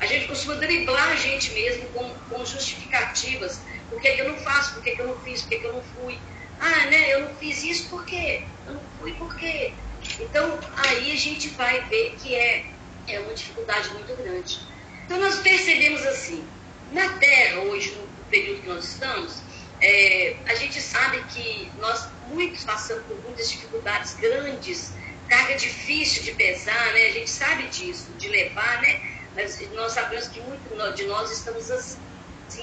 A 0.00 0.06
gente 0.06 0.26
costuma 0.26 0.56
driblar 0.56 1.12
a 1.12 1.14
gente 1.14 1.52
mesmo 1.52 1.86
com, 1.90 2.12
com 2.28 2.44
justificativas 2.44 3.60
por 3.90 4.00
que, 4.00 4.12
que 4.12 4.20
eu 4.20 4.28
não 4.28 4.38
faço? 4.38 4.74
Por 4.74 4.82
que, 4.82 4.92
que 4.92 5.00
eu 5.00 5.08
não 5.08 5.18
fiz? 5.20 5.42
Por 5.42 5.48
que, 5.50 5.58
que 5.58 5.66
eu 5.66 5.72
não 5.72 5.82
fui? 5.82 6.18
Ah, 6.60 6.86
né? 6.86 7.14
Eu 7.14 7.20
não 7.20 7.34
fiz 7.36 7.62
isso 7.62 7.88
por 7.88 8.04
quê? 8.04 8.42
Eu 8.66 8.74
não 8.74 8.82
fui 8.98 9.12
por 9.14 9.36
quê? 9.36 9.72
Então, 10.20 10.58
aí 10.76 11.12
a 11.12 11.16
gente 11.16 11.48
vai 11.50 11.80
ver 11.84 12.16
que 12.22 12.34
é, 12.34 12.66
é 13.08 13.20
uma 13.20 13.34
dificuldade 13.34 13.88
muito 13.90 14.14
grande. 14.16 14.60
Então, 15.04 15.18
nós 15.18 15.38
percebemos 15.40 16.04
assim, 16.06 16.46
na 16.92 17.08
Terra, 17.18 17.60
hoje, 17.60 17.90
no 17.90 18.24
período 18.30 18.62
que 18.62 18.68
nós 18.68 18.84
estamos, 18.84 19.42
é, 19.80 20.36
a 20.46 20.54
gente 20.54 20.80
sabe 20.80 21.22
que 21.24 21.70
nós 21.78 22.08
muitos 22.28 22.64
passamos 22.64 23.04
por 23.04 23.20
muitas 23.22 23.50
dificuldades 23.50 24.14
grandes, 24.14 24.92
carga 25.28 25.56
difícil 25.56 26.22
de 26.22 26.32
pesar, 26.32 26.92
né? 26.92 27.06
A 27.08 27.12
gente 27.12 27.30
sabe 27.30 27.64
disso, 27.68 28.06
de 28.18 28.28
levar, 28.28 28.80
né? 28.82 29.00
Mas 29.34 29.60
nós 29.72 29.92
sabemos 29.92 30.28
que 30.28 30.40
muitos 30.40 30.94
de 30.94 31.04
nós 31.04 31.30
estamos 31.30 31.70
assim, 31.70 31.98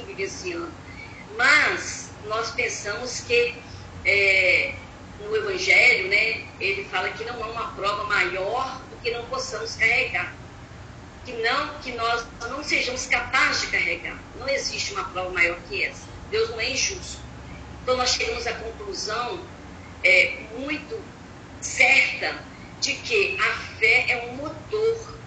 vivenciando. 0.06 0.72
Mas 1.42 2.12
nós 2.28 2.52
pensamos 2.52 3.22
que 3.22 3.56
é, 4.06 4.76
no 5.22 5.36
Evangelho, 5.36 6.08
né, 6.08 6.46
ele 6.60 6.86
fala 6.86 7.10
que 7.10 7.24
não 7.24 7.44
há 7.44 7.48
uma 7.48 7.72
prova 7.72 8.04
maior 8.04 8.80
do 8.92 9.02
que 9.02 9.10
não 9.10 9.26
possamos 9.26 9.76
carregar. 9.76 10.36
Que, 11.26 11.34
não, 11.34 11.80
que 11.80 11.94
nós 11.94 12.28
não 12.42 12.64
sejamos 12.64 13.08
capazes 13.08 13.62
de 13.62 13.68
carregar. 13.68 14.20
Não 14.38 14.48
existe 14.48 14.94
uma 14.94 15.04
prova 15.06 15.32
maior 15.32 15.58
que 15.68 15.84
essa. 15.84 16.04
Deus 16.30 16.52
não 16.52 16.60
é 16.60 16.70
injusto. 16.70 17.20
Então 17.82 17.98
nós 17.98 18.12
chegamos 18.12 18.46
à 18.46 18.54
conclusão 18.54 19.44
é, 20.04 20.44
muito 20.60 21.04
certa 21.60 22.36
de 22.82 22.94
que 22.94 23.40
a 23.40 23.54
fé 23.80 24.06
é 24.10 24.28
um 24.30 24.36
motor, 24.36 25.18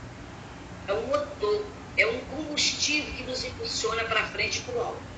é 0.87 0.93
um 0.93 1.07
motor, 1.09 1.67
é 1.97 2.07
um 2.07 2.21
combustível 2.21 3.13
que 3.15 3.25
nos 3.25 3.45
impulsiona 3.45 4.05
para 4.05 4.23
frente 4.29 4.59
e 4.59 4.63
para 4.63 4.75
o 4.75 4.81
alto 4.81 5.14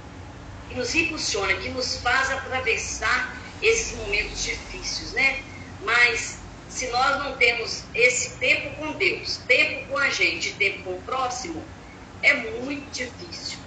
que 0.68 0.74
nos 0.74 0.94
impulsiona, 0.94 1.54
que 1.54 1.68
nos 1.70 1.98
faz 1.98 2.30
atravessar 2.30 3.36
esses 3.62 3.96
momentos 3.96 4.44
difíceis, 4.44 5.12
né? 5.12 5.42
Mas 5.82 6.38
se 6.68 6.88
nós 6.88 7.24
não 7.24 7.36
temos 7.36 7.84
esse 7.94 8.36
tempo 8.38 8.76
com 8.76 8.92
Deus, 8.92 9.38
tempo 9.48 9.88
com 9.88 9.98
a 9.98 10.10
gente, 10.10 10.52
tempo 10.54 10.82
com 10.82 10.90
o 10.94 11.02
próximo, 11.02 11.64
é 12.22 12.34
muito 12.34 12.90
difícil. 12.90 13.58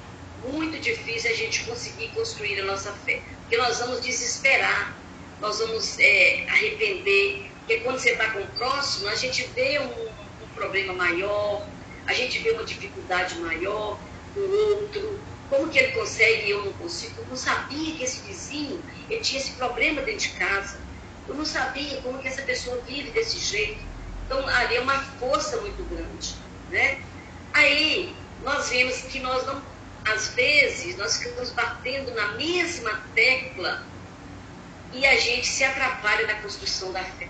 Muito 0.44 0.80
difícil 0.80 1.32
a 1.32 1.34
gente 1.34 1.64
conseguir 1.64 2.10
construir 2.10 2.60
a 2.62 2.66
nossa 2.66 2.92
fé. 2.92 3.22
Porque 3.42 3.58
nós 3.58 3.80
vamos 3.80 4.02
desesperar, 4.02 4.96
nós 5.42 5.60
vamos 5.60 5.98
é, 6.00 6.46
arrepender. 6.48 7.50
Porque 7.60 7.78
quando 7.82 8.00
você 8.00 8.12
está 8.12 8.30
com 8.32 8.42
o 8.42 8.48
próximo, 8.50 9.08
a 9.10 9.16
gente 9.16 9.44
vê 9.56 9.80
um, 9.80 10.44
um 10.44 10.48
problema 10.56 10.94
maior, 10.94 11.68
a 12.06 12.14
gente 12.14 12.40
vê 12.40 12.52
uma 12.52 12.64
dificuldade 12.64 13.36
maior 13.40 14.00
do 14.34 14.72
outro, 14.72 15.20
como 15.50 15.70
que 15.70 15.80
ele 15.80 15.92
consegue 15.94 16.48
e 16.48 16.52
eu 16.52 16.64
não 16.64 16.74
consigo? 16.74 17.22
Eu 17.22 17.28
não 17.28 17.36
sabia 17.36 17.96
que 17.96 18.04
esse 18.04 18.22
vizinho 18.22 18.82
ele 19.10 19.22
tinha 19.22 19.42
esse 19.42 19.52
problema 19.54 20.02
dentro 20.02 20.22
de 20.22 20.30
casa. 20.36 20.80
Eu 21.28 21.36
não 21.36 21.46
sabia 21.46 22.02
como 22.02 22.20
que 22.20 22.28
essa 22.28 22.44
pessoa 22.44 22.80
vive 22.88 23.10
desse 23.12 23.40
jeito. 23.40 23.84
Então, 24.26 24.48
ali 24.48 24.76
é 24.76 24.82
uma 24.82 25.00
força 25.20 25.58
muito 25.58 25.84
grande, 25.90 26.36
né? 26.70 27.02
Aí, 27.54 28.16
nós 28.44 28.70
vemos 28.70 29.02
que 29.02 29.20
nós 29.20 29.46
não, 29.48 29.62
às 30.06 30.30
vezes, 30.30 30.96
nós 30.98 31.18
ficamos 31.18 31.50
batendo 31.50 32.14
na 32.14 32.34
mesma 32.34 33.02
tecla 33.16 33.84
e 34.94 35.06
a 35.06 35.20
gente 35.20 35.48
se 35.48 35.64
atrapalha 35.64 36.28
na 36.28 36.36
construção 36.36 36.92
da 36.92 37.04
fé. 37.04 37.28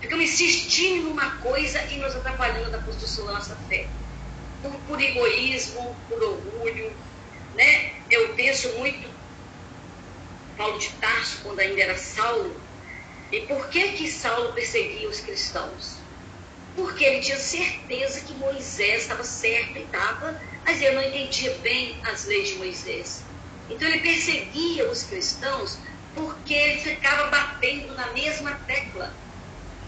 Ficamos 0.00 0.24
insistindo 0.24 1.10
numa 1.10 1.36
coisa 1.36 1.82
e 1.84 1.98
nos 1.98 2.16
atrapalhando 2.16 2.70
na 2.70 2.78
construção 2.78 3.26
da 3.26 3.32
nossa 3.32 3.54
fé. 3.68 3.86
Por, 4.62 4.72
por 4.86 5.00
egoísmo, 5.00 5.94
por 6.08 6.22
orgulho, 6.22 6.92
né? 7.54 8.02
Eu 8.10 8.34
penso 8.34 8.78
muito 8.78 9.08
Paulo 10.56 10.78
de 10.78 10.90
Tarso, 10.90 11.42
quando 11.42 11.60
ainda 11.60 11.80
era 11.80 11.96
Saulo, 11.96 12.60
e 13.32 13.40
por 13.46 13.70
que 13.70 13.92
que 13.92 14.10
Saulo 14.10 14.52
perseguia 14.54 15.08
os 15.08 15.20
cristãos? 15.20 16.10
Porque 16.74 17.04
ele 17.04 17.20
tinha 17.20 17.38
certeza 17.38 18.20
que 18.22 18.34
Moisés 18.34 19.02
estava 19.02 19.24
certo 19.24 19.78
e 19.78 19.82
estava, 19.82 20.40
mas 20.64 20.80
ele 20.80 20.96
não 20.96 21.02
entendia 21.02 21.58
bem 21.58 22.00
as 22.04 22.24
leis 22.26 22.50
de 22.50 22.54
Moisés. 22.56 23.30
Então 23.68 23.88
ele 23.88 24.00
perseguia 24.00 24.90
os 24.90 25.04
cristãos 25.04 25.80
porque 26.12 26.52
ele 26.52 26.80
ficava 26.80 27.30
batendo 27.30 27.94
na 27.94 28.12
mesma 28.12 28.54
tecla. 28.66 29.16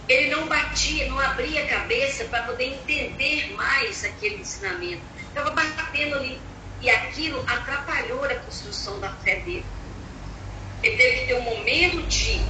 Ele 0.09 0.31
não 0.31 0.49
batia, 0.49 1.09
não 1.09 1.19
abria 1.19 1.65
a 1.65 1.69
cabeça 1.69 2.25
para 2.27 2.45
poder 2.45 2.65
entender 2.65 3.53
mais 3.55 4.05
aquele 4.05 4.37
ensinamento. 4.37 5.05
Estava 5.17 5.51
batendo 5.51 6.17
ali 6.17 6.52
e 6.83 6.91
aquilo 6.91 7.43
atrapalhou 7.47 8.24
a 8.24 8.35
construção 8.35 8.99
da 8.99 9.12
fé 9.16 9.37
dele. 9.37 9.64
Ele 10.83 10.97
teve 10.97 11.20
que 11.20 11.26
ter 11.28 11.35
um 11.35 11.43
momento 11.43 12.03
de 12.09 12.45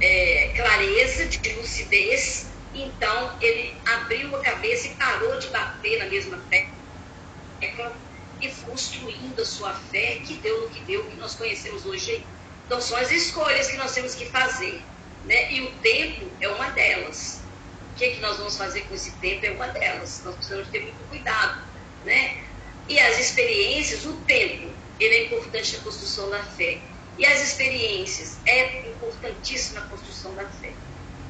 é, 0.00 0.52
clareza, 0.56 1.26
de 1.26 1.52
lucidez, 1.54 2.48
então 2.74 3.36
ele 3.40 3.74
abriu 3.86 4.34
a 4.34 4.40
cabeça 4.40 4.88
e 4.88 4.90
parou 4.94 5.38
de 5.38 5.46
bater 5.48 5.98
na 6.00 6.06
mesma 6.06 6.38
fé 6.50 6.68
e 8.40 8.48
construindo 8.66 9.40
a 9.40 9.44
sua 9.44 9.72
fé 9.72 10.20
que 10.26 10.34
deu 10.34 10.62
no 10.62 10.70
que 10.70 10.80
deu, 10.80 11.04
que 11.04 11.16
nós 11.16 11.36
conhecemos 11.36 11.86
hoje. 11.86 12.26
Então 12.66 12.80
são 12.80 12.96
as 12.96 13.10
escolhas 13.12 13.68
que 13.68 13.76
nós 13.76 13.92
temos 13.92 14.16
que 14.16 14.26
fazer. 14.26 14.82
Né? 15.24 15.52
E 15.52 15.60
o 15.60 15.70
tempo 15.76 16.28
é 16.40 16.48
uma 16.48 16.70
delas. 16.70 17.40
O 17.92 17.94
que, 17.94 18.04
é 18.04 18.10
que 18.14 18.20
nós 18.20 18.38
vamos 18.38 18.56
fazer 18.56 18.80
com 18.82 18.94
esse 18.94 19.12
tempo 19.12 19.46
é 19.46 19.50
uma 19.50 19.68
delas. 19.68 20.22
Nós 20.24 20.34
precisamos 20.34 20.66
ter 20.68 20.80
muito 20.80 21.08
cuidado. 21.08 21.62
Né? 22.04 22.42
E 22.88 22.98
as 22.98 23.18
experiências, 23.18 24.04
o 24.04 24.14
tempo, 24.22 24.72
ele 24.98 25.14
é 25.14 25.26
importante 25.26 25.76
na 25.76 25.82
construção 25.82 26.30
da 26.30 26.42
fé. 26.42 26.80
E 27.18 27.26
as 27.26 27.40
experiências 27.42 28.40
é 28.46 28.90
importantíssima 28.90 29.80
na 29.80 29.86
construção 29.86 30.34
da 30.34 30.48
fé. 30.48 30.72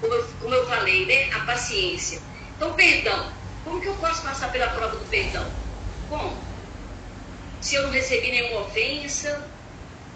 Como 0.01 0.15
eu, 0.15 0.25
como 0.41 0.55
eu 0.55 0.67
falei, 0.67 1.07
né? 1.07 1.33
A 1.33 1.41
paciência. 1.41 2.21
Então, 2.57 2.75
perdão. 2.75 3.33
Como 3.65 3.81
que 3.81 3.87
eu 3.87 3.97
posso 3.97 4.23
passar 4.23 4.51
pela 4.51 4.69
prova 4.69 4.97
do 4.97 5.05
perdão? 5.07 5.53
Como? 6.09 6.37
Se 7.61 7.77
eu 7.77 7.83
não 7.85 7.91
recebi 7.91 8.31
nenhuma 8.31 8.63
ofensa, 8.63 9.49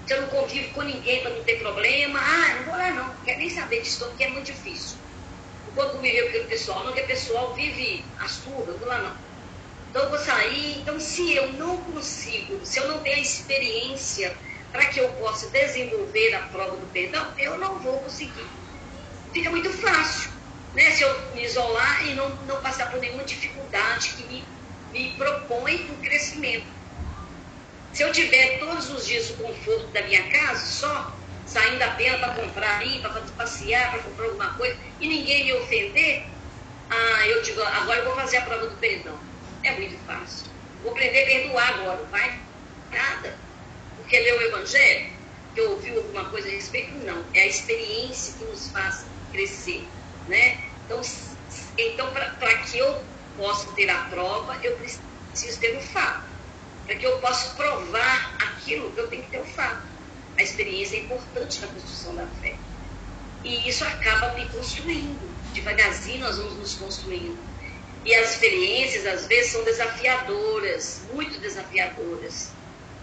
se 0.07 0.15
eu 0.15 0.23
não 0.23 0.29
convivo 0.29 0.73
com 0.73 0.83
ninguém 0.83 1.21
para 1.21 1.31
não 1.31 1.45
ter 1.45 1.59
problema, 1.61 2.19
ah, 2.21 2.55
não 2.57 2.65
vou 2.65 2.77
lá 2.77 2.91
não, 2.91 3.09
não 3.09 3.25
quero 3.25 3.39
nem 3.39 3.51
saber 3.51 3.83
disso, 3.83 4.05
porque 4.05 4.25
é 4.25 4.29
muito 4.29 4.47
difícil. 4.47 4.99
vou 5.75 5.91
conviver 5.91 6.23
com 6.23 6.29
aquele 6.29 6.45
pessoal, 6.47 6.85
não, 6.85 6.93
que 6.93 7.01
o 7.01 7.07
pessoal 7.07 7.55
vive 7.55 8.05
as 8.19 8.39
turmas, 8.39 8.79
vou 8.79 8.89
lá 8.89 9.03
não. 9.03 9.26
Eu 9.97 10.11
vou 10.11 10.19
sair, 10.19 10.81
então 10.81 11.01
se 11.01 11.35
eu 11.35 11.55
não 11.55 11.79
consigo, 11.85 12.67
se 12.67 12.79
eu 12.79 12.87
não 12.87 13.03
tenho 13.03 13.17
a 13.17 13.21
experiência 13.21 14.37
para 14.71 14.85
que 14.85 15.01
eu 15.01 15.09
possa 15.15 15.51
desenvolver 15.51 16.35
a 16.35 16.43
prova 16.49 16.77
do 16.77 16.87
perdão, 16.89 17.33
eu 17.39 17.57
não 17.57 17.81
vou 17.81 18.03
conseguir. 18.03 18.47
Fica 19.33 19.51
muito 19.51 19.73
fácil, 19.73 20.33
né? 20.75 20.91
Se 20.91 21.03
eu 21.03 21.35
me 21.35 21.43
isolar 21.43 22.07
e 22.07 22.15
não, 22.15 22.29
não 22.45 22.61
passar 22.61 22.91
por 22.91 23.01
nenhuma 23.01 23.25
dificuldade 23.25 24.11
que 24.11 24.25
me, 24.25 24.47
me 24.93 25.17
propõe 25.17 25.91
um 25.91 26.03
crescimento. 26.03 26.69
Se 27.91 28.05
eu 28.05 28.13
tiver 28.13 28.59
todos 28.59 28.91
os 28.91 29.07
dias 29.07 29.31
o 29.31 29.39
conforto 29.39 29.93
da 29.95 30.03
minha 30.03 30.29
casa 30.29 30.67
só, 30.67 31.19
saindo 31.47 31.83
a 31.83 31.93
pena 31.93 32.19
para 32.19 32.35
comprar 32.35 32.81
ali, 32.81 33.01
para 33.01 33.23
passear, 33.33 33.93
para 33.93 34.03
comprar 34.03 34.27
alguma 34.27 34.55
coisa, 34.59 34.79
e 35.01 35.09
ninguém 35.09 35.47
me 35.47 35.55
ofender, 35.55 36.23
ah, 36.91 37.29
eu 37.29 37.41
digo, 37.41 37.63
agora 37.63 38.01
eu 38.01 38.05
vou 38.05 38.15
fazer 38.15 38.37
a 38.37 38.43
prova 38.43 38.67
do 38.67 38.77
perdão. 38.77 39.26
É 39.67 39.73
muito 39.73 39.99
fácil. 40.07 40.47
Vou 40.81 40.93
aprender 40.93 41.25
a 41.25 41.27
perdoar 41.27 41.75
agora, 41.75 41.97
não 41.97 42.07
vai 42.07 42.41
nada. 42.93 43.37
Porque 43.97 44.17
ler 44.17 44.39
o 44.39 44.43
Evangelho, 44.43 45.13
que 45.53 45.61
ouviu 45.61 45.97
alguma 45.97 46.31
coisa 46.31 46.47
a 46.47 46.53
respeito, 46.53 46.95
não. 46.99 47.25
É 47.35 47.41
a 47.43 47.47
experiência 47.49 48.35
que 48.35 48.45
nos 48.45 48.71
faz 48.71 49.05
crescer. 49.33 49.85
Né? 50.29 50.71
Então, 50.85 51.01
então 51.77 52.13
para 52.13 52.59
que 52.59 52.79
eu 52.79 53.05
possa 53.37 53.67
ter 53.73 53.91
a 53.91 54.05
prova, 54.05 54.57
eu 54.63 54.77
preciso 54.77 55.59
ter 55.59 55.77
o 55.77 55.81
fato. 55.81 56.25
Para 56.87 56.95
que 56.95 57.05
eu 57.05 57.19
possa 57.19 57.53
provar 57.57 58.37
aquilo, 58.39 58.93
eu 58.97 59.09
tenho 59.09 59.25
que 59.25 59.31
ter 59.31 59.41
o 59.41 59.45
fato. 59.47 59.83
A 60.39 60.43
experiência 60.45 60.97
é 60.97 61.01
importante 61.01 61.61
na 61.61 61.67
construção 61.67 62.15
da 62.15 62.27
fé. 62.41 62.55
E 63.43 63.69
isso 63.69 63.85
acaba 63.85 64.33
me 64.35 64.49
construindo. 64.49 65.19
Devagarzinho 65.53 66.21
nós 66.21 66.37
vamos 66.39 66.55
nos 66.55 66.75
construindo. 66.75 67.56
E 68.07 68.15
as 68.15 68.35
experiências, 68.35 69.05
às 69.05 69.27
vezes, 69.27 69.51
são 69.51 69.65
desafiadoras, 69.65 71.03
muito 71.13 71.41
desafiadoras. 71.41 72.53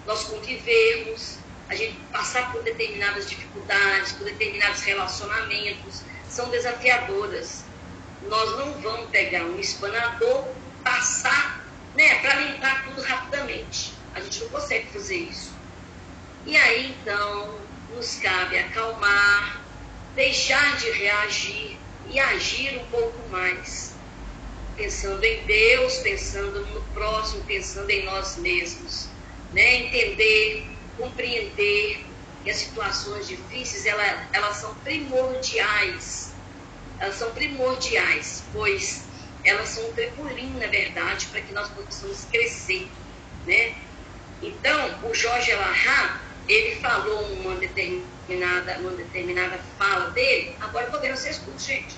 Nós 0.08 0.24
convivermos, 0.24 1.38
a 1.68 1.76
gente 1.76 1.99
passar 2.10 2.54
por 2.54 2.64
determinadas 2.64 3.30
dificuldades, 3.30 4.14
por 4.14 4.24
determinados 4.24 4.82
relacionamentos, 4.82 6.04
são 6.30 6.49
desafiadoras. 6.49 7.66
Nós 8.30 8.58
não 8.58 8.82
vamos 8.82 9.10
pegar 9.10 9.43
um 9.43 9.60
espanador, 9.60 10.47
passar, 10.86 11.66
né, 11.95 12.20
para 12.22 12.36
limpar 12.36 12.86
tudo 12.86 13.01
rapidamente. 13.01 13.93
A 14.16 14.22
gente 14.22 14.39
não 14.39 14.49
consegue 14.51 14.88
fazer 14.88 15.18
isso. 15.18 15.51
E 16.45 16.56
aí 16.56 16.95
então 17.01 17.60
nos 17.93 18.16
cabe 18.20 18.58
acalmar, 18.58 19.62
deixar 20.16 20.78
de 20.78 20.91
reagir 20.91 21.78
e 22.10 22.20
agir 22.22 22.78
um 22.78 22.86
pouco 22.86 23.30
mais, 23.30 23.93
pensando 24.76 25.24
em 25.24 25.45
Deus, 25.45 25.97
pensando 25.97 26.65
no 26.67 26.82
próximo, 26.93 27.43
pensando 27.43 27.89
em 27.89 28.05
nós 28.05 28.38
mesmos, 28.38 29.07
né? 29.51 29.76
Entender, 29.76 30.67
compreender 30.97 32.05
que 32.43 32.49
as 32.49 32.57
situações 32.57 33.28
difíceis 33.28 33.86
elas, 33.86 34.28
elas 34.34 34.57
são 34.57 34.74
primordiais, 34.76 36.34
elas 36.99 37.15
são 37.15 37.32
primordiais, 37.32 38.43
pois 38.51 39.05
elas 39.43 39.69
são 39.69 39.89
um 39.89 39.93
trampolim, 39.93 40.57
na 40.57 40.67
verdade, 40.67 41.26
para 41.28 41.41
que 41.41 41.53
nós 41.53 41.69
possamos 41.69 42.26
crescer, 42.26 42.89
né? 43.45 43.76
Então, 44.41 45.09
o 45.09 45.13
Jorge 45.13 45.53
Larrat, 45.53 46.21
ele 46.47 46.76
falou 46.82 47.34
uma 47.34 47.55
determinada, 47.55 48.80
uma 48.80 48.91
determinada 48.91 49.57
fala 49.78 50.11
dele, 50.11 50.55
agora 50.59 50.89
vendo 50.99 51.15
vocês 51.15 51.39
tudo, 51.39 51.59
gente. 51.59 51.97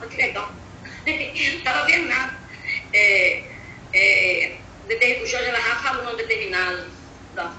Olha 0.00 0.08
que 0.08 0.16
legal. 0.16 0.65
Não 1.06 1.58
estava 1.58 1.86
vendo 1.86 2.08
nada. 2.08 2.36
É, 2.92 3.44
é, 3.92 4.56
o 5.22 5.26
Jorge 5.26 5.50
Larra 5.50 5.82
falou 5.82 6.02
uma 6.02 6.14
determinada, 6.14 6.88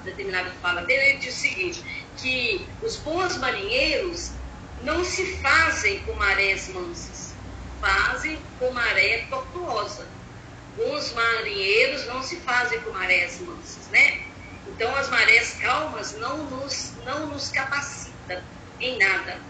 determinada 0.04 0.50
fala 0.62 0.82
dele, 0.82 1.10
ele 1.10 1.18
disse 1.18 1.48
o 1.48 1.50
seguinte, 1.50 2.06
que 2.16 2.66
os 2.82 2.96
bons 2.96 3.36
marinheiros 3.38 4.32
não 4.82 5.04
se 5.04 5.36
fazem 5.38 6.00
com 6.00 6.12
marés 6.14 6.68
mansas, 6.68 7.34
fazem 7.80 8.38
com 8.58 8.70
maré 8.72 9.26
tortuosa. 9.30 10.06
Bons 10.76 11.12
marinheiros 11.12 12.06
não 12.06 12.22
se 12.22 12.36
fazem 12.36 12.80
com 12.82 12.90
marés 12.90 13.40
mansas, 13.40 13.88
né? 13.90 14.20
Então, 14.68 14.94
as 14.94 15.08
marés 15.08 15.54
calmas 15.54 16.16
não 16.18 16.44
nos, 16.44 16.92
não 17.04 17.26
nos 17.28 17.48
capacitam 17.48 18.42
em 18.80 18.98
nada. 18.98 19.40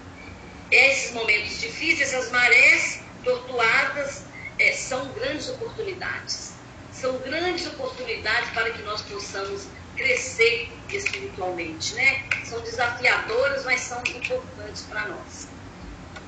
Esses 0.70 1.12
momentos 1.12 1.60
difíceis, 1.60 2.12
essas 2.12 2.30
marés 2.30 3.00
tortuadas, 3.28 4.24
é, 4.58 4.72
são 4.72 5.06
grandes 5.12 5.50
oportunidades. 5.50 6.54
São 6.90 7.18
grandes 7.18 7.66
oportunidades 7.66 8.48
para 8.50 8.70
que 8.70 8.82
nós 8.82 9.02
possamos 9.02 9.66
crescer 9.96 10.72
espiritualmente, 10.88 11.94
né? 11.94 12.24
São 12.44 12.60
desafiadoras, 12.60 13.64
mas 13.64 13.80
são 13.82 14.00
importantes 14.00 14.82
para 14.82 15.06
nós. 15.08 15.48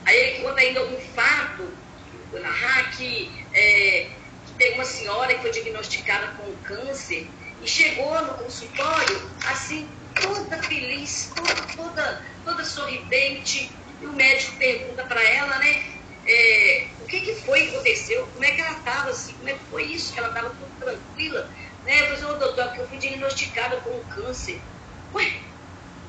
Aí 0.04 0.16
ele 0.16 0.42
conta 0.42 0.60
ainda 0.60 0.84
um 0.84 1.00
fato, 1.14 1.68
que, 2.96 3.46
é, 3.54 4.10
que 4.46 4.52
tem 4.58 4.74
uma 4.74 4.84
senhora 4.84 5.34
que 5.34 5.40
foi 5.40 5.50
diagnosticada 5.50 6.28
com 6.34 6.52
câncer 6.62 7.28
e 7.62 7.68
chegou 7.68 8.20
no 8.22 8.34
consultório, 8.34 9.30
assim, 9.46 9.88
toda 10.20 10.62
feliz, 10.62 11.32
toda, 11.34 11.54
toda, 11.76 12.22
toda 12.44 12.64
sorridente. 12.64 13.70
E 14.00 14.06
o 14.06 14.12
médico 14.12 14.56
pergunta 14.56 15.04
para 15.04 15.22
ela, 15.22 15.58
né? 15.58 15.99
É, 16.32 16.86
o 17.00 17.06
que, 17.06 17.22
que 17.22 17.34
foi 17.34 17.66
que 17.66 17.74
aconteceu? 17.74 18.24
Como 18.28 18.44
é 18.44 18.52
que 18.52 18.60
ela 18.60 18.78
estava 18.78 19.10
assim? 19.10 19.32
Como 19.34 19.48
é 19.48 19.54
que 19.54 19.64
foi 19.68 19.82
isso? 19.82 20.12
Que 20.12 20.20
ela 20.20 20.28
estava 20.28 20.50
tudo 20.50 20.70
tranquila? 20.78 21.50
Né? 21.84 22.02
Eu 22.02 22.16
falei, 22.16 22.38
doutor, 22.38 22.66
porque 22.66 22.80
eu 22.82 22.88
fui 22.88 22.98
diagnosticada 22.98 23.78
com 23.78 23.90
um 23.90 24.04
câncer. 24.04 24.60
Ué, 25.12 25.40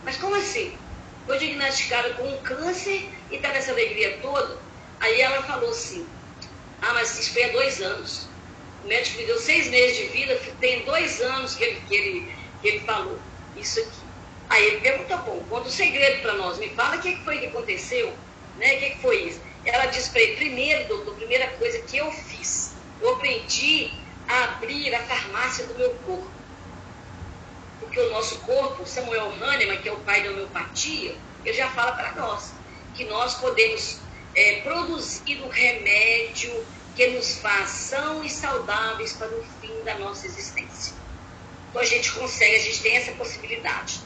mas 0.03 0.17
como 0.17 0.35
assim? 0.35 0.77
Foi 1.25 1.39
diagnosticada 1.39 2.13
com 2.13 2.29
um 2.29 2.37
câncer 2.43 3.09
e 3.31 3.35
está 3.35 3.49
nessa 3.49 3.71
alegria 3.71 4.19
toda? 4.21 4.59
Aí 4.99 5.19
ela 5.19 5.41
falou 5.41 5.71
assim, 5.71 6.07
ah, 6.83 6.93
mas 6.93 7.17
isso 7.17 7.33
foi 7.33 7.45
há 7.45 7.51
dois 7.51 7.81
anos. 7.81 8.29
O 8.83 8.87
médico 8.87 9.17
me 9.17 9.25
deu 9.25 9.39
seis 9.39 9.69
meses 9.69 9.97
de 9.97 10.05
vida, 10.05 10.39
tem 10.59 10.85
dois 10.85 11.19
anos 11.19 11.55
que 11.55 11.63
ele, 11.63 11.81
que 11.87 11.95
ele, 11.95 12.35
que 12.61 12.67
ele 12.67 12.79
falou 12.81 13.19
isso 13.55 13.79
aqui. 13.79 14.01
Aí 14.49 14.67
ele 14.67 14.81
perguntou, 14.81 15.17
bom, 15.19 15.43
conta 15.49 15.67
o 15.67 15.71
segredo 15.71 16.21
para 16.21 16.35
nós, 16.35 16.59
me 16.59 16.69
fala 16.69 16.97
o 16.97 17.01
que, 17.01 17.15
que 17.15 17.23
foi 17.23 17.39
que 17.39 17.47
aconteceu, 17.47 18.15
né? 18.57 18.75
O 18.75 18.79
que, 18.79 18.89
que 18.91 19.01
foi 19.01 19.23
isso? 19.23 19.50
Ela 19.65 19.85
disse 19.87 20.09
para 20.09 20.21
ele, 20.21 20.35
primeiro, 20.37 20.87
doutor, 20.87 21.15
primeira 21.15 21.47
coisa 21.49 21.79
que 21.79 21.97
eu 21.97 22.11
fiz, 22.11 22.73
eu 22.99 23.13
aprendi 23.15 23.91
a 24.27 24.43
abrir 24.45 24.93
a 24.93 25.03
farmácia 25.03 25.65
do 25.67 25.75
meu 25.75 25.91
corpo. 26.05 26.29
Porque 27.79 27.99
o 27.99 28.09
nosso 28.11 28.39
corpo, 28.39 28.85
Samuel 28.85 29.33
Hahnemann, 29.41 29.81
que 29.81 29.89
é 29.89 29.91
o 29.91 29.99
pai 29.99 30.23
da 30.23 30.31
homeopatia, 30.31 31.15
ele 31.43 31.57
já 31.57 31.69
fala 31.69 31.91
para 31.93 32.13
nós 32.13 32.53
que 32.95 33.05
nós 33.05 33.35
podemos 33.35 33.99
é, 34.35 34.61
produzir 34.61 35.41
um 35.43 35.49
remédio 35.49 36.65
que 36.95 37.07
nos 37.07 37.37
faz 37.37 37.69
são 37.69 38.23
e 38.23 38.29
saudáveis 38.29 39.13
para 39.13 39.27
o 39.27 39.43
fim 39.61 39.83
da 39.83 39.97
nossa 39.97 40.25
existência. 40.25 40.93
Então 41.69 41.81
a 41.81 41.85
gente 41.85 42.11
consegue, 42.11 42.55
a 42.55 42.59
gente 42.59 42.81
tem 42.81 42.97
essa 42.97 43.11
possibilidade. 43.13 44.01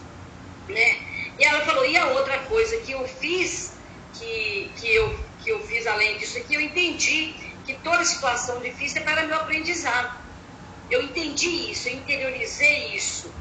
Né? 0.68 0.98
E 1.38 1.44
ela 1.44 1.66
falou, 1.66 1.86
e 1.86 1.98
a 1.98 2.08
outra 2.08 2.40
coisa 2.40 2.78
que 2.78 2.92
eu 2.92 3.08
fiz, 3.08 3.74
que, 4.14 4.72
que, 4.78 4.96
eu, 4.96 5.20
que 5.46 5.52
eu 5.52 5.66
fiz 5.66 5.88
além 5.88 6.18
disso 6.18 6.38
aqui, 6.38 6.56
eu 6.56 6.62
entendi 6.62 7.34
que 7.64 7.76
toda 7.76 8.04
situação 8.04 8.62
difícil 8.62 9.02
é 9.02 9.06
para 9.06 9.26
meu 9.26 9.38
aprendizado. 9.38 10.26
Eu 10.90 11.02
entendi 11.04 11.72
isso, 11.72 11.88
eu 11.88 11.94
interiorizei 11.94 12.96
isso. 12.96 13.34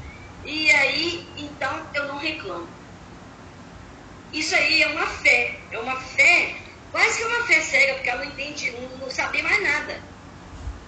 E 0.45 0.71
aí, 0.71 1.33
então, 1.35 1.89
eu 1.93 2.07
não 2.07 2.17
reclamo. 2.17 2.69
Isso 4.31 4.55
aí 4.55 4.83
é 4.83 4.87
uma 4.87 5.07
fé, 5.07 5.59
é 5.71 5.79
uma 5.79 5.99
fé 5.99 6.65
Quase 6.95 7.17
que 7.17 7.23
é 7.23 7.27
uma 7.27 7.45
fé 7.45 7.59
cega, 7.59 7.95
porque 7.95 8.09
ela 8.09 8.23
não 8.23 8.31
entende, 8.31 8.71
não, 8.71 8.97
não 8.99 9.11
sabia 9.11 9.43
mais 9.43 9.61
nada. 9.61 10.01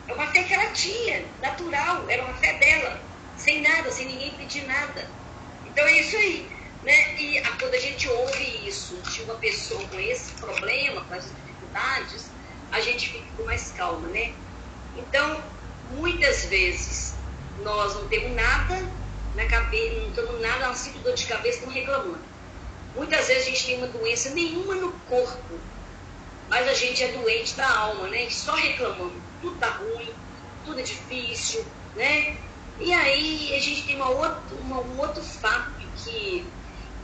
É 0.08 0.14
uma 0.14 0.26
fé 0.28 0.42
que 0.42 0.54
ela 0.54 0.72
tinha, 0.72 1.26
natural, 1.42 2.10
era 2.10 2.24
uma 2.24 2.34
fé 2.36 2.54
dela, 2.54 3.02
sem 3.36 3.62
nada, 3.62 3.92
sem 3.92 4.06
ninguém 4.06 4.38
pedir 4.38 4.66
nada. 4.66 5.06
Então 5.66 5.86
é 5.86 6.00
isso 6.00 6.16
aí. 6.16 6.57
Né? 6.88 7.16
E 7.18 7.38
a, 7.40 7.52
quando 7.58 7.74
a 7.74 7.80
gente 7.80 8.08
ouve 8.08 8.66
isso 8.66 8.96
de 9.12 9.22
uma 9.24 9.36
pessoa 9.36 9.86
com 9.90 10.00
esse 10.00 10.32
problema, 10.36 11.04
com 11.04 11.16
essas 11.16 11.34
dificuldades, 11.36 12.30
a 12.72 12.80
gente 12.80 13.10
fica 13.10 13.26
com 13.36 13.44
mais 13.44 13.74
calma, 13.74 14.08
né? 14.08 14.34
Então, 14.96 15.44
muitas 15.92 16.46
vezes, 16.46 17.14
nós 17.62 17.94
não 17.94 18.08
temos 18.08 18.32
nada 18.32 18.90
na 19.36 19.46
cabeça, 19.48 20.00
não 20.00 20.12
temos 20.12 20.40
nada, 20.40 20.68
não 20.68 20.76
sinto 20.76 21.00
dor 21.00 21.14
de 21.14 21.26
cabeça, 21.26 21.58
estamos 21.58 21.76
reclamando. 21.76 22.20
Muitas 22.96 23.28
vezes 23.28 23.44
a 23.44 23.50
gente 23.50 23.66
tem 23.66 23.78
uma 23.80 23.88
doença 23.88 24.30
nenhuma 24.30 24.76
no 24.76 24.94
corpo, 25.10 25.60
mas 26.48 26.70
a 26.70 26.74
gente 26.74 27.04
é 27.04 27.12
doente 27.12 27.54
da 27.56 27.70
alma, 27.70 28.08
né? 28.08 28.30
Só 28.30 28.56
reclamando, 28.56 29.22
tudo 29.42 29.60
tá 29.60 29.72
ruim, 29.72 30.14
tudo 30.64 30.80
é 30.80 30.84
difícil, 30.84 31.66
né? 31.98 32.38
E 32.80 32.94
aí 32.94 33.54
a 33.54 33.60
gente 33.60 33.84
tem 33.84 33.98
uma 33.98 34.10
outra, 34.10 34.42
uma, 34.62 34.80
um 34.80 35.00
outro 35.02 35.22
fato 35.22 35.74
que, 35.98 36.48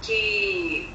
que 0.03 0.93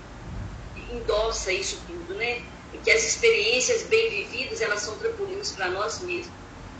endossa 0.92 1.52
isso 1.52 1.80
tudo, 1.86 2.14
né? 2.14 2.42
que 2.84 2.90
as 2.90 3.02
experiências 3.02 3.84
bem 3.84 4.10
vividas, 4.10 4.60
elas 4.60 4.80
são 4.80 4.96
trampolins 4.98 5.52
para 5.52 5.68
nós 5.68 6.00
mesmos. 6.00 6.32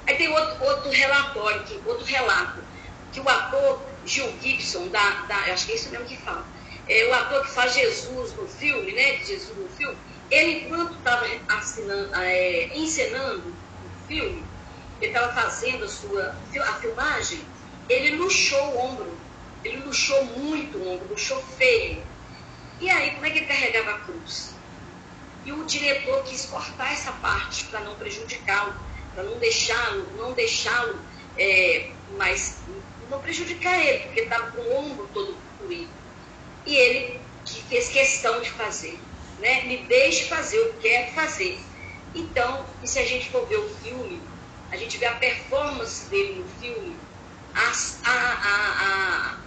Aí 0.07 0.17
tem 0.17 0.29
outro, 0.29 0.65
outro 0.65 0.91
relatório, 0.91 1.63
que, 1.65 1.81
outro 1.87 2.05
relato, 2.05 2.61
que 3.13 3.21
o 3.21 3.29
ator 3.29 3.83
Gil 4.05 4.33
Gibson, 4.41 4.89
da, 4.89 5.11
da, 5.23 5.37
acho 5.53 5.67
que 5.67 5.73
é 5.73 5.75
isso 5.75 5.91
mesmo 5.91 6.07
que 6.07 6.17
fala, 6.17 6.47
é, 6.89 7.07
o 7.07 7.15
ator 7.15 7.43
que 7.45 7.51
faz 7.51 7.75
Jesus 7.75 8.33
no 8.35 8.47
filme, 8.47 8.93
né, 8.93 9.19
Jesus 9.25 9.57
no 9.57 9.69
filme, 9.71 9.97
ele, 10.31 10.67
enquanto 10.67 10.97
estava 10.97 11.27
é, 11.27 12.71
encenando 12.75 13.49
o 13.49 14.09
filme, 14.09 14.43
ele 15.01 15.13
estava 15.13 15.33
fazendo 15.33 15.85
a 15.85 15.89
sua 15.89 16.37
a 16.61 16.73
filmagem, 16.75 17.41
ele 17.89 18.17
luxou 18.17 18.61
o 18.75 18.79
ombro, 18.79 19.19
ele 19.65 19.79
luxou 19.79 20.25
muito 20.25 20.79
o 20.79 20.95
ombro, 20.95 21.09
luxou 21.11 21.43
feio. 21.57 22.03
E 22.81 22.89
aí, 22.91 23.11
como 23.13 23.27
é 23.27 23.31
que 23.31 23.39
ele 23.39 23.47
carregava 23.47 23.91
a 23.91 23.99
cruz? 24.01 24.55
E 25.45 25.53
o 25.53 25.65
diretor 25.65 26.23
quis 26.25 26.47
cortar 26.47 26.93
essa 26.93 27.13
parte 27.13 27.65
para 27.67 27.81
não 27.81 27.95
prejudicá-lo, 27.97 28.75
para 29.15 29.25
não 29.25 29.39
deixá-lo, 29.39 30.07
não 30.17 30.33
deixá-lo, 30.33 30.99
é, 31.37 31.91
mas 32.17 32.59
não 33.09 33.21
prejudicar 33.21 33.79
ele, 33.85 34.01
porque 34.01 34.21
estava 34.21 34.51
com 34.53 34.61
o 34.61 34.77
ombro 34.77 35.09
todo 35.13 35.37
ruído. 35.61 35.91
E 36.67 36.77
ele 36.77 37.21
fez 37.69 37.89
questão 37.89 38.41
de 38.41 38.51
fazer, 38.51 38.99
né? 39.39 39.63
Me 39.65 39.79
deixe 39.79 40.25
fazer, 40.27 40.59
eu 40.59 40.75
quero 40.75 41.13
fazer. 41.13 41.59
Então, 42.15 42.67
e 42.83 42.89
se 42.89 42.99
a 42.99 43.05
gente 43.05 43.31
for 43.31 43.47
ver 43.47 43.59
o 43.59 43.69
filme, 43.77 44.21
a 44.71 44.77
gente 44.77 44.99
vê 44.99 45.07
a 45.07 45.15
performance 45.15 46.09
dele 46.11 46.41
no 46.41 46.49
filme, 46.61 46.97
a, 47.55 47.73
a, 48.05 48.19
a, 48.43 49.39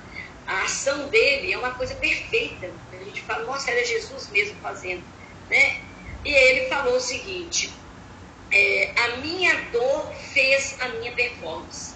a 0.48 0.64
ação 0.64 1.08
dele 1.10 1.54
é 1.54 1.58
uma 1.58 1.72
coisa 1.72 1.96
perfeita. 1.96 2.72
A 3.12 3.14
gente 3.14 3.26
fala, 3.26 3.44
nossa, 3.44 3.70
era 3.70 3.86
Jesus 3.86 4.30
mesmo 4.30 4.58
fazendo, 4.62 5.04
né? 5.50 5.82
E 6.24 6.32
ele 6.34 6.70
falou 6.70 6.96
o 6.96 7.00
seguinte: 7.00 7.70
é, 8.50 8.94
a 8.96 9.18
minha 9.18 9.54
dor 9.72 10.14
fez 10.34 10.78
a 10.80 10.88
minha 10.90 11.12
performance. 11.12 11.94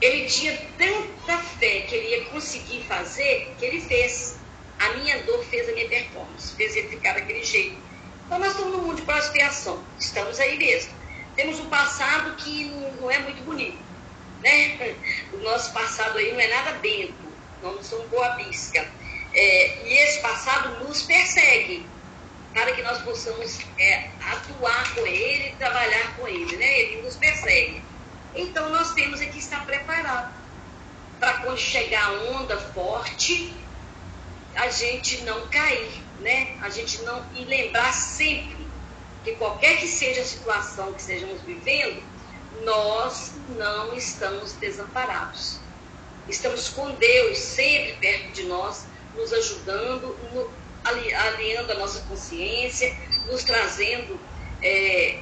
Ele 0.00 0.26
tinha 0.26 0.56
tanta 0.78 1.38
fé 1.38 1.82
que 1.82 1.94
ele 1.94 2.08
ia 2.08 2.24
conseguir 2.30 2.84
fazer 2.84 3.54
que 3.58 3.66
ele 3.66 3.82
fez. 3.82 4.38
A 4.78 4.94
minha 4.94 5.22
dor 5.24 5.44
fez 5.44 5.68
a 5.68 5.72
minha 5.72 5.88
performance, 5.88 6.56
fez 6.56 6.74
ele 6.74 6.88
ficar 6.88 7.12
daquele 7.12 7.44
jeito. 7.44 7.76
Então 8.24 8.38
nós 8.38 8.52
estamos 8.52 8.72
no 8.72 8.82
mundo 8.82 8.96
de 8.96 9.02
prosperação, 9.02 9.84
estamos 9.98 10.40
aí 10.40 10.56
mesmo. 10.56 10.90
Temos 11.36 11.60
um 11.60 11.68
passado 11.68 12.34
que 12.36 12.64
não 12.98 13.10
é 13.10 13.18
muito 13.18 13.42
bonito, 13.44 13.78
né? 14.42 14.96
O 15.34 15.36
nosso 15.36 15.72
passado 15.72 16.16
aí 16.18 16.32
não 16.32 16.40
é 16.40 16.48
nada 16.48 16.72
bento, 16.78 17.14
não 17.62 17.82
somos 17.82 18.08
boa 18.08 18.30
bisca. 18.30 19.01
É, 19.34 19.88
e 19.88 19.98
esse 19.98 20.20
passado 20.20 20.84
nos 20.84 21.02
persegue 21.02 21.86
para 22.52 22.72
que 22.72 22.82
nós 22.82 23.00
possamos 23.02 23.58
é, 23.78 24.10
atuar 24.20 24.94
com 24.94 25.06
ele, 25.06 25.54
trabalhar 25.58 26.16
com 26.16 26.28
ele, 26.28 26.56
né? 26.56 26.80
Ele 26.80 27.02
nos 27.02 27.16
persegue. 27.16 27.82
Então 28.34 28.68
nós 28.70 28.92
temos 28.92 29.20
que 29.20 29.38
estar 29.38 29.64
preparados 29.64 30.32
para 31.18 31.34
quando 31.34 31.58
chegar 31.58 32.04
a 32.04 32.12
onda 32.32 32.58
forte, 32.58 33.54
a 34.56 34.68
gente 34.68 35.22
não 35.22 35.48
cair, 35.48 36.02
né? 36.20 36.56
A 36.60 36.68
gente 36.68 37.00
não 37.02 37.24
e 37.34 37.44
lembrar 37.44 37.92
sempre 37.92 38.66
que 39.24 39.32
qualquer 39.36 39.78
que 39.78 39.86
seja 39.86 40.20
a 40.20 40.24
situação 40.24 40.92
que 40.92 41.00
estejamos 41.00 41.40
vivendo, 41.42 42.02
nós 42.64 43.32
não 43.50 43.94
estamos 43.94 44.52
desamparados. 44.54 45.58
Estamos 46.28 46.68
com 46.68 46.90
Deus 46.92 47.38
sempre 47.38 47.92
perto 47.94 48.32
de 48.32 48.42
nós, 48.44 48.84
nos 49.16 49.32
ajudando, 49.32 50.16
alinhando 50.84 51.72
a 51.72 51.74
nossa 51.76 52.00
consciência, 52.02 52.94
nos 53.26 53.44
trazendo 53.44 54.18
é, 54.62 55.18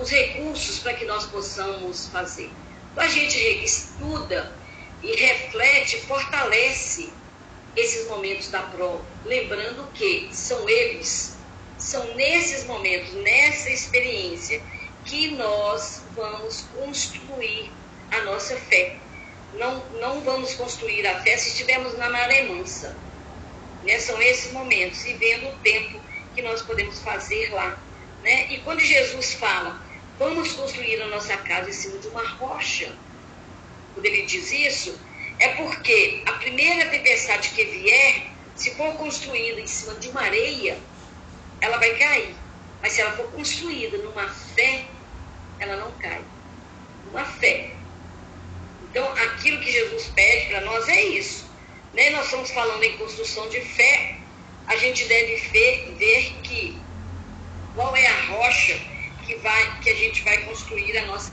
os 0.00 0.10
recursos 0.10 0.78
para 0.78 0.94
que 0.94 1.04
nós 1.04 1.26
possamos 1.26 2.08
fazer. 2.08 2.50
Então 2.92 3.04
a 3.04 3.08
gente 3.08 3.38
estuda 3.64 4.52
e 5.02 5.14
reflete, 5.16 6.00
fortalece 6.02 7.10
esses 7.76 8.08
momentos 8.08 8.48
da 8.48 8.62
prova, 8.62 9.04
lembrando 9.24 9.86
que 9.94 10.28
são 10.32 10.68
eles, 10.68 11.36
são 11.78 12.14
nesses 12.14 12.64
momentos, 12.64 13.14
nessa 13.14 13.70
experiência, 13.70 14.60
que 15.04 15.30
nós 15.30 16.02
vamos 16.14 16.66
construir 16.74 17.70
a 18.10 18.22
nossa 18.22 18.56
fé. 18.56 18.96
Não, 19.54 19.84
não 20.00 20.20
vamos 20.20 20.54
construir 20.54 21.06
a 21.06 21.20
fé 21.22 21.36
se 21.36 21.50
estivermos 21.50 21.96
na 21.98 22.08
maré 22.08 22.42
mansa 22.42 22.96
né? 23.82 23.98
São 23.98 24.20
esses 24.20 24.52
momentos, 24.52 25.04
e 25.04 25.14
vendo 25.14 25.48
o 25.48 25.58
tempo 25.58 26.00
que 26.34 26.42
nós 26.42 26.62
podemos 26.62 27.00
fazer 27.00 27.50
lá. 27.52 27.78
Né? 28.22 28.52
E 28.52 28.58
quando 28.58 28.80
Jesus 28.80 29.34
fala, 29.34 29.80
vamos 30.18 30.52
construir 30.52 31.00
a 31.02 31.06
nossa 31.08 31.36
casa 31.38 31.70
em 31.70 31.72
cima 31.72 31.98
de 31.98 32.08
uma 32.08 32.26
rocha, 32.26 32.94
quando 33.94 34.06
ele 34.06 34.22
diz 34.22 34.52
isso, 34.52 34.98
é 35.38 35.48
porque 35.54 36.22
a 36.26 36.32
primeira 36.32 36.90
tempestade 36.90 37.50
que 37.50 37.64
vier, 37.64 38.26
se 38.54 38.74
for 38.74 38.94
construída 38.96 39.60
em 39.60 39.66
cima 39.66 39.94
de 39.94 40.08
uma 40.10 40.20
areia, 40.20 40.78
ela 41.60 41.78
vai 41.78 41.94
cair. 41.96 42.34
Mas 42.82 42.92
se 42.92 43.00
ela 43.00 43.12
for 43.12 43.30
construída 43.32 43.98
numa 43.98 44.28
fé, 44.28 44.84
ela 45.58 45.76
não 45.76 45.90
cai. 45.92 46.22
Uma 47.10 47.24
fé. 47.24 47.79
Então, 48.90 49.10
aquilo 49.12 49.60
que 49.60 49.70
Jesus 49.70 50.08
pede 50.14 50.48
para 50.48 50.60
nós 50.62 50.88
é 50.88 51.00
isso. 51.00 51.48
Né? 51.94 52.10
Nós 52.10 52.24
estamos 52.24 52.50
falando 52.50 52.82
em 52.82 52.96
construção 52.98 53.48
de 53.48 53.60
fé, 53.60 54.18
a 54.66 54.76
gente 54.76 55.04
deve 55.06 55.36
ver, 55.36 55.94
ver 55.96 56.32
que 56.42 56.80
qual 57.74 57.94
é 57.96 58.06
a 58.06 58.20
rocha 58.26 58.78
que, 59.24 59.36
vai, 59.36 59.80
que 59.80 59.90
a 59.90 59.94
gente 59.94 60.22
vai 60.22 60.38
construir 60.44 60.96
a 60.98 61.06
nossa 61.06 61.32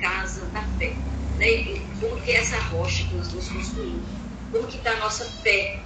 casa 0.00 0.46
da 0.46 0.62
fé. 0.78 0.94
Né? 1.38 1.80
Como 2.00 2.20
que 2.22 2.32
é 2.32 2.36
essa 2.36 2.58
rocha 2.58 3.04
que 3.04 3.14
nós 3.14 3.28
vamos 3.28 3.48
construir? 3.48 4.00
Como 4.50 4.66
que 4.66 4.76
está 4.76 4.90
a 4.92 4.96
nossa 4.96 5.24
fé? 5.42 5.80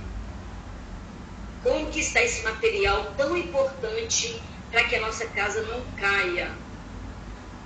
Como 1.62 1.90
que 1.90 2.00
está 2.00 2.22
esse 2.22 2.42
material 2.42 3.12
tão 3.16 3.36
importante 3.36 4.40
para 4.70 4.84
que 4.84 4.96
a 4.96 5.00
nossa 5.00 5.26
casa 5.26 5.62
não 5.62 5.82
caia? 5.96 6.50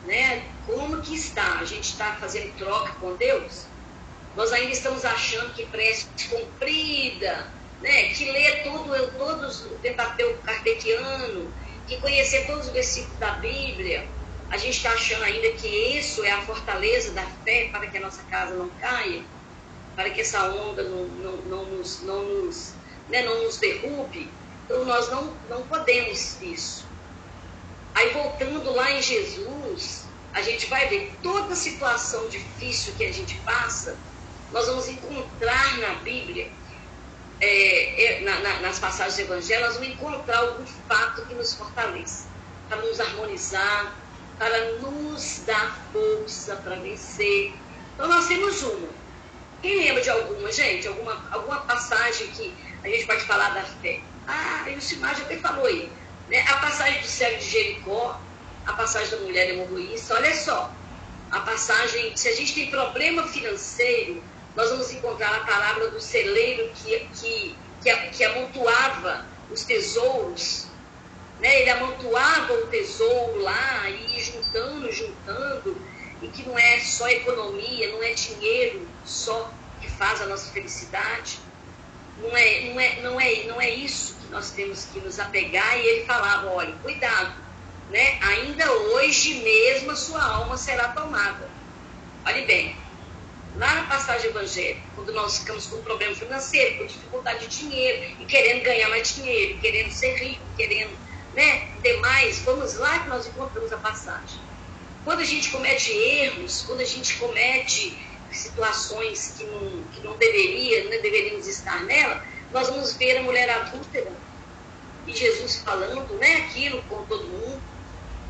Né? 0.07 0.43
Como 0.67 1.03
que 1.03 1.15
está? 1.15 1.59
A 1.59 1.65
gente 1.65 1.91
está 1.91 2.15
fazendo 2.15 2.57
troca 2.57 2.93
com 2.95 3.15
Deus? 3.17 3.67
Nós 4.37 4.53
ainda 4.53 4.73
estamos 4.73 5.05
achando 5.05 5.53
que 5.55 5.67
prece 5.67 6.07
comprida, 6.29 7.47
né? 7.81 8.09
que 8.15 8.31
lê 8.31 8.63
todo, 8.63 9.13
todos 9.17 9.67
o 9.67 9.79
Pentateuco 9.81 10.43
kardeciano, 10.43 11.53
que 11.87 12.01
conhecer 12.01 12.47
todos 12.47 12.67
os 12.67 12.73
versículos 12.73 13.19
da 13.19 13.33
Bíblia, 13.33 14.09
a 14.51 14.57
gente 14.57 14.77
está 14.77 14.91
achando 14.91 15.25
ainda 15.25 15.51
que 15.53 15.69
isso 15.69 16.25
é 16.25 16.31
a 16.31 16.43
fortaleza 16.43 17.13
da 17.13 17.25
fé 17.45 17.69
para 17.71 17.87
que 17.87 17.99
a 17.99 18.01
nossa 18.01 18.23
casa 18.25 18.55
não 18.55 18.69
caia, 18.81 19.23
para 19.95 20.11
que 20.11 20.21
essa 20.21 20.45
onda 20.51 20.83
não, 20.83 21.05
não, 21.07 21.37
não 21.37 21.65
nos, 21.67 22.03
não, 22.03 22.23
nos, 22.25 22.73
né, 23.09 23.23
não 23.23 23.43
nos 23.45 23.59
derrube. 23.59 24.31
Então 24.65 24.85
nós 24.85 25.11
não, 25.11 25.33
não 25.49 25.63
podemos 25.63 26.41
isso. 26.43 26.87
Aí 27.95 28.11
voltando 28.11 28.73
lá 28.75 28.91
em 28.91 29.03
Jesus, 29.03 30.05
a 30.35 30.43
gente 30.43 30.67
vai 30.67 30.89
ver 30.89 31.13
toda 31.23 31.55
situação 31.55 32.29
difícil 32.29 32.93
que 32.95 33.05
a 33.05 33.13
gente 33.13 33.37
passa, 33.41 33.97
nós 34.53 34.67
vamos 34.67 34.89
encontrar 34.89 35.79
na 35.79 35.95
Bíblia, 35.97 36.51
é, 37.41 38.05
é, 38.05 38.21
na, 38.23 38.41
na, 38.41 38.61
nas 38.61 38.79
passagens 38.81 39.17
do 39.17 39.33
Evangelho, 39.33 39.65
nós 39.65 39.75
vamos 39.75 39.89
encontrar 39.91 40.39
algum 40.39 40.67
fato 40.89 41.25
que 41.27 41.35
nos 41.35 41.55
fortaleça, 41.55 42.27
para 42.69 42.79
nos 42.79 43.01
harmonizar, 43.01 43.95
para 44.39 44.73
nos 44.81 45.43
dar 45.47 45.79
força 45.93 46.57
para 46.57 46.77
vencer. 46.77 47.55
Então 47.95 48.09
nós 48.09 48.27
temos 48.27 48.61
uma. 48.63 48.89
Quem 49.63 49.85
lembra 49.85 50.03
de 50.03 50.11
alguma, 50.11 50.51
gente? 50.51 50.89
Alguma, 50.89 51.25
alguma 51.31 51.61
passagem 51.61 52.27
que 52.29 52.55
a 52.83 52.89
gente 52.89 53.07
pode 53.07 53.23
falar 53.23 53.55
da 53.55 53.63
fé? 53.63 54.01
Ah, 54.27 54.65
o 54.77 54.81
Simar 54.81 55.17
já 55.17 55.23
até 55.23 55.37
falou 55.37 55.67
aí. 55.67 55.91
Né? 56.29 56.41
A 56.49 56.57
passagem 56.57 57.01
do 57.01 57.07
cego 57.07 57.39
de 57.39 57.49
Jericó, 57.49 58.21
a 58.67 58.73
passagem 58.73 59.11
da 59.11 59.25
mulher 59.25 59.51
hemorroísta, 59.51 60.15
olha 60.15 60.35
só. 60.35 60.73
A 61.31 61.41
passagem, 61.41 62.17
se 62.17 62.29
a 62.29 62.35
gente 62.35 62.55
tem 62.55 62.71
problema 62.71 63.27
financeiro, 63.27 64.23
nós 64.55 64.71
vamos 64.71 64.93
encontrar 64.93 65.35
a 65.35 65.41
palavra 65.41 65.91
do 65.91 66.01
celeiro 66.01 66.71
que, 66.77 67.09
que, 67.15 67.57
que, 67.83 67.97
que 68.11 68.25
amontoava 68.25 69.27
os 69.51 69.65
tesouros. 69.65 70.67
Né? 71.41 71.63
Ele 71.63 71.71
amontoava 71.71 72.53
o 72.53 72.67
tesouro 72.69 73.43
lá 73.43 73.91
e 73.91 74.23
juntando, 74.23 74.93
juntando, 74.93 75.77
e 76.23 76.29
que 76.29 76.49
não 76.49 76.59
é 76.59 76.79
só 76.81 77.09
economia, 77.09 77.91
não 77.93 78.03
é 78.03 78.13
dinheiro 78.13 78.89
só 79.05 79.53
que 79.81 79.91
faz 79.91 80.21
a 80.23 80.27
nossa 80.27 80.51
felicidade. 80.53 81.41
Não 82.23 82.37
é, 82.37 82.61
não 82.61 82.81
é, 82.81 83.01
não 83.03 83.21
é, 83.21 83.43
não 83.45 83.61
é 83.61 83.71
isso 83.71 84.15
que 84.21 84.29
nós 84.31 84.53
temos 84.53 84.85
que 84.87 85.01
nos 85.01 85.19
apegar. 85.19 85.79
E 85.79 85.87
ele 85.87 86.07
falava, 86.07 86.47
olha, 86.47 86.73
cuidado, 86.81 87.44
né? 87.91 88.19
ainda 88.21 88.71
hoje 88.73 89.35
mesmo 89.43 89.91
a 89.91 89.97
sua 89.97 90.23
alma 90.23 90.57
será 90.57 90.89
tomada. 90.89 91.49
Olhe 92.27 92.43
bem, 92.43 92.77
lá 93.57 93.75
na 93.75 93.85
passagem 93.85 94.31
evangélica, 94.31 94.81
quando 94.95 95.13
nós 95.13 95.39
ficamos 95.39 95.67
com 95.67 95.83
problema 95.83 96.15
financeiro, 96.15 96.79
com 96.79 96.87
dificuldade 96.87 97.47
de 97.47 97.59
dinheiro, 97.59 98.17
e 98.21 98.25
querendo 98.25 98.63
ganhar 98.63 98.89
mais 98.89 99.15
dinheiro, 99.15 99.59
querendo 99.59 99.91
ser 99.91 100.15
rico, 100.17 100.43
querendo 100.57 100.97
né, 101.35 101.69
demais, 101.83 102.39
vamos 102.41 102.75
lá 102.75 103.01
que 103.01 103.09
nós 103.09 103.27
encontramos 103.27 103.73
a 103.73 103.79
passagem. 103.79 104.41
Quando 105.05 105.21
a 105.21 105.25
gente 105.25 105.51
comete 105.51 105.93
erros, 105.93 106.63
quando 106.67 106.81
a 106.81 106.85
gente 106.85 107.17
comete 107.19 107.99
situações 108.31 109.35
que 109.37 109.45
não, 109.45 109.85
que 109.93 110.01
não 110.03 110.17
deveria, 110.17 110.85
não 110.85 110.91
deveríamos 110.91 111.47
estar 111.47 111.83
nela, 111.85 112.25
nós 112.53 112.69
vamos 112.69 112.95
ver 112.95 113.19
a 113.19 113.23
mulher 113.23 113.51
adúltera 113.51 114.13
e 115.07 115.15
Jesus 115.15 115.57
falando, 115.57 116.15
né, 116.15 116.37
aquilo 116.37 116.83
com 116.85 117.05
todo 117.05 117.25
mundo, 117.27 117.61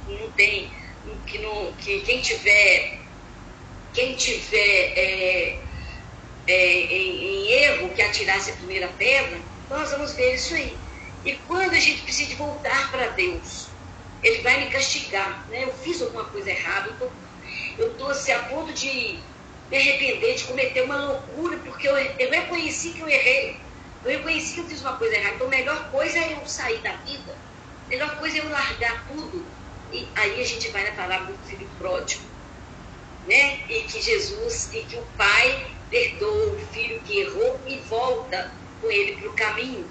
não 0.08 0.30
tem, 0.32 0.70
que, 1.26 1.38
não, 1.38 1.72
que 1.74 2.00
quem 2.00 2.20
tiver, 2.20 2.98
quem 3.92 4.14
tiver 4.14 4.92
é, 4.96 5.58
é, 6.46 6.80
em, 6.80 7.24
em, 7.24 7.52
erro 7.52 7.90
que 7.90 8.02
atirasse 8.02 8.50
a 8.50 8.54
primeira 8.54 8.88
pedra, 8.98 9.38
nós 9.70 9.90
vamos 9.90 10.12
ver 10.14 10.34
isso 10.34 10.54
aí. 10.54 10.76
E 11.24 11.34
quando 11.46 11.72
a 11.72 11.80
gente 11.80 12.02
precisa 12.02 12.34
voltar 12.36 12.90
para 12.90 13.08
Deus, 13.08 13.68
Ele 14.22 14.42
vai 14.42 14.64
me 14.64 14.70
castigar, 14.70 15.46
né? 15.48 15.64
Eu 15.64 15.72
fiz 15.72 16.02
alguma 16.02 16.24
coisa 16.24 16.50
errada, 16.50 16.94
eu 17.78 17.92
estou 17.92 18.10
assim, 18.10 18.32
a 18.32 18.40
ponto 18.44 18.72
de 18.72 19.18
me 19.70 19.76
arrepender, 19.76 20.34
de 20.34 20.44
cometer 20.44 20.82
uma 20.82 20.96
loucura, 20.96 21.56
porque 21.58 21.88
eu, 21.88 21.96
eu 21.96 22.30
reconheci 22.30 22.90
que 22.90 23.00
eu 23.00 23.08
errei. 23.08 23.56
Eu 24.04 24.10
reconheci 24.10 24.54
que 24.54 24.60
eu 24.60 24.66
fiz 24.66 24.80
uma 24.82 24.96
coisa 24.96 25.14
errada. 25.14 25.36
Então, 25.36 25.46
a 25.46 25.50
melhor 25.50 25.90
coisa 25.90 26.18
é 26.18 26.34
eu 26.34 26.46
sair 26.46 26.78
da 26.78 26.92
vida. 26.96 27.34
A 27.86 27.88
melhor 27.88 28.18
coisa 28.18 28.36
é 28.36 28.40
eu 28.40 28.50
largar 28.50 29.06
tudo. 29.08 29.44
E 29.94 30.08
aí 30.16 30.40
a 30.40 30.44
gente 30.44 30.68
vai 30.70 30.82
na 30.82 30.96
palavra 30.96 31.32
do 31.32 31.38
filho 31.46 31.68
pródigo. 31.78 32.24
Né? 33.28 33.60
E 33.68 33.84
que 33.84 34.02
Jesus, 34.02 34.74
e 34.74 34.82
que 34.82 34.96
o 34.96 35.06
pai 35.16 35.66
perdoa 35.88 36.56
o 36.56 36.66
filho 36.72 37.00
que 37.02 37.20
errou 37.20 37.60
e 37.64 37.78
volta 37.88 38.52
com 38.80 38.90
ele 38.90 39.16
para 39.16 39.28
o 39.28 39.32
caminho. 39.34 39.88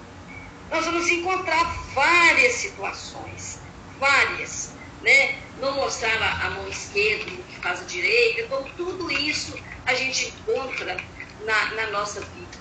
Nós 0.70 0.84
vamos 0.84 1.08
encontrar 1.08 1.64
várias 1.94 2.52
situações, 2.52 3.60
várias, 3.98 4.72
né? 5.02 5.38
Não 5.58 5.72
mostrar 5.72 6.22
a, 6.44 6.50
mão 6.50 6.68
esquerda, 6.68 7.30
o 7.32 7.42
que 7.44 7.56
faz 7.60 7.80
a 7.80 7.84
direita, 7.84 8.42
então 8.42 8.62
tudo 8.76 9.10
isso 9.10 9.58
a 9.86 9.94
gente 9.94 10.26
encontra 10.28 10.98
na, 11.46 11.74
na 11.74 11.86
nossa 11.92 12.20
vida. 12.20 12.58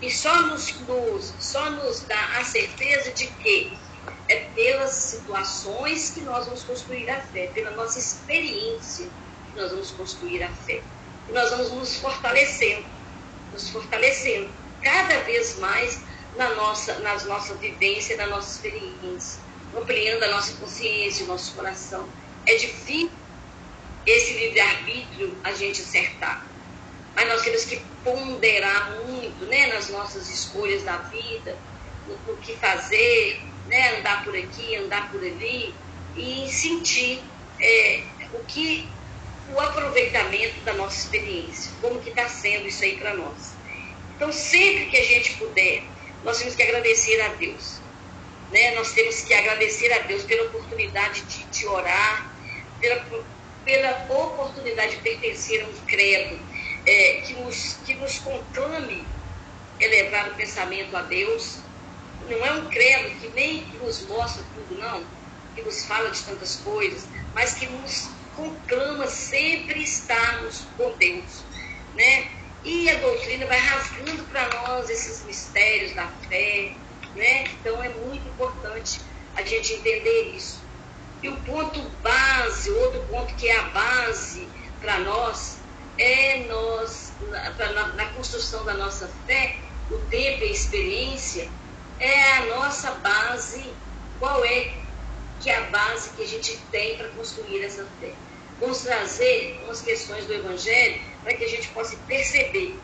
E 0.00 0.10
só 0.10 0.42
nos, 0.42 0.80
nos, 0.80 1.34
só 1.38 1.70
nos 1.70 2.00
dá 2.00 2.38
a 2.38 2.44
certeza 2.44 3.10
de 3.12 3.26
que 3.26 3.76
é 4.28 4.36
pelas 4.54 4.90
situações 4.90 6.10
que 6.10 6.20
nós 6.20 6.46
vamos 6.46 6.62
construir 6.64 7.08
a 7.10 7.20
fé, 7.20 7.48
pela 7.48 7.70
nossa 7.72 7.98
experiência 7.98 9.08
que 9.52 9.60
nós 9.60 9.70
vamos 9.70 9.90
construir 9.92 10.42
a 10.42 10.48
fé. 10.50 10.82
E 11.28 11.32
nós 11.32 11.50
vamos 11.50 11.70
nos 11.72 11.96
fortalecendo, 11.96 12.86
nos 13.52 13.68
fortalecendo 13.70 14.50
cada 14.82 15.20
vez 15.20 15.58
mais 15.58 16.00
na 16.36 16.54
nossa, 16.54 16.98
nas 17.00 17.24
nossa 17.24 17.54
vivência, 17.54 18.16
na 18.16 18.26
nossa 18.26 18.56
experiência, 18.56 19.40
ampliando 19.76 20.22
a 20.24 20.28
nossa 20.28 20.52
consciência, 20.54 21.24
o 21.24 21.28
nosso 21.28 21.54
coração. 21.54 22.08
É 22.46 22.54
difícil 22.56 23.10
esse 24.04 24.32
livre-arbítrio 24.34 25.36
a 25.42 25.52
gente 25.52 25.82
acertar 25.82 26.46
mas 27.16 27.28
nós 27.28 27.42
temos 27.42 27.64
que 27.64 27.80
ponderar 28.04 28.90
muito 29.06 29.46
né, 29.46 29.68
nas 29.68 29.88
nossas 29.88 30.28
escolhas 30.28 30.82
da 30.82 30.98
vida, 30.98 31.56
no, 32.06 32.14
no 32.30 32.36
que 32.36 32.54
fazer, 32.56 33.42
né, 33.68 33.98
andar 33.98 34.24
por 34.24 34.36
aqui, 34.36 34.76
andar 34.76 35.10
por 35.10 35.20
ali, 35.20 35.74
e 36.16 36.48
sentir 36.48 37.20
é, 37.60 38.02
o 38.32 38.44
que 38.44 38.88
o 39.54 39.60
aproveitamento 39.60 40.60
da 40.64 40.74
nossa 40.74 40.96
experiência, 40.96 41.70
como 41.80 42.00
que 42.00 42.10
está 42.10 42.28
sendo 42.28 42.66
isso 42.66 42.82
aí 42.82 42.96
para 42.96 43.14
nós. 43.14 43.54
Então, 44.16 44.32
sempre 44.32 44.86
que 44.86 44.96
a 44.96 45.04
gente 45.04 45.34
puder, 45.34 45.82
nós 46.24 46.38
temos 46.38 46.54
que 46.54 46.62
agradecer 46.62 47.20
a 47.20 47.28
Deus. 47.28 47.80
Né? 48.50 48.74
Nós 48.74 48.92
temos 48.92 49.20
que 49.20 49.34
agradecer 49.34 49.92
a 49.92 49.98
Deus 50.00 50.24
pela 50.24 50.44
oportunidade 50.48 51.22
de, 51.22 51.44
de 51.44 51.66
orar, 51.66 52.34
pela, 52.80 53.04
pela 53.64 54.06
oportunidade 54.08 54.96
de 54.96 55.02
pertencer 55.02 55.62
a 55.62 55.66
um 55.66 55.72
credo, 55.86 56.40
é, 56.86 57.22
que, 57.26 57.34
nos, 57.34 57.78
que 57.84 57.94
nos 57.94 58.18
conclame 58.18 59.06
elevar 59.78 60.28
o 60.28 60.34
pensamento 60.34 60.96
a 60.96 61.02
Deus. 61.02 61.58
Não 62.28 62.44
é 62.44 62.52
um 62.52 62.68
credo 62.68 63.20
que 63.20 63.28
nem 63.28 63.66
nos 63.82 64.06
mostra 64.06 64.42
tudo, 64.54 64.80
não, 64.80 65.04
que 65.54 65.62
nos 65.62 65.84
fala 65.84 66.10
de 66.10 66.22
tantas 66.22 66.56
coisas, 66.56 67.06
mas 67.34 67.54
que 67.54 67.66
nos 67.66 68.08
conclama 68.34 69.06
sempre 69.06 69.82
estarmos 69.82 70.62
com 70.76 70.92
Deus. 70.98 71.44
Né? 71.94 72.28
E 72.64 72.90
a 72.90 72.98
doutrina 72.98 73.46
vai 73.46 73.58
rasgando 73.58 74.22
para 74.24 74.48
nós 74.48 74.90
esses 74.90 75.24
mistérios 75.24 75.94
da 75.94 76.08
fé. 76.28 76.74
Né? 77.14 77.44
Então 77.44 77.82
é 77.82 77.88
muito 77.88 78.28
importante 78.28 79.00
a 79.36 79.42
gente 79.42 79.74
entender 79.74 80.34
isso. 80.34 80.60
E 81.22 81.28
o 81.28 81.36
ponto 81.42 81.80
base, 82.02 82.70
outro 82.70 83.02
ponto 83.04 83.34
que 83.36 83.48
é 83.48 83.56
a 83.56 83.62
base 83.68 84.46
para 84.80 84.98
nós, 84.98 85.58
é 85.98 86.44
nós, 86.48 87.12
na, 87.30 87.86
na, 87.94 88.06
construção 88.10 88.64
da 88.64 88.74
nossa 88.74 89.10
fé, 89.26 89.56
o 89.90 89.96
tempo 90.10 90.44
e 90.44 90.48
a 90.48 90.52
experiência, 90.52 91.48
é 92.00 92.32
a 92.32 92.46
nossa 92.46 92.92
base. 92.92 93.64
Qual 94.18 94.44
é 94.44 94.72
que 95.40 95.50
é 95.50 95.56
a 95.56 95.62
base 95.62 96.10
que 96.10 96.22
a 96.22 96.26
gente 96.26 96.56
tem 96.70 96.96
para 96.96 97.08
construir 97.10 97.62
essa 97.62 97.86
fé? 98.00 98.12
Vamos 98.58 98.80
trazer 98.80 99.60
umas 99.64 99.82
questões 99.82 100.24
do 100.24 100.32
Evangelho 100.32 101.00
para 101.22 101.34
que 101.34 101.44
a 101.44 101.48
gente 101.48 101.68
possa 101.68 101.96
perceber 102.06 102.78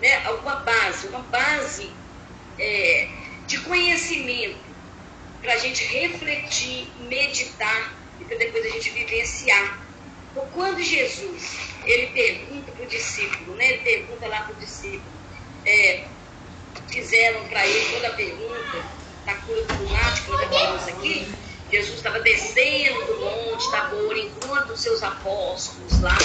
né, 0.00 0.26
alguma 0.26 0.56
base, 0.56 1.06
uma 1.06 1.20
base 1.20 1.90
é, 2.58 3.08
de 3.46 3.60
conhecimento 3.60 4.58
para 5.40 5.54
a 5.54 5.58
gente 5.58 5.84
refletir, 5.84 6.88
meditar 7.00 7.94
e 8.20 8.24
para 8.24 8.36
depois 8.36 8.66
a 8.66 8.70
gente 8.70 8.90
vivenciar. 8.90 9.78
Então, 10.30 10.48
quando 10.52 10.82
Jesus 10.82 11.58
ele 11.84 12.08
pergunta 12.08 12.72
para 12.72 12.84
o 12.84 12.88
discípulo, 12.88 13.54
né? 13.56 13.72
ele 13.72 13.82
pergunta 13.82 14.26
lá 14.26 14.42
para 14.42 14.54
o 14.54 14.56
discípulo, 14.56 15.02
é, 15.64 16.04
fizeram 16.92 17.44
para 17.48 17.66
ele 17.66 17.94
toda 17.94 18.08
a 18.08 18.12
pergunta 18.12 18.84
da 19.24 19.34
cura 19.36 19.62
do 19.64 19.84
lunático, 19.84 20.32
nós 20.32 20.44
falamos 20.44 20.88
aqui, 20.88 21.28
Jesus 21.70 21.96
estava 21.96 22.20
descendo 22.20 23.06
do 23.06 23.20
monte 23.20 23.70
Tabor, 23.70 24.16
enquanto 24.16 24.70
os 24.70 24.80
seus 24.80 25.02
apóstolos 25.02 26.00
lá, 26.00 26.18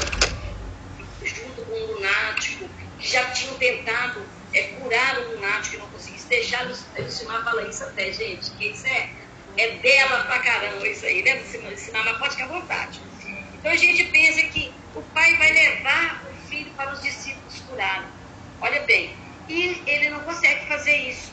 junto 1.24 1.62
com 1.64 1.72
o 1.72 1.94
lunático, 1.94 2.70
que 3.00 3.08
já 3.08 3.30
tinham 3.32 3.56
tentado 3.56 4.22
é, 4.54 4.64
curar 4.64 5.20
o 5.20 5.36
lunático 5.36 5.76
e 5.76 5.80
não 5.80 5.88
conseguisse 5.88 6.28
deixar 6.28 6.68
o 6.68 6.76
Simar 7.10 7.44
falar 7.46 7.64
isso 7.64 7.84
até, 7.84 8.12
gente, 8.12 8.52
que 8.52 8.68
isso 8.68 8.86
é, 8.88 9.10
é 9.56 9.70
dela 9.78 10.26
pra 10.26 10.40
caramba 10.40 10.86
isso 10.86 11.06
aí, 11.06 11.24
né? 11.24 11.42
Simar, 11.44 12.04
mas 12.04 12.18
pode 12.18 12.32
ficar 12.36 12.46
à 12.46 12.60
vontade. 12.60 13.00
Então 13.54 13.72
a 13.72 13.76
gente 13.76 14.04
pensa 14.06 14.42
que 14.44 14.74
o 14.96 15.02
pai 15.02 15.36
vai 15.38 15.52
levar 15.52 16.26
o 16.30 16.48
filho 16.50 16.72
para 16.72 16.92
os 16.92 17.02
discípulos 17.02 17.62
curarem. 17.70 18.08
Olha 18.60 18.82
bem, 18.82 19.16
e 19.48 19.82
ele 19.86 20.10
não 20.10 20.20
consegue 20.22 20.66
fazer 20.68 20.96
isso. 20.96 21.32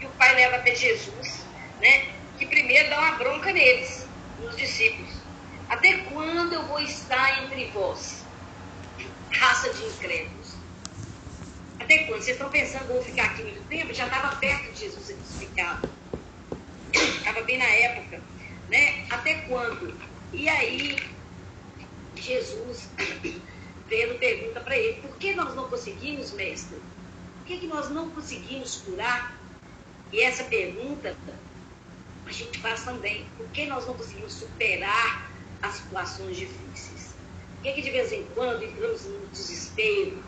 E 0.00 0.06
o 0.06 0.10
pai 0.10 0.34
leva 0.34 0.56
até 0.56 0.74
Jesus, 0.74 1.44
né? 1.80 2.12
Que 2.38 2.46
primeiro 2.46 2.90
dá 2.90 3.00
uma 3.00 3.12
bronca 3.12 3.52
neles, 3.52 4.06
nos 4.40 4.56
discípulos. 4.56 5.10
Até 5.68 5.98
quando 6.04 6.52
eu 6.52 6.66
vou 6.66 6.80
estar 6.80 7.44
entre 7.44 7.66
vós, 7.66 8.24
raça 9.32 9.72
de 9.72 9.84
incrédulos? 9.84 10.54
Até 11.80 12.04
quando? 12.04 12.22
Vocês 12.22 12.36
estão 12.36 12.50
pensando 12.50 12.84
que 12.84 12.90
eu 12.90 12.96
vou 12.96 13.04
ficar 13.04 13.24
aqui 13.26 13.42
muito 13.42 13.66
tempo? 13.68 13.92
Já 13.92 14.06
estava 14.06 14.36
perto 14.36 14.72
de 14.72 14.80
Jesus 14.80 15.10
explicado. 15.10 15.88
Estava 16.92 17.42
bem 17.42 17.58
na 17.58 17.66
época, 17.66 18.22
né? 18.68 19.06
Até 19.10 19.34
quando? 19.42 19.98
E 20.32 20.48
aí 20.48 20.96
Jesus, 22.16 22.90
Pedro 23.88 24.18
pergunta 24.18 24.60
para 24.60 24.76
ele, 24.76 25.00
por 25.00 25.16
que 25.16 25.34
nós 25.34 25.54
não 25.54 25.68
conseguimos, 25.68 26.32
mestre? 26.32 26.78
Que, 27.48 27.56
que 27.56 27.66
nós 27.66 27.88
não 27.88 28.10
conseguimos 28.10 28.82
curar? 28.82 29.34
E 30.12 30.20
essa 30.20 30.44
pergunta 30.44 31.16
a 32.26 32.30
gente 32.30 32.58
faz 32.58 32.84
também. 32.84 33.26
Por 33.38 33.48
que 33.48 33.64
nós 33.64 33.86
não 33.86 33.94
conseguimos 33.94 34.34
superar 34.34 35.32
as 35.62 35.76
situações 35.76 36.36
difíceis? 36.36 37.14
Por 37.54 37.62
que, 37.62 37.72
que 37.72 37.80
de 37.80 37.90
vez 37.90 38.12
em 38.12 38.24
quando 38.34 38.62
entramos 38.62 39.02
no 39.06 39.26
desespero? 39.28 40.22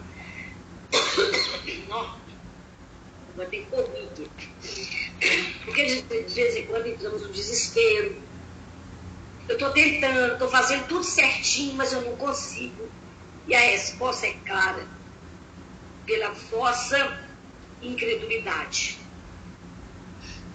Não, 1.90 2.16
vai 3.36 3.46
ter 3.48 3.66
Covid. 3.66 4.30
Por 5.66 5.74
que 5.74 6.02
de 6.02 6.34
vez 6.34 6.56
em 6.56 6.66
quando 6.68 6.86
entramos 6.86 7.20
no 7.20 7.28
desespero? 7.28 8.16
Eu 9.46 9.56
estou 9.56 9.70
tentando, 9.72 10.32
estou 10.32 10.48
fazendo 10.48 10.86
tudo 10.86 11.04
certinho, 11.04 11.74
mas 11.74 11.92
eu 11.92 12.00
não 12.00 12.16
consigo. 12.16 12.88
E 13.46 13.54
a 13.54 13.60
resposta 13.60 14.26
é 14.26 14.32
clara: 14.46 14.88
pela 16.10 16.30
vossa 16.50 17.20
incredulidade. 17.80 18.98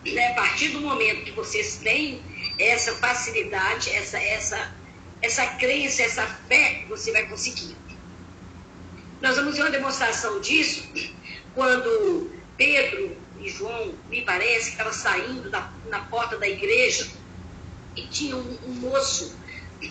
Né? 0.06 0.28
A 0.28 0.34
partir 0.34 0.68
do 0.70 0.82
momento 0.82 1.24
que 1.24 1.32
vocês 1.32 1.78
têm 1.78 2.22
essa 2.60 2.94
facilidade, 2.96 3.90
essa, 3.90 4.20
essa, 4.22 4.76
essa 5.22 5.46
crença, 5.56 6.04
essa 6.04 6.28
fé, 6.50 6.84
você 6.90 7.14
vai 7.14 7.26
conseguir. 7.28 7.74
Nós 9.22 9.38
vamos 9.38 9.56
ver 9.56 9.62
uma 9.62 9.72
demonstração 9.72 10.42
disso 10.42 10.90
quando 11.54 12.32
Pedro 12.58 13.16
e 13.40 13.50
João, 13.50 13.94
me 14.10 14.22
parece, 14.24 14.72
estavam 14.72 14.92
saindo 14.92 15.50
da, 15.50 15.72
na 15.88 16.00
porta 16.00 16.38
da 16.38 16.50
igreja 16.50 17.08
e 17.96 18.02
tinha 18.08 18.36
um, 18.36 18.58
um 18.68 18.74
moço 18.74 19.38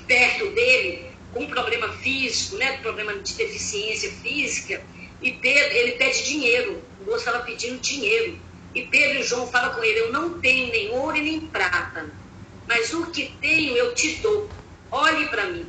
perto 0.07 0.51
dele 0.51 1.11
com 1.33 1.45
um 1.45 1.49
problema 1.49 1.91
físico, 1.95 2.57
né, 2.57 2.77
problema 2.79 3.15
de 3.15 3.35
deficiência 3.35 4.13
física, 4.13 4.85
e 5.25 5.33
Pedro, 5.33 5.75
ele 5.75 5.93
pede 5.93 6.23
dinheiro, 6.23 6.83
o 7.01 7.05
moço 7.07 7.19
estava 7.21 7.43
pedindo 7.45 7.81
dinheiro. 7.81 8.39
E 8.75 8.83
Pedro 8.83 9.21
e 9.21 9.23
João 9.23 9.47
falam 9.47 9.75
com 9.75 9.83
ele, 9.83 10.01
eu 10.01 10.13
não 10.13 10.39
tenho 10.39 10.71
nem 10.71 10.91
ouro 10.91 11.17
e 11.17 11.23
nem 11.23 11.41
prata, 11.41 12.13
mas 12.69 12.93
o 12.93 13.07
que 13.07 13.35
tenho 13.41 13.75
eu 13.75 13.95
te 13.95 14.17
dou, 14.17 14.51
olhe 14.91 15.27
para 15.29 15.47
mim. 15.47 15.67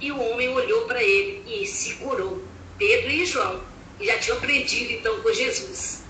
E 0.00 0.10
o 0.10 0.18
homem 0.18 0.48
olhou 0.48 0.86
para 0.86 1.02
ele 1.02 1.44
e 1.46 1.66
se 1.66 1.96
curou, 1.96 2.42
Pedro 2.78 3.10
e 3.10 3.26
João, 3.26 3.62
que 3.98 4.06
já 4.06 4.18
tinham 4.18 4.38
aprendido 4.38 4.92
então 4.92 5.20
com 5.20 5.30
Jesus. 5.30 6.02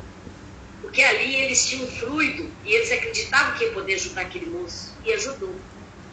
Porque 0.80 1.02
ali 1.02 1.34
eles 1.34 1.66
tinham 1.66 1.88
fluido 1.88 2.48
e 2.64 2.74
eles 2.74 2.92
acreditavam 2.92 3.58
que 3.58 3.64
ia 3.64 3.72
poder 3.72 3.94
ajudar 3.94 4.20
aquele 4.20 4.46
moço, 4.46 4.94
e 5.04 5.12
ajudou. 5.14 5.54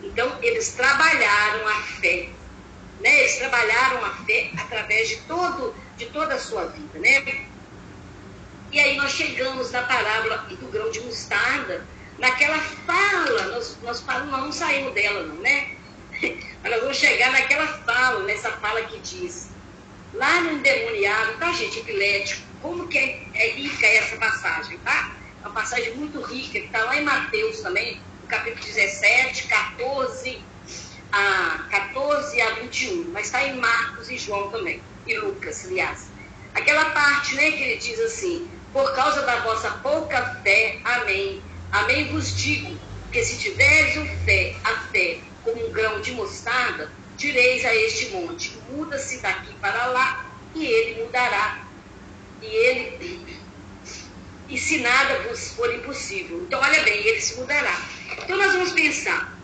Então, 0.02 0.36
eles 0.42 0.70
trabalharam 0.70 1.68
a 1.68 1.82
fé. 1.84 2.30
Né? 3.02 3.20
Eles 3.20 3.38
trabalharam 3.38 4.04
a 4.06 4.12
fé 4.26 4.50
através 4.58 5.10
de, 5.10 5.18
todo, 5.28 5.76
de 6.02 6.08
toda 6.08 6.34
a 6.34 6.40
sua 6.40 6.66
vida. 6.66 7.00
Né? 7.00 7.46
E 8.72 8.80
aí 8.80 8.98
nós 8.98 9.12
chegamos 9.12 9.72
na 9.72 9.84
parábola 9.84 10.38
do 10.50 10.68
grão 10.68 10.90
de 10.90 11.00
mostarda, 11.02 11.86
naquela 12.18 12.58
fala, 12.60 13.44
nós, 13.50 13.78
nós 13.84 14.02
falamos, 14.02 14.32
não 14.32 14.52
saímos 14.52 14.94
dela 14.94 15.24
não, 15.24 15.36
né? 15.36 15.76
Mas 16.64 16.72
nós 16.72 16.82
vamos 16.82 16.98
chegar 16.98 17.32
naquela 17.32 17.68
fala, 17.68 18.24
nessa 18.24 18.52
fala 18.54 18.82
que 18.84 19.00
diz, 19.00 19.50
lá 20.14 20.42
no 20.42 20.54
endemoniado, 20.54 21.38
tá 21.38 21.52
gente, 21.54 21.80
epilético, 21.80 22.42
como 22.62 22.88
que 22.88 22.98
é, 22.98 23.28
é 23.34 23.50
rica 23.52 23.86
essa 23.86 24.16
passagem, 24.18 24.78
tá? 24.80 25.12
Uma 25.42 25.52
passagem 25.52 25.96
muito 25.96 26.22
rica, 26.22 26.60
que 26.60 26.66
está 26.66 26.84
lá 26.84 26.96
em 26.96 27.04
Mateus 27.04 27.62
também, 27.62 28.00
capítulo 28.28 28.64
17, 28.64 29.48
14 29.48 30.42
a, 31.12 31.68
14 31.70 32.42
a 32.42 32.52
21, 32.52 33.10
mas 33.12 33.26
está 33.26 33.44
em 33.44 33.58
Marcos 33.58 34.10
e 34.10 34.18
João 34.18 34.50
também, 34.50 34.82
e 35.12 35.20
Lucas, 35.20 35.66
aliás. 35.66 36.08
Aquela 36.54 36.86
parte 36.92 37.36
né, 37.36 37.52
que 37.52 37.64
ele 37.64 37.78
diz 37.78 38.00
assim: 38.00 38.50
Por 38.74 38.94
causa 38.96 39.22
da 39.24 39.40
vossa 39.42 39.72
pouca 39.84 40.42
fé, 40.44 40.80
amém. 40.84 41.42
Amém 41.72 42.12
vos 42.12 42.36
digo, 42.36 42.78
que 43.12 43.24
se 43.24 43.38
tiveres 43.38 43.96
o 43.98 44.06
fé, 44.26 44.56
a 44.64 44.76
fé, 44.92 45.20
como 45.44 45.66
um 45.66 45.72
grão 45.72 46.02
de 46.02 46.12
mostarda, 46.12 46.92
direis 47.16 47.64
a 47.66 47.76
este 47.76 48.10
monte: 48.10 48.58
muda-se 48.70 49.20
daqui 49.20 49.54
para 49.56 49.88
lá, 49.88 50.26
e 50.54 50.66
ele 50.66 51.04
mudará. 51.04 51.66
E 52.42 52.46
ele 52.46 53.40
e 54.50 54.58
se 54.58 54.80
nada 54.80 55.20
vos 55.30 55.54
for 55.54 55.74
impossível. 55.74 56.42
Então, 56.42 56.60
olha 56.60 56.84
bem, 56.84 57.08
ele 57.08 57.22
se 57.22 57.38
mudará. 57.40 57.80
Então, 58.24 58.38
nós 58.38 58.52
vamos 58.52 58.72
pensar. 58.72 59.40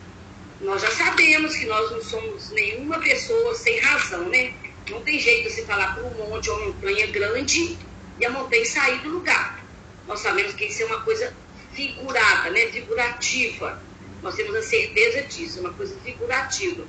Nós 0.60 0.82
já 0.82 0.92
sabemos 0.92 1.56
que 1.56 1.66
nós 1.68 1.92
não 1.92 2.02
somos 2.02 2.50
nenhuma 2.50 3.00
pessoa 3.00 3.56
sem 3.56 3.80
razão, 3.80 4.28
né? 4.30 4.54
Não 4.90 5.02
tem 5.02 5.20
jeito 5.20 5.50
de 5.50 5.56
se 5.56 5.66
falar 5.66 5.96
para 5.96 6.04
um 6.04 6.30
monte 6.30 6.50
ou 6.50 6.58
uma 6.58 6.68
montanha 6.68 7.08
grande 7.08 7.78
e 8.20 8.26
a 8.26 8.30
montanha 8.30 8.66
sair 8.66 9.00
do 9.02 9.10
lugar. 9.10 9.64
Nós 10.08 10.20
sabemos 10.20 10.54
que 10.54 10.66
isso 10.66 10.84
é 10.84 10.86
uma 10.86 11.02
coisa 11.02 11.34
figurada, 11.74 12.50
né? 12.50 12.68
Figurativa. 12.68 13.82
Nós 14.22 14.36
temos 14.36 14.56
a 14.56 14.64
certeza 14.64 15.24
disso, 15.24 15.60
é 15.60 15.62
uma 15.62 15.74
coisa 15.74 15.96
figurativa. 16.04 16.86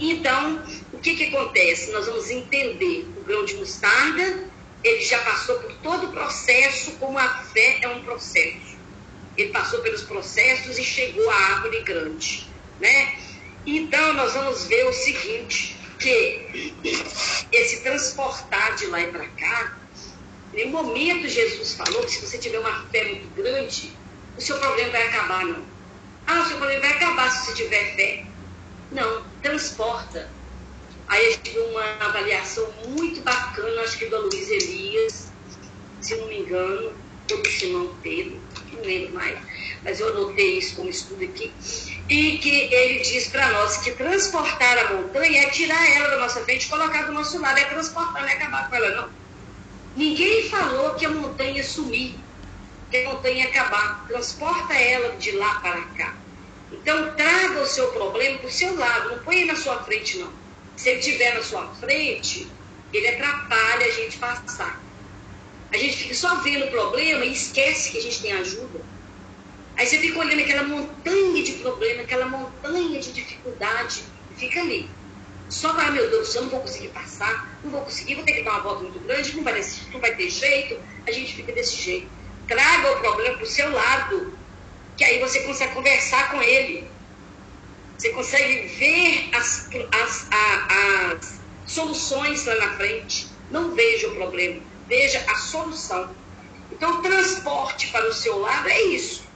Então, 0.00 0.64
o 0.92 0.98
que, 0.98 1.14
que 1.16 1.24
acontece? 1.24 1.90
Nós 1.90 2.06
vamos 2.06 2.30
entender 2.30 3.06
o 3.16 3.22
grão 3.22 3.44
de 3.44 3.56
mostarda 3.56 4.48
ele 4.82 5.00
já 5.00 5.18
passou 5.20 5.58
por 5.58 5.72
todo 5.78 6.06
o 6.06 6.12
processo, 6.12 6.92
como 6.92 7.18
a 7.18 7.28
fé 7.28 7.78
é 7.82 7.88
um 7.88 8.02
processo. 8.04 8.78
Ele 9.36 9.50
passou 9.50 9.80
pelos 9.80 10.02
processos 10.02 10.78
e 10.78 10.84
chegou 10.84 11.28
à 11.30 11.34
árvore 11.34 11.82
grande, 11.82 12.46
né? 12.80 13.16
Então, 13.66 14.14
nós 14.14 14.34
vamos 14.34 14.66
ver 14.66 14.86
o 14.86 14.92
seguinte, 14.92 15.76
que 15.98 16.74
esse 17.52 17.82
transportar 17.82 18.76
de 18.76 18.86
lá 18.86 19.00
e 19.00 19.06
para 19.08 19.26
cá, 19.28 19.78
em 20.54 20.68
um 20.68 20.70
momento 20.70 21.28
Jesus 21.28 21.74
falou 21.74 22.02
que 22.04 22.10
se 22.12 22.26
você 22.26 22.38
tiver 22.38 22.58
uma 22.58 22.86
fé 22.86 23.04
muito 23.04 23.28
grande, 23.34 23.92
o 24.36 24.40
seu 24.40 24.58
problema 24.58 24.90
vai 24.90 25.08
acabar, 25.08 25.44
não. 25.44 25.66
Ah, 26.26 26.40
o 26.40 26.46
seu 26.46 26.56
problema 26.58 26.80
vai 26.80 26.92
acabar 26.92 27.30
se 27.30 27.46
você 27.46 27.64
tiver 27.64 27.96
fé. 27.96 28.24
Não, 28.92 29.24
transporta 29.42 30.38
Aí 31.08 31.32
gente 31.32 31.52
viu 31.52 31.64
uma 31.68 31.84
avaliação 32.00 32.70
muito 32.86 33.22
bacana, 33.22 33.80
acho 33.80 33.98
que 33.98 34.06
do 34.06 34.20
Luiz 34.20 34.50
Elias, 34.50 35.32
se 36.02 36.14
não 36.16 36.28
me 36.28 36.40
engano, 36.40 36.92
ou 37.30 37.42
do 37.42 37.48
Simão 37.48 37.96
Pedro, 38.02 38.38
não 38.72 38.82
lembro 38.82 39.14
mais, 39.14 39.38
mas 39.82 40.00
eu 40.00 40.08
anotei 40.08 40.58
isso 40.58 40.76
como 40.76 40.90
estudo 40.90 41.24
aqui, 41.24 41.50
e 42.08 42.38
que 42.38 42.72
ele 42.72 43.00
diz 43.00 43.28
para 43.28 43.50
nós 43.52 43.76
que 43.78 43.92
transportar 43.92 44.78
a 44.78 44.94
montanha 44.94 45.42
é 45.42 45.50
tirar 45.50 45.90
ela 45.90 46.08
da 46.08 46.18
nossa 46.18 46.40
frente 46.40 46.68
colocar 46.68 47.02
do 47.02 47.12
nosso 47.12 47.38
lado, 47.40 47.58
é 47.58 47.64
transportar, 47.66 48.22
não 48.22 48.28
é 48.28 48.32
acabar 48.32 48.68
com 48.68 48.76
ela, 48.76 48.90
não. 48.96 49.10
Ninguém 49.94 50.48
falou 50.48 50.94
que 50.94 51.04
a 51.04 51.10
montanha 51.10 51.62
sumir, 51.62 52.14
que 52.90 52.96
a 52.98 53.10
montanha 53.10 53.48
acabar. 53.48 54.06
Transporta 54.06 54.74
ela 54.74 55.16
de 55.16 55.32
lá 55.32 55.56
para 55.60 55.80
cá. 55.96 56.14
Então, 56.72 57.14
traga 57.14 57.60
o 57.60 57.66
seu 57.66 57.88
problema 57.88 58.38
para 58.38 58.48
o 58.48 58.52
seu 58.52 58.74
lado, 58.76 59.10
não 59.10 59.18
põe 59.24 59.44
na 59.44 59.56
sua 59.56 59.82
frente, 59.82 60.18
não. 60.18 60.32
Se 60.76 60.90
ele 60.90 61.00
estiver 61.00 61.34
na 61.34 61.42
sua 61.42 61.66
frente, 61.74 62.48
ele 62.92 63.08
atrapalha 63.08 63.86
a 63.86 63.90
gente 63.90 64.16
passar. 64.18 64.80
A 65.72 65.76
gente 65.76 65.96
fica 65.96 66.14
só 66.14 66.36
vendo 66.36 66.66
o 66.66 66.70
problema 66.70 67.24
e 67.24 67.32
esquece 67.32 67.90
que 67.90 67.98
a 67.98 68.02
gente 68.02 68.22
tem 68.22 68.32
ajuda. 68.32 68.80
Aí 69.78 69.86
você 69.86 69.98
fica 69.98 70.18
olhando 70.18 70.40
aquela 70.40 70.64
montanha 70.64 71.40
de 71.40 71.52
problema, 71.52 72.02
aquela 72.02 72.26
montanha 72.26 73.00
de 73.00 73.12
dificuldade, 73.12 74.02
e 74.32 74.34
fica 74.34 74.60
ali. 74.60 74.90
Só 75.48 75.72
para, 75.72 75.92
meu 75.92 76.10
Deus, 76.10 76.34
eu 76.34 76.42
não 76.42 76.48
vou 76.48 76.60
conseguir 76.60 76.88
passar, 76.88 77.56
não 77.62 77.70
vou 77.70 77.82
conseguir, 77.82 78.16
vou 78.16 78.24
ter 78.24 78.32
que 78.32 78.42
dar 78.42 78.54
uma 78.54 78.60
volta 78.60 78.82
muito 78.82 78.98
grande, 78.98 79.36
não 79.36 79.44
vai, 79.44 79.64
não 79.92 80.00
vai 80.00 80.16
ter 80.16 80.28
jeito, 80.30 80.80
a 81.06 81.12
gente 81.12 81.32
fica 81.32 81.52
desse 81.52 81.76
jeito. 81.76 82.08
Traga 82.48 82.90
o 82.90 83.00
problema 83.00 83.36
para 83.36 83.44
o 83.44 83.46
seu 83.46 83.70
lado, 83.70 84.36
que 84.96 85.04
aí 85.04 85.20
você 85.20 85.42
consegue 85.42 85.72
conversar 85.72 86.32
com 86.32 86.42
ele. 86.42 86.84
Você 87.96 88.10
consegue 88.10 88.66
ver 88.66 89.30
as, 89.32 89.70
as, 89.92 90.26
a, 90.32 91.12
as 91.12 91.40
soluções 91.66 92.44
lá 92.46 92.56
na 92.56 92.76
frente. 92.76 93.28
Não 93.52 93.76
veja 93.76 94.08
o 94.08 94.16
problema, 94.16 94.60
veja 94.88 95.24
a 95.28 95.36
solução. 95.36 96.10
Então, 96.72 97.00
transporte 97.00 97.86
para 97.92 98.08
o 98.08 98.12
seu 98.12 98.40
lado 98.40 98.68
é 98.68 98.82
isso. 98.82 99.27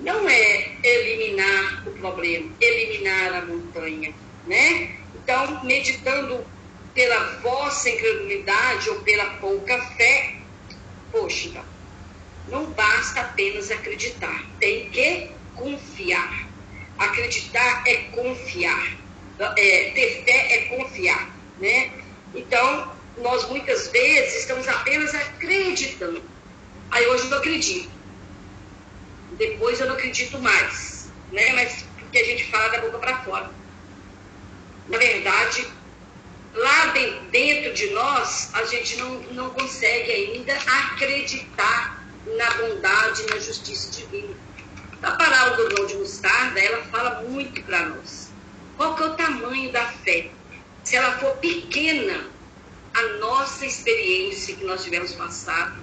Não 0.00 0.28
é 0.28 0.78
eliminar 0.82 1.86
o 1.86 1.90
problema, 1.92 2.50
eliminar 2.60 3.34
a 3.34 3.44
montanha, 3.44 4.14
né? 4.46 4.96
Então, 5.14 5.62
meditando 5.64 6.44
pela 6.94 7.36
vossa 7.42 7.90
incredulidade 7.90 8.88
ou 8.88 9.00
pela 9.00 9.26
pouca 9.34 9.78
fé, 9.96 10.36
poxa, 11.12 11.62
não 12.48 12.66
basta 12.72 13.20
apenas 13.20 13.70
acreditar, 13.70 14.44
tem 14.58 14.88
que 14.90 15.30
confiar. 15.54 16.48
Acreditar 16.98 17.82
é 17.86 17.96
confiar. 18.10 18.98
É, 19.38 19.90
ter 19.94 20.22
fé 20.24 20.54
é 20.54 20.76
confiar, 20.76 21.34
né? 21.58 21.92
Então, 22.34 22.92
nós 23.18 23.48
muitas 23.48 23.88
vezes 23.88 24.40
estamos 24.40 24.66
apenas 24.68 25.14
acreditando. 25.14 26.22
Aí 26.90 27.06
hoje 27.06 27.30
eu 27.30 27.38
acredito. 27.38 27.99
Depois 29.40 29.80
eu 29.80 29.86
não 29.86 29.94
acredito 29.94 30.38
mais, 30.38 31.10
né? 31.32 31.54
Mas 31.54 31.86
porque 31.98 32.18
a 32.18 32.24
gente 32.24 32.50
fala 32.50 32.68
da 32.68 32.80
boca 32.82 32.98
para 32.98 33.22
fora. 33.22 33.50
Na 34.86 34.98
verdade, 34.98 35.66
lá 36.52 36.92
dentro 37.30 37.72
de 37.72 37.88
nós, 37.88 38.50
a 38.52 38.64
gente 38.64 38.98
não, 38.98 39.14
não 39.32 39.48
consegue 39.48 40.12
ainda 40.12 40.52
acreditar 40.52 42.04
na 42.36 42.50
bondade, 42.50 43.26
na 43.30 43.38
justiça 43.38 43.90
divina. 43.90 44.34
A 45.02 45.12
parábola 45.12 45.56
do 45.56 45.74
grão 45.74 45.86
de 45.86 45.96
mostarda, 45.96 46.60
ela 46.60 46.84
fala 46.84 47.22
muito 47.22 47.62
para 47.62 47.86
nós. 47.86 48.30
Qual 48.76 48.94
que 48.94 49.02
é 49.02 49.06
o 49.06 49.14
tamanho 49.14 49.72
da 49.72 49.86
fé? 49.86 50.30
Se 50.84 50.96
ela 50.96 51.16
for 51.16 51.34
pequena, 51.38 52.28
a 52.92 53.02
nossa 53.20 53.64
experiência 53.64 54.54
que 54.54 54.64
nós 54.64 54.84
tivemos 54.84 55.14
passado, 55.14 55.80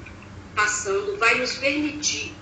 passando 0.53 1.17
vai 1.17 1.39
nos 1.39 1.55
permitir 1.55 2.35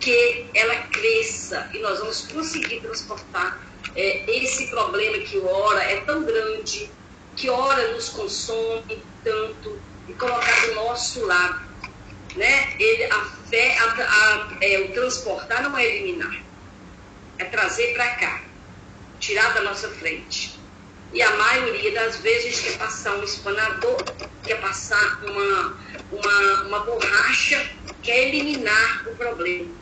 que 0.00 0.46
ela 0.54 0.76
cresça 0.88 1.70
e 1.74 1.78
nós 1.78 1.98
vamos 1.98 2.22
conseguir 2.32 2.80
transportar 2.80 3.60
é, 3.96 4.30
esse 4.30 4.68
problema 4.68 5.18
que 5.18 5.38
ora 5.38 5.82
é 5.82 6.00
tão 6.02 6.24
grande, 6.24 6.90
que 7.36 7.48
ora 7.48 7.92
nos 7.92 8.08
consome 8.10 9.02
tanto 9.24 9.80
e 10.08 10.12
colocar 10.14 10.66
do 10.66 10.74
nosso 10.74 11.24
lado 11.26 11.68
né? 12.36 12.74
Ele, 12.78 13.04
a 13.04 13.24
fé, 13.48 13.76
a, 13.78 13.84
a, 13.84 14.56
é, 14.60 14.80
o 14.80 14.92
transportar 14.92 15.62
não 15.62 15.76
é 15.76 15.84
eliminar, 15.84 16.40
é 17.38 17.44
trazer 17.44 17.94
para 17.94 18.08
cá, 18.16 18.42
tirar 19.18 19.54
da 19.54 19.62
nossa 19.62 19.88
frente. 19.88 20.58
E 21.12 21.22
a 21.22 21.36
maioria 21.36 21.92
das 21.92 22.18
vezes 22.18 22.46
a 22.46 22.50
gente 22.50 22.62
quer 22.64 22.78
passar 22.78 23.16
um 23.16 23.24
espanador, 23.24 23.96
quer 24.44 24.60
passar 24.60 25.24
uma, 25.24 25.78
uma, 26.12 26.62
uma 26.64 26.80
borracha, 26.80 27.70
quer 28.02 28.28
eliminar 28.28 29.08
o 29.08 29.16
problema. 29.16 29.77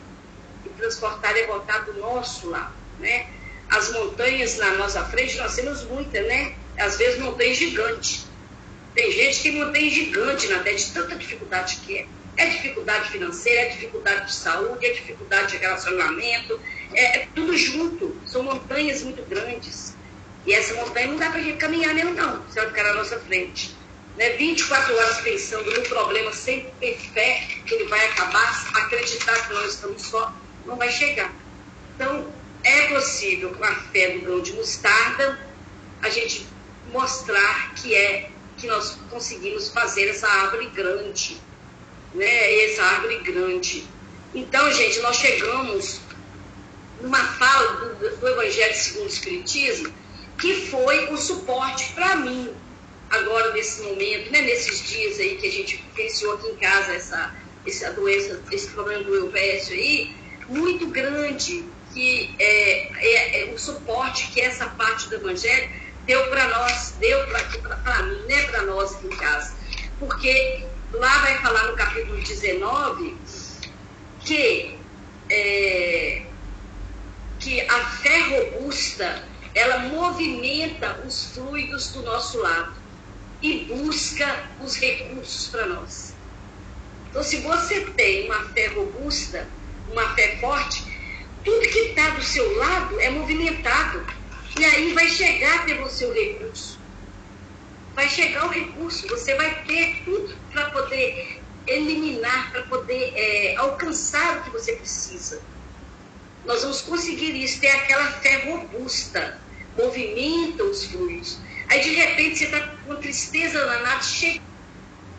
Transportar 0.76 1.36
e 1.36 1.46
voltar 1.46 1.84
do 1.84 1.94
nosso 1.94 2.48
lado, 2.48 2.74
né? 2.98 3.26
As 3.68 3.92
montanhas 3.92 4.56
na 4.58 4.72
nossa 4.74 5.04
frente, 5.04 5.36
nós 5.38 5.54
temos 5.56 5.82
muitas, 5.84 6.26
né? 6.26 6.54
Às 6.78 6.96
vezes 6.96 7.18
montanhas 7.18 7.56
gigantes. 7.56 8.26
Tem 8.94 9.12
gente 9.12 9.40
que 9.42 9.72
tem 9.72 9.90
gigante 9.90 10.48
na 10.48 10.60
terra, 10.60 10.76
de 10.76 10.92
tanta 10.92 11.16
dificuldade 11.16 11.76
que 11.84 11.98
é. 11.98 12.06
É 12.38 12.46
dificuldade 12.46 13.10
financeira, 13.10 13.62
é 13.62 13.68
dificuldade 13.70 14.26
de 14.26 14.34
saúde, 14.34 14.84
é 14.84 14.92
dificuldade 14.92 15.52
de 15.52 15.56
relacionamento, 15.56 16.60
é, 16.92 17.18
é 17.18 17.28
tudo 17.34 17.56
junto. 17.56 18.14
São 18.26 18.42
montanhas 18.42 19.02
muito 19.02 19.22
grandes. 19.28 19.94
E 20.46 20.52
essa 20.52 20.74
montanha 20.74 21.08
não 21.08 21.16
dá 21.16 21.30
para 21.30 21.40
a 21.40 21.42
gente 21.42 21.56
caminhar 21.56 21.94
mesmo, 21.94 22.14
não, 22.14 22.48
se 22.48 22.58
ela 22.58 22.68
ficar 22.68 22.84
na 22.84 22.94
nossa 22.94 23.18
frente. 23.18 23.74
Né? 24.16 24.30
24 24.30 24.96
horas 24.96 25.20
pensando 25.20 25.70
no 25.70 25.82
problema 25.82 26.32
sem 26.32 26.70
ter 26.80 26.96
fé 27.12 27.46
que 27.66 27.74
ele 27.74 27.84
vai 27.88 28.06
acabar, 28.06 28.70
acreditar 28.74 29.46
que 29.46 29.52
nós 29.52 29.74
estamos 29.74 30.02
só, 30.02 30.32
não 30.66 30.76
vai 30.76 30.90
chegar. 30.90 31.32
Então, 31.94 32.30
é 32.62 32.88
possível, 32.88 33.54
com 33.54 33.64
a 33.64 33.74
fé 33.74 34.10
do 34.10 34.20
grão 34.20 34.40
de 34.40 34.52
mostarda, 34.52 35.38
a 36.02 36.10
gente 36.10 36.46
mostrar 36.92 37.74
que 37.74 37.94
é 37.94 38.30
que 38.56 38.66
nós 38.66 38.98
conseguimos 39.10 39.68
fazer 39.68 40.08
essa 40.08 40.26
árvore 40.28 40.66
grande, 40.70 41.38
né? 42.14 42.64
Essa 42.64 42.82
árvore 42.82 43.18
grande. 43.18 43.84
Então, 44.34 44.70
gente, 44.72 45.00
nós 45.00 45.16
chegamos 45.16 46.00
numa 47.00 47.22
fala 47.34 47.94
do, 47.94 48.16
do 48.16 48.28
Evangelho 48.28 48.74
segundo 48.74 49.04
o 49.04 49.08
Espiritismo, 49.08 49.92
que 50.38 50.66
foi 50.68 51.12
o 51.12 51.16
suporte 51.16 51.92
para 51.92 52.16
mim, 52.16 52.52
agora 53.10 53.52
nesse 53.52 53.82
momento, 53.82 54.30
né, 54.32 54.42
nesses 54.42 54.88
dias 54.88 55.18
aí 55.18 55.36
que 55.36 55.46
a 55.46 55.52
gente 55.52 55.76
vivenciou 55.76 56.34
aqui 56.34 56.48
em 56.48 56.56
casa 56.56 56.92
essa, 56.92 57.34
essa 57.66 57.92
doença, 57.92 58.42
esse 58.50 58.68
problema 58.68 59.04
do 59.04 59.14
EUPS 59.14 59.70
aí, 59.70 60.14
muito 60.48 60.86
grande, 60.88 61.64
que 61.92 62.34
é, 62.38 62.92
é, 62.98 63.40
é, 63.42 63.54
o 63.54 63.58
suporte 63.58 64.28
que 64.32 64.40
essa 64.40 64.66
parte 64.66 65.08
do 65.08 65.16
Evangelho 65.16 65.70
deu 66.04 66.28
para 66.28 66.46
nós, 66.48 66.94
deu 67.00 67.26
para 67.26 68.02
mim, 68.02 68.22
né, 68.26 68.42
para 68.42 68.62
nós 68.62 68.94
aqui 68.94 69.06
em 69.06 69.16
casa. 69.16 69.56
Porque 69.98 70.64
lá 70.92 71.18
vai 71.18 71.38
falar 71.38 71.64
no 71.68 71.76
capítulo 71.76 72.20
19 72.20 73.16
que, 74.20 74.78
é, 75.30 76.22
que 77.38 77.60
a 77.62 77.84
fé 77.86 78.20
robusta 78.28 79.24
ela 79.54 79.78
movimenta 79.78 81.00
os 81.06 81.32
fluidos 81.32 81.88
do 81.92 82.02
nosso 82.02 82.38
lado 82.38 82.74
e 83.40 83.64
busca 83.64 84.44
os 84.60 84.76
recursos 84.76 85.48
para 85.48 85.66
nós. 85.66 86.14
Então, 87.08 87.22
se 87.22 87.38
você 87.38 87.80
tem 87.96 88.26
uma 88.26 88.44
fé 88.50 88.66
robusta, 88.66 89.48
uma 89.90 90.14
fé 90.14 90.36
forte, 90.36 90.84
tudo 91.44 91.60
que 91.68 91.78
está 91.78 92.10
do 92.10 92.22
seu 92.22 92.56
lado 92.56 93.00
é 93.00 93.10
movimentado. 93.10 94.04
E 94.58 94.64
aí 94.64 94.92
vai 94.92 95.08
chegar 95.08 95.60
até 95.60 95.74
você 95.74 96.06
o 96.06 96.12
recurso. 96.12 96.78
Vai 97.94 98.08
chegar 98.08 98.46
o 98.46 98.50
recurso, 98.50 99.06
você 99.08 99.34
vai 99.34 99.62
ter 99.64 100.02
tudo 100.04 100.34
para 100.52 100.70
poder 100.70 101.40
eliminar, 101.66 102.52
para 102.52 102.62
poder 102.62 103.12
é, 103.14 103.56
alcançar 103.56 104.38
o 104.38 104.42
que 104.44 104.50
você 104.50 104.72
precisa. 104.72 105.40
Nós 106.44 106.62
vamos 106.62 106.80
conseguir 106.82 107.34
isso, 107.42 107.60
ter 107.60 107.70
aquela 107.70 108.10
fé 108.12 108.44
robusta, 108.44 109.40
movimenta 109.76 110.62
os 110.62 110.84
fluidos. 110.84 111.38
Aí 111.68 111.80
de 111.80 111.94
repente 111.94 112.38
você 112.38 112.44
está 112.44 112.60
com 112.86 112.96
tristeza 112.96 113.64
danada, 113.64 114.02
chega 114.02 114.40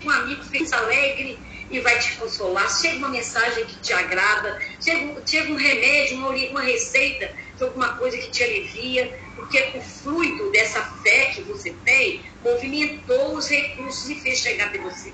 um 0.03 0.09
amigo 0.09 0.43
feliz, 0.43 0.71
alegre 0.71 1.37
e 1.69 1.79
vai 1.79 1.99
te 1.99 2.15
consolar. 2.15 2.69
Chega 2.69 2.97
uma 2.97 3.09
mensagem 3.09 3.65
que 3.65 3.75
te 3.79 3.93
agrada, 3.93 4.59
chega, 4.81 5.21
chega 5.25 5.51
um 5.51 5.55
remédio, 5.55 6.17
uma, 6.17 6.29
uma 6.29 6.61
receita 6.61 7.31
de 7.55 7.63
alguma 7.63 7.97
coisa 7.97 8.17
que 8.17 8.29
te 8.29 8.43
alivia, 8.43 9.19
porque 9.35 9.71
o 9.75 9.81
fluido 9.81 10.51
dessa 10.51 10.81
fé 11.03 11.25
que 11.33 11.41
você 11.41 11.73
tem 11.83 12.21
movimentou 12.43 13.35
os 13.35 13.47
recursos 13.49 14.09
e 14.09 14.15
fez 14.15 14.39
chegar 14.39 14.67
até 14.67 14.77
você. 14.77 15.13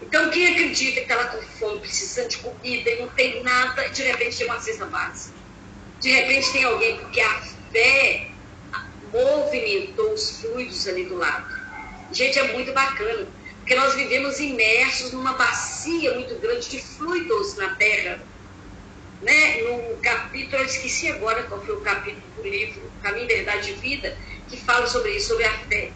Então, 0.00 0.30
quem 0.30 0.52
acredita 0.52 1.00
que 1.00 1.12
está 1.12 1.24
com 1.26 1.40
fome, 1.42 1.80
precisando 1.80 2.28
de 2.28 2.38
comida 2.38 2.90
e 2.90 3.00
não 3.00 3.08
tem 3.08 3.42
nada, 3.42 3.88
de 3.88 4.02
repente 4.02 4.36
tem 4.36 4.46
uma 4.46 4.60
cesta 4.60 4.84
básica. 4.86 5.34
De 6.00 6.10
repente 6.10 6.52
tem 6.52 6.64
alguém, 6.64 6.98
porque 6.98 7.20
a 7.20 7.40
fé 7.70 8.28
movimentou 9.12 10.12
os 10.12 10.40
fluidos 10.40 10.86
ali 10.88 11.04
do 11.04 11.16
lado. 11.16 11.46
Gente, 12.10 12.38
é 12.38 12.52
muito 12.52 12.72
bacana, 12.72 13.26
porque 13.62 13.76
nós 13.76 13.94
vivemos 13.94 14.40
imersos 14.40 15.12
numa 15.12 15.34
bacia 15.34 16.14
muito 16.14 16.34
grande 16.40 16.68
de 16.68 16.80
fluidos 16.80 17.54
na 17.56 17.76
Terra. 17.76 18.20
Né? 19.22 19.62
No 19.62 19.96
capítulo, 19.98 20.60
eu 20.60 20.66
esqueci 20.66 21.08
agora 21.08 21.44
qual 21.44 21.64
foi 21.64 21.76
o 21.76 21.80
capítulo 21.80 22.24
do 22.36 22.42
livro 22.42 22.82
Caminho, 23.04 23.28
Verdade 23.28 23.70
e 23.70 23.74
Vida, 23.74 24.18
que 24.48 24.56
fala 24.56 24.88
sobre 24.88 25.12
isso, 25.12 25.28
sobre 25.28 25.44
a 25.44 25.58
fé. 25.68 25.92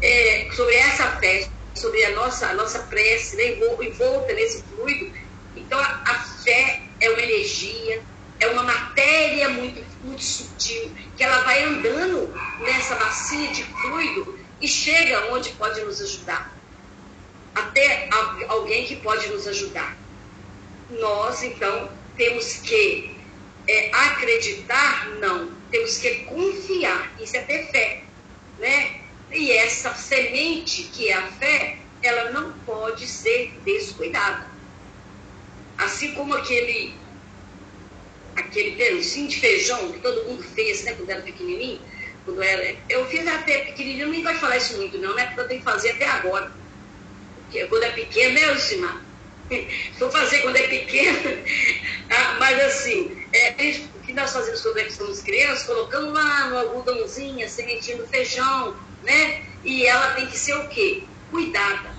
É, 0.00 0.48
sobre 0.54 0.76
essa 0.76 1.16
fé, 1.16 1.48
sobre 1.74 2.04
a 2.04 2.12
nossa, 2.12 2.50
a 2.50 2.54
nossa 2.54 2.78
prece, 2.84 3.34
né? 3.34 3.58
envolta 3.82 4.32
nesse 4.32 4.62
fluido. 4.62 5.12
Então, 5.56 5.76
a, 5.76 6.02
a 6.06 6.14
fé 6.44 6.82
é 7.00 7.10
uma 7.10 7.20
energia, 7.20 8.00
é 8.38 8.46
uma 8.46 8.62
matéria 8.62 9.48
muito, 9.48 9.84
muito 10.04 10.22
sutil, 10.22 10.92
que 11.16 11.24
ela 11.24 11.42
vai 11.42 11.64
andando 11.64 12.32
nessa 12.60 12.94
bacia 12.94 13.48
de 13.48 13.64
fluido 13.64 14.38
e 14.60 14.68
chega 14.68 15.32
onde 15.32 15.50
pode 15.50 15.80
nos 15.80 16.00
ajudar. 16.00 16.57
Até 17.58 18.08
alguém 18.48 18.84
que 18.84 18.96
pode 18.96 19.28
nos 19.28 19.46
ajudar. 19.48 19.96
Nós, 20.90 21.42
então, 21.42 21.90
temos 22.16 22.54
que 22.58 23.16
é, 23.66 23.90
acreditar? 23.92 25.08
Não. 25.18 25.50
Temos 25.70 25.98
que 25.98 26.24
confiar. 26.24 27.12
Isso 27.20 27.36
é 27.36 27.40
ter 27.40 27.70
fé. 27.70 28.02
Né? 28.58 29.00
E 29.30 29.50
essa 29.52 29.92
semente 29.94 30.84
que 30.84 31.08
é 31.08 31.14
a 31.14 31.26
fé, 31.32 31.78
ela 32.02 32.30
não 32.30 32.52
pode 32.60 33.06
ser 33.06 33.52
descuidada. 33.64 34.46
Assim 35.76 36.14
como 36.14 36.34
aquele 36.34 36.94
aquele 38.36 38.76
pedacinho 38.76 39.28
de 39.28 39.40
feijão 39.40 39.92
que 39.92 39.98
todo 39.98 40.24
mundo 40.28 40.44
fez, 40.44 40.84
né, 40.84 40.94
quando 40.94 41.10
era 41.10 41.22
pequenininho, 41.22 41.80
quando 42.24 42.40
era, 42.40 42.76
eu 42.88 43.04
fiz 43.06 43.26
até 43.26 43.58
pequenininho, 43.64 44.08
nem 44.08 44.22
vai 44.22 44.36
falar 44.36 44.56
isso 44.56 44.76
muito 44.76 44.96
não, 44.98 45.12
né, 45.16 45.26
porque 45.26 45.40
eu 45.40 45.48
tenho 45.48 45.60
que 45.60 45.64
fazer 45.64 45.90
até 45.90 46.06
agora. 46.06 46.52
Quando 47.68 47.82
é 47.82 47.90
pequeno, 47.90 48.34
né, 48.34 48.46
Lucimar? 48.52 49.04
Vou 49.98 50.10
fazer 50.10 50.40
quando 50.40 50.56
é 50.56 50.68
pequeno, 50.68 51.18
ah, 52.10 52.36
mas 52.38 52.60
assim, 52.60 53.26
é, 53.32 53.52
o 53.94 54.00
que 54.00 54.12
nós 54.12 54.32
fazemos 54.32 54.60
quando 54.60 54.78
é 54.78 54.90
somos 54.90 55.22
crianças, 55.22 55.64
colocamos 55.64 56.12
lá 56.12 56.50
no 56.50 56.58
algodãozinho, 56.58 57.44
a 57.44 57.48
sementinha 57.48 57.96
do 57.96 58.06
feijão, 58.06 58.76
né, 59.02 59.42
e 59.64 59.86
ela 59.86 60.12
tem 60.12 60.26
que 60.26 60.36
ser 60.36 60.54
o 60.54 60.68
quê? 60.68 61.04
Cuidada. 61.30 61.96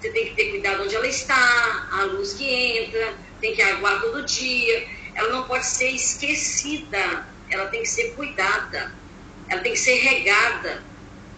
Você 0.00 0.10
tem 0.10 0.28
que 0.28 0.34
ter 0.34 0.50
cuidado 0.50 0.82
onde 0.84 0.96
ela 0.96 1.06
está, 1.06 1.88
a 1.92 2.04
luz 2.04 2.32
que 2.32 2.48
entra, 2.48 3.14
tem 3.40 3.54
que 3.54 3.60
aguar 3.60 4.00
todo 4.00 4.24
dia 4.24 5.00
ela 5.14 5.30
não 5.30 5.44
pode 5.44 5.66
ser 5.66 5.90
esquecida, 5.90 7.26
ela 7.50 7.66
tem 7.66 7.82
que 7.82 7.88
ser 7.88 8.14
cuidada, 8.14 8.94
ela 9.48 9.60
tem 9.60 9.72
que 9.72 9.78
ser 9.78 9.96
regada, 9.96 10.82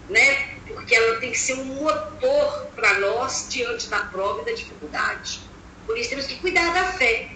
né? 0.08 0.61
Porque 0.74 0.94
ela 0.94 1.18
tem 1.20 1.30
que 1.30 1.38
ser 1.38 1.54
um 1.54 1.64
motor 1.64 2.66
para 2.74 2.98
nós 3.00 3.46
diante 3.50 3.88
da 3.88 4.00
prova 4.00 4.42
e 4.42 4.44
da 4.46 4.52
dificuldade. 4.52 5.40
Por 5.86 5.96
isso 5.98 6.10
temos 6.10 6.26
que 6.26 6.36
cuidar 6.36 6.72
da 6.72 6.92
fé. 6.92 7.30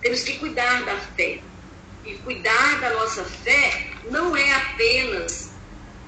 Temos 0.00 0.22
que 0.22 0.38
cuidar 0.38 0.84
da 0.84 0.96
fé. 0.96 1.40
E 2.04 2.14
cuidar 2.18 2.80
da 2.80 2.90
nossa 2.90 3.24
fé 3.24 3.90
não 4.10 4.36
é 4.36 4.52
apenas 4.52 5.52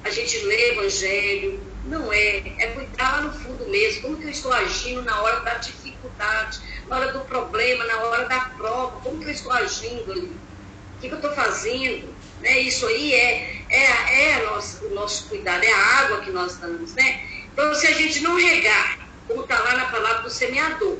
a 0.03 0.09
gente 0.09 0.37
ler 0.45 0.73
Evangelho, 0.73 1.59
não 1.85 2.13
é. 2.13 2.37
É 2.59 2.67
cuidar 2.73 3.11
lá 3.13 3.21
no 3.21 3.33
fundo 3.33 3.67
mesmo. 3.67 4.03
Como 4.03 4.17
que 4.17 4.25
eu 4.25 4.29
estou 4.29 4.53
agindo 4.53 5.01
na 5.01 5.21
hora 5.21 5.39
da 5.41 5.55
dificuldade? 5.55 6.61
na 6.87 6.97
hora 6.97 7.11
do 7.11 7.19
problema, 7.21 7.85
na 7.85 7.97
hora 8.03 8.27
da 8.27 8.39
prova, 8.57 8.99
como 9.01 9.19
que 9.19 9.25
eu 9.25 9.31
estou 9.31 9.51
agindo 9.51 10.11
ali? 10.11 10.21
O 10.21 10.99
que, 11.01 11.07
que 11.07 11.13
eu 11.13 11.17
estou 11.17 11.33
fazendo? 11.33 12.13
Né? 12.47 12.59
Isso 12.61 12.87
aí 12.87 13.13
é, 13.13 13.61
é, 13.69 14.31
é 14.31 14.49
o 14.81 14.89
nosso 14.93 15.27
cuidado, 15.27 15.63
é 15.63 15.71
a 15.71 15.85
água 15.99 16.21
que 16.21 16.31
nós 16.31 16.55
damos. 16.57 16.93
Né? 16.93 17.21
Então, 17.51 17.75
se 17.75 17.87
a 17.87 17.91
gente 17.91 18.21
não 18.21 18.37
regar, 18.37 18.99
como 19.27 19.41
está 19.41 19.59
lá 19.59 19.75
na 19.75 19.85
palavra 19.85 20.21
do 20.21 20.29
semeador, 20.29 20.97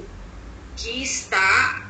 que 0.75 1.03
está 1.03 1.87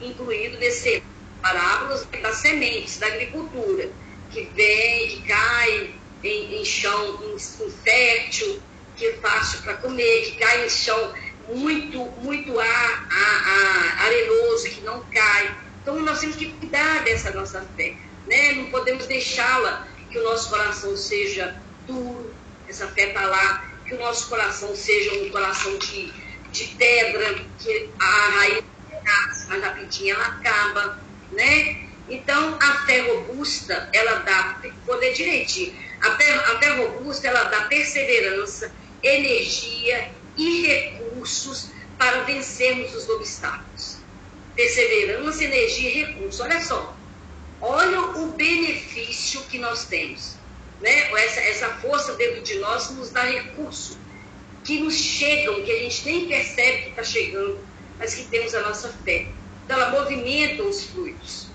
incluído 0.00 0.58
nesse 0.58 1.02
parábolas 1.42 2.06
das 2.22 2.36
sementes, 2.36 2.98
da 2.98 3.06
agricultura, 3.08 3.90
que 4.30 4.42
vem, 4.54 5.08
que 5.08 5.22
cai 5.26 5.94
em, 6.22 6.60
em 6.60 6.64
chão 6.64 7.18
infértil, 7.34 8.62
que 8.96 9.06
é 9.06 9.12
fácil 9.14 9.62
para 9.62 9.74
comer, 9.74 10.26
que 10.26 10.36
cai 10.36 10.64
em 10.64 10.68
chão 10.68 11.12
muito, 11.48 11.98
muito 12.22 12.60
ar, 12.60 13.08
ar, 13.10 13.48
ar, 13.48 14.06
arenoso 14.06 14.68
que 14.68 14.82
não 14.82 15.00
cai. 15.12 15.56
Então 15.82 15.98
nós 16.00 16.20
temos 16.20 16.36
que 16.36 16.52
cuidar 16.52 17.02
dessa 17.02 17.30
nossa 17.32 17.66
fé, 17.76 17.96
né? 18.30 18.52
Não 18.52 18.66
podemos 18.66 19.06
deixá-la 19.06 19.86
que 20.08 20.18
o 20.18 20.22
nosso 20.22 20.48
coração 20.48 20.96
seja 20.96 21.60
duro, 21.86 22.32
essa 22.68 22.86
fé 22.88 23.08
está 23.08 23.26
lá, 23.26 23.68
que 23.84 23.94
o 23.94 23.98
nosso 23.98 24.28
coração 24.28 24.74
seja 24.74 25.12
um 25.14 25.28
coração 25.30 25.76
de, 25.78 26.12
de 26.52 26.64
pedra, 26.76 27.34
que 27.58 27.90
a 27.98 28.30
raiz 28.38 28.64
mas 29.48 29.62
rapidinho 29.64 30.14
ela 30.14 30.26
acaba, 30.26 31.02
né? 31.32 31.88
Então, 32.08 32.56
a 32.60 32.86
fé 32.86 33.00
robusta, 33.00 33.88
ela 33.92 34.20
dá, 34.20 34.60
poder 34.86 35.12
direitinho, 35.12 35.74
a 36.00 36.12
fé, 36.12 36.32
a 36.32 36.58
fé 36.58 36.68
robusta, 36.76 37.26
ela 37.26 37.44
dá 37.44 37.62
perseverança, 37.62 38.72
energia 39.02 40.12
e 40.36 40.66
recursos 40.66 41.70
para 41.98 42.22
vencermos 42.22 42.94
os 42.94 43.08
obstáculos. 43.08 43.98
Perseverança, 44.54 45.42
energia 45.42 45.90
e 45.90 46.04
recursos. 46.04 46.40
Olha 46.40 46.60
só, 46.60 46.96
olha 47.60 48.00
o 48.00 48.26
benefício 48.32 49.42
que 49.42 49.58
nós 49.58 49.84
temos. 49.84 50.36
Né? 50.80 51.10
Essa, 51.24 51.40
essa 51.40 51.68
força 51.74 52.14
dentro 52.14 52.42
de 52.42 52.58
nós 52.58 52.90
nos 52.90 53.10
dá 53.10 53.22
recurso, 53.22 53.98
que 54.64 54.80
nos 54.80 54.94
chegam, 54.94 55.62
que 55.62 55.70
a 55.70 55.78
gente 55.78 56.04
nem 56.06 56.26
percebe 56.26 56.82
que 56.82 56.90
está 56.90 57.04
chegando, 57.04 57.58
mas 57.98 58.14
que 58.14 58.24
temos 58.24 58.54
a 58.54 58.62
nossa 58.62 58.88
fé. 59.04 59.26
Então, 59.64 59.80
ela 59.80 59.90
movimenta 59.90 60.62
os 60.62 60.84
fluidos. 60.84 61.46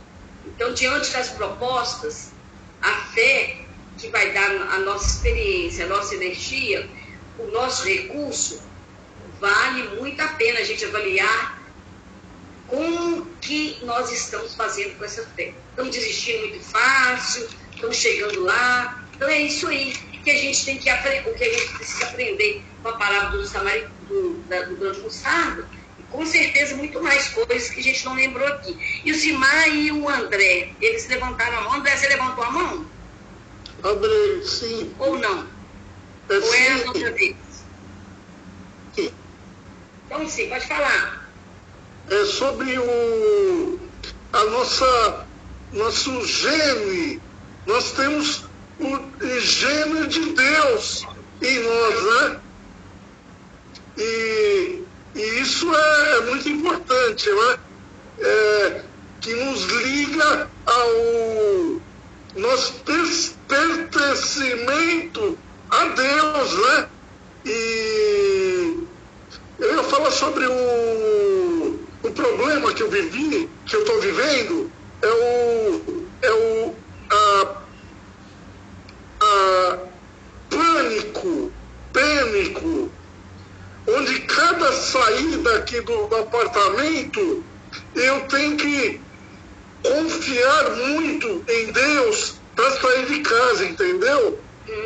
Então, 0.46 0.74
diante 0.74 1.12
das 1.12 1.30
propostas, 1.30 2.32
a 2.82 2.92
fé 3.14 3.58
que 3.98 4.10
vai 4.10 4.32
dar 4.32 4.52
a 4.52 4.80
nossa 4.80 5.08
experiência, 5.08 5.86
a 5.86 5.88
nossa 5.88 6.14
energia, 6.16 6.88
o 7.40 7.48
nosso 7.48 7.86
recurso, 7.86 8.62
vale 9.40 9.84
muito 10.00 10.22
a 10.22 10.28
pena 10.30 10.60
a 10.60 10.64
gente 10.64 10.86
avaliar 10.86 11.55
como 12.68 13.26
que 13.42 13.78
nós 13.84 14.12
estamos 14.12 14.56
fazendo 14.56 14.98
com 14.98 15.06
essa 15.06 15.26
fé. 15.36 15.54
Estamos 15.70 15.96
desistindo 15.96 16.48
muito 16.48 16.64
fácil, 16.66 17.48
estamos 17.74 17.96
chegando 17.96 18.44
lá. 18.44 19.04
Então 19.16 19.28
é 19.28 19.42
isso 19.42 19.68
aí 19.68 19.94
que 20.24 20.32
a 20.32 20.38
gente 20.38 20.66
tem 20.66 20.78
que 20.78 20.90
aprender, 20.90 21.30
o 21.30 21.34
que 21.36 21.44
a 21.44 21.54
gente 21.54 21.74
precisa 21.74 22.06
aprender 22.06 22.64
com 22.82 22.90
a 22.90 22.94
palavra 22.98 23.38
do, 23.38 23.48
Samari, 23.48 23.88
do, 24.08 24.44
da, 24.50 24.64
do 24.64 24.76
grande 24.76 25.00
mostarda. 25.02 25.68
E 26.00 26.04
com 26.04 26.26
certeza 26.26 26.76
muito 26.76 27.02
mais 27.02 27.28
coisas 27.30 27.70
que 27.70 27.80
a 27.80 27.84
gente 27.84 28.04
não 28.06 28.16
lembrou 28.16 28.48
aqui. 28.48 29.02
E 29.06 29.12
o 29.12 29.16
Simar 29.16 29.70
e 29.70 29.92
o 29.92 30.10
André, 30.10 30.74
eles 30.82 31.08
levantaram 31.08 31.60
a 31.60 31.62
mão. 31.62 31.74
André, 31.76 31.96
você 31.96 32.08
levantou 32.08 32.44
a 32.44 32.52
mão? 32.52 32.86
André, 33.84 34.44
sim. 34.44 34.94
Ou 34.98 35.20
não? 35.20 35.48
É, 36.28 36.38
Ou 36.38 36.54
é 36.56 36.68
a 36.70 36.78
sim. 36.80 36.88
outra 36.88 37.12
vez? 37.12 37.36
Então 40.06 40.28
sim, 40.30 40.50
pode 40.50 40.68
falar. 40.68 41.25
É 42.10 42.26
sobre 42.26 42.78
o 42.78 43.80
a 44.34 44.44
nossa 44.46 45.26
nosso 45.74 46.26
gene. 46.26 47.22
Nós 47.66 47.92
temos 47.94 48.46
o 48.80 49.40
gene 49.40 50.08
de 50.08 50.34
Deus 50.34 51.06
em 51.42 51.60
nós, 51.64 52.04
né? 52.04 52.40
E, 53.98 54.84
e 55.16 55.22
isso 55.42 55.74
é, 55.74 56.22
muito 56.22 56.50
importante, 56.50 57.30
né? 57.30 57.58
É, 58.20 58.82
que 59.22 59.34
nos 59.34 59.64
liga 59.64 60.50
ao 60.66 61.82
nosso 62.36 62.74
per- 62.84 63.36
pertencimento 63.48 65.38
a 65.70 65.86
Deus, 65.86 66.58
né? 66.58 66.88
E 67.46 68.78
eu 69.60 69.76
ia 69.76 69.84
falar 69.84 70.12
sobre 70.12 70.46
o, 70.46 70.52
o 72.06 72.12
problema 72.12 72.74
que 72.74 72.84
eu 72.84 72.90
vivi, 72.90 73.50
que 73.66 73.76
eu 73.76 73.82
estou 73.82 74.00
vivendo, 74.00 74.72
é 75.02 75.08
o, 75.08 76.08
é 76.22 76.32
o 76.32 76.76
a, 77.10 77.62
a 79.22 79.78
pânico, 80.50 81.52
pânico, 81.92 82.92
onde 83.88 84.20
cada 84.22 84.72
saída 84.72 85.58
aqui 85.58 85.82
do, 85.82 86.08
do 86.08 86.16
apartamento 86.18 87.44
eu 87.96 88.22
tenho 88.28 88.56
que 88.56 89.02
confiar 89.84 90.76
muito 90.76 91.44
em 91.50 91.72
Deus 91.72 92.36
para 92.56 92.72
sair 92.72 93.06
de 93.08 93.20
casa, 93.22 93.66
entendeu? 93.66 94.40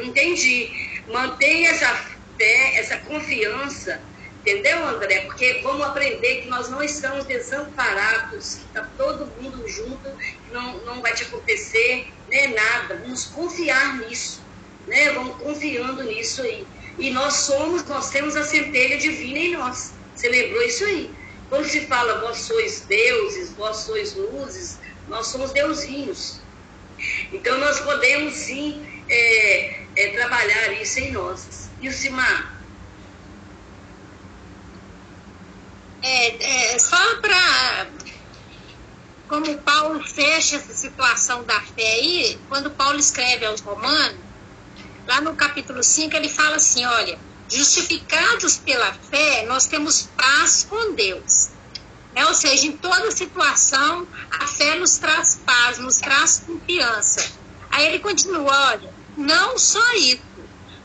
Entendi. 0.04 0.72
Mantenha 1.08 1.72
essa 1.72 1.94
fé, 2.38 2.80
essa 2.80 2.98
confiança, 2.98 4.02
entendeu, 4.42 4.88
André? 4.88 5.22
Porque 5.22 5.62
vamos 5.64 5.86
aprender 5.86 6.42
que 6.42 6.50
nós 6.50 6.70
não 6.70 6.84
estamos 6.84 7.26
desamparados, 7.26 8.56
que 8.56 8.66
está 8.66 8.90
todo 8.98 9.32
mundo 9.42 9.68
junto, 9.68 10.10
que 10.18 10.54
não, 10.54 10.78
não 10.86 11.02
vai 11.02 11.14
te 11.14 11.24
acontecer 11.24 12.08
né, 12.30 12.48
nada. 12.48 12.98
Vamos 13.02 13.26
confiar 13.26 13.98
nisso, 13.98 14.42
né? 14.88 15.12
Vamos 15.12 15.38
confiando 15.38 16.04
nisso 16.04 16.42
aí. 16.42 16.66
E 16.98 17.12
nós 17.12 17.34
somos, 17.34 17.84
nós 17.86 18.10
temos 18.10 18.36
a 18.36 18.44
centelha 18.44 18.98
divina 18.98 19.40
em 19.40 19.52
nós. 19.54 19.94
Você 20.16 20.28
lembrou 20.28 20.62
isso 20.64 20.84
aí? 20.86 21.12
Quando 21.50 21.66
se 21.66 21.88
fala 21.88 22.20
vós 22.20 22.38
sois 22.38 22.82
deuses, 22.82 23.52
vós 23.54 23.78
sois 23.78 24.14
luzes, 24.16 24.78
nós 25.08 25.28
somos 25.28 25.52
deusinhos. 25.52 26.42
Então 27.32 27.58
nós 27.58 27.80
podemos 27.80 28.34
sim 28.34 28.86
é, 29.10 29.84
é, 29.96 30.08
trabalhar 30.10 30.74
isso 30.82 31.00
em 31.00 31.12
nós. 31.12 31.70
E 31.82 31.88
o 31.88 31.94
Simar? 31.94 32.59
É, 36.02 36.74
é, 36.74 36.80
só 36.80 36.98
para. 37.22 37.88
Como 39.28 39.58
Paulo 39.60 40.04
fecha 40.04 40.56
essa 40.56 40.74
situação 40.74 41.44
da 41.44 41.62
fé 41.62 41.84
aí, 41.84 42.40
quando 42.50 42.72
Paulo 42.72 42.98
escreve 42.98 43.46
aos 43.46 43.62
Romanos, 43.62 44.18
lá 45.06 45.22
no 45.22 45.36
capítulo 45.36 45.84
5, 45.84 46.16
ele 46.16 46.30
fala 46.30 46.56
assim: 46.56 46.86
olha, 46.86 47.20
justificados 47.50 48.58
pela 48.58 48.94
fé, 48.94 49.46
nós 49.46 49.68
temos 49.68 50.10
paz 50.18 50.66
com 50.70 50.94
Deus. 50.94 51.50
Né? 52.14 52.26
Ou 52.26 52.34
seja, 52.34 52.66
em 52.66 52.72
toda 52.72 53.12
situação, 53.12 54.08
a 54.32 54.48
fé 54.48 54.76
nos 54.76 54.98
traz 54.98 55.42
paz, 55.46 55.78
nos 55.78 55.98
traz 55.98 56.44
confiança. 56.46 57.32
Aí 57.70 57.88
ele 57.88 58.00
continua: 58.00 58.70
olha, 58.72 58.94
não 59.18 59.58
só 59.58 59.94
isso, 59.96 60.22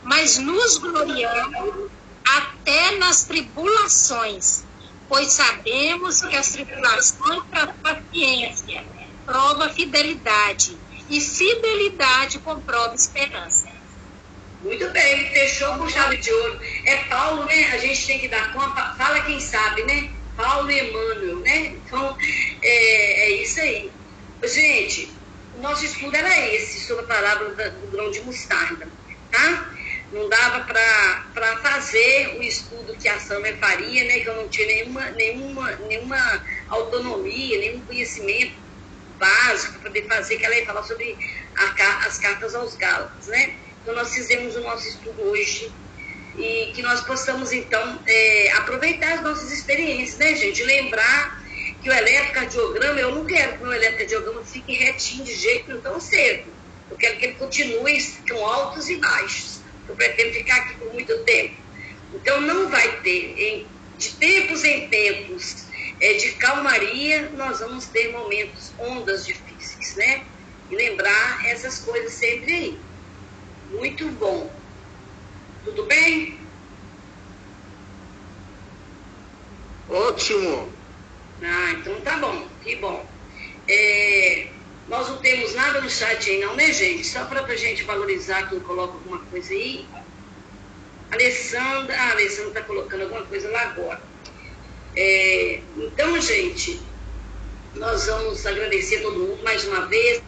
mas 0.03 0.37
nos 0.37 0.77
gloriamos 0.77 1.89
até 2.25 2.97
nas 2.97 3.23
tribulações, 3.23 4.64
pois 5.07 5.33
sabemos 5.33 6.21
que 6.21 6.35
as 6.35 6.51
tribulações 6.51 7.43
trazem 7.51 7.75
paciência, 7.81 8.83
prova 9.25 9.69
fidelidade, 9.69 10.77
e 11.09 11.21
fidelidade 11.21 12.39
comprova 12.39 12.95
esperança. 12.95 13.69
Muito 14.63 14.89
bem, 14.89 15.29
fechou 15.29 15.77
com 15.77 15.87
chave 15.87 16.17
de 16.17 16.31
ouro. 16.31 16.59
É 16.85 16.95
Paulo, 17.03 17.45
né? 17.45 17.71
A 17.71 17.77
gente 17.77 18.07
tem 18.07 18.19
que 18.19 18.27
dar 18.27 18.51
conta. 18.51 18.95
Fala 18.97 19.21
quem 19.21 19.39
sabe, 19.39 19.83
né? 19.83 20.09
Paulo 20.35 20.71
e 20.71 20.79
Emmanuel, 20.79 21.39
né? 21.41 21.67
Então, 21.67 22.17
é, 22.63 23.25
é 23.25 23.41
isso 23.43 23.59
aí. 23.59 23.91
Gente, 24.43 25.11
o 25.55 25.61
nosso 25.61 25.85
estudo 25.85 26.15
era 26.15 26.47
esse, 26.49 26.79
sobre 26.87 27.03
a 27.05 27.07
palavra 27.07 27.49
do 27.69 27.91
grão 27.91 28.09
de 28.09 28.21
mostarda, 28.21 28.87
tá? 29.31 29.69
Não 30.15 30.29
dava 30.29 30.61
para 30.61 31.57
fazer 31.57 32.37
o 32.37 32.41
estudo 32.41 32.95
que 32.95 33.09
a 33.09 33.19
Sâmia 33.19 33.57
faria, 33.57 34.05
né? 34.05 34.21
Que 34.21 34.29
eu 34.29 34.35
não 34.37 34.47
tinha 34.47 34.65
nenhuma, 34.65 35.11
nenhuma, 35.11 35.71
nenhuma 35.89 36.45
autonomia, 36.69 37.59
nenhum 37.59 37.81
conhecimento 37.81 38.55
básico 39.19 39.73
para 39.73 39.89
poder 39.89 40.07
fazer, 40.07 40.37
que 40.37 40.45
ela 40.45 40.55
ia 40.55 40.65
falar 40.65 40.83
sobre 40.83 41.17
a 41.57 42.07
as 42.07 42.17
cartas 42.17 42.55
aos 42.55 42.77
Gálatas, 42.77 43.27
né? 43.27 43.55
Então, 43.81 43.93
nós 43.93 44.13
fizemos 44.13 44.55
o 44.55 44.61
nosso 44.61 44.87
estudo 44.87 45.21
hoje 45.21 45.69
e 46.37 46.71
que 46.73 46.81
nós 46.81 47.01
possamos, 47.01 47.51
então, 47.51 48.01
é, 48.07 48.51
aproveitar 48.53 49.15
as 49.15 49.21
nossas 49.21 49.51
experiências, 49.51 50.17
né, 50.17 50.33
gente? 50.33 50.63
Lembrar 50.63 51.43
que 51.81 51.89
o 51.89 51.93
eletrocardiograma, 51.93 53.01
eu 53.01 53.13
não 53.13 53.25
quero 53.25 53.57
que 53.57 53.63
o 53.65 53.73
eletrocardiograma 53.73 54.45
fique 54.45 54.75
retinho 54.75 55.25
de 55.25 55.35
jeito 55.35 55.81
tão 55.81 55.99
cedo. 55.99 56.53
Eu 56.89 56.95
quero 56.95 57.17
que 57.17 57.25
ele 57.25 57.35
continue 57.35 58.01
com 58.29 58.45
altos 58.45 58.89
e 58.89 58.95
baixos. 58.95 59.64
Eu 59.87 59.95
pretendo 59.95 60.33
ficar 60.33 60.57
aqui 60.57 60.75
por 60.79 60.93
muito 60.93 61.23
tempo. 61.25 61.55
Então, 62.13 62.41
não 62.41 62.69
vai 62.69 63.01
ter, 63.01 63.11
em- 63.39 63.75
de 63.97 64.11
tempos 64.19 64.63
em 64.63 64.89
tempos, 64.89 65.43
é, 66.01 66.13
de 66.13 66.31
calmaria, 66.33 67.31
nós 67.31 67.59
vamos 67.59 67.89
ter 67.89 68.09
momentos, 68.11 68.73
ondas 68.79 69.25
difíceis, 69.25 69.95
né? 69.97 70.25
E 70.69 70.75
lembrar 70.75 71.45
essas 71.47 71.79
coisas 71.79 72.13
sempre 72.19 72.53
aí. 72.53 72.85
Muito 73.63 74.11
bom. 74.13 74.63
Tudo 75.63 75.85
bem? 75.87 76.53
Ótimo. 79.87 80.77
Ah, 81.43 81.71
então 81.73 82.01
tá 82.03 82.17
bom, 82.19 82.49
que 82.59 82.77
bom. 82.77 83.13
É, 83.69 84.54
nós 84.87 85.09
não 85.09 85.17
temos 85.17 85.55
nada 85.55 85.81
no 85.81 85.89
aí 85.89 86.39
não, 86.41 86.55
né, 86.55 86.71
gente? 86.71 87.05
Só 87.05 87.25
para 87.25 87.41
a 87.43 87.55
gente 87.55 87.83
valorizar 87.83 88.49
quem 88.49 88.59
coloca 88.59 88.93
alguma 88.93 89.19
coisa 89.19 89.51
aí. 89.51 89.85
Alessandra, 91.11 91.95
ah, 91.95 92.09
a 92.09 92.11
Alessandra 92.11 92.49
está 92.49 92.61
colocando 92.61 93.01
alguma 93.01 93.23
coisa 93.23 93.49
lá 93.49 93.61
agora. 93.61 94.01
É, 94.95 95.61
então, 95.75 96.21
gente, 96.21 96.79
nós 97.75 98.05
vamos 98.05 98.45
agradecer 98.45 99.01
todo 99.01 99.19
mundo 99.19 99.43
mais 99.43 99.65
uma 99.65 99.85
vez. 99.87 100.21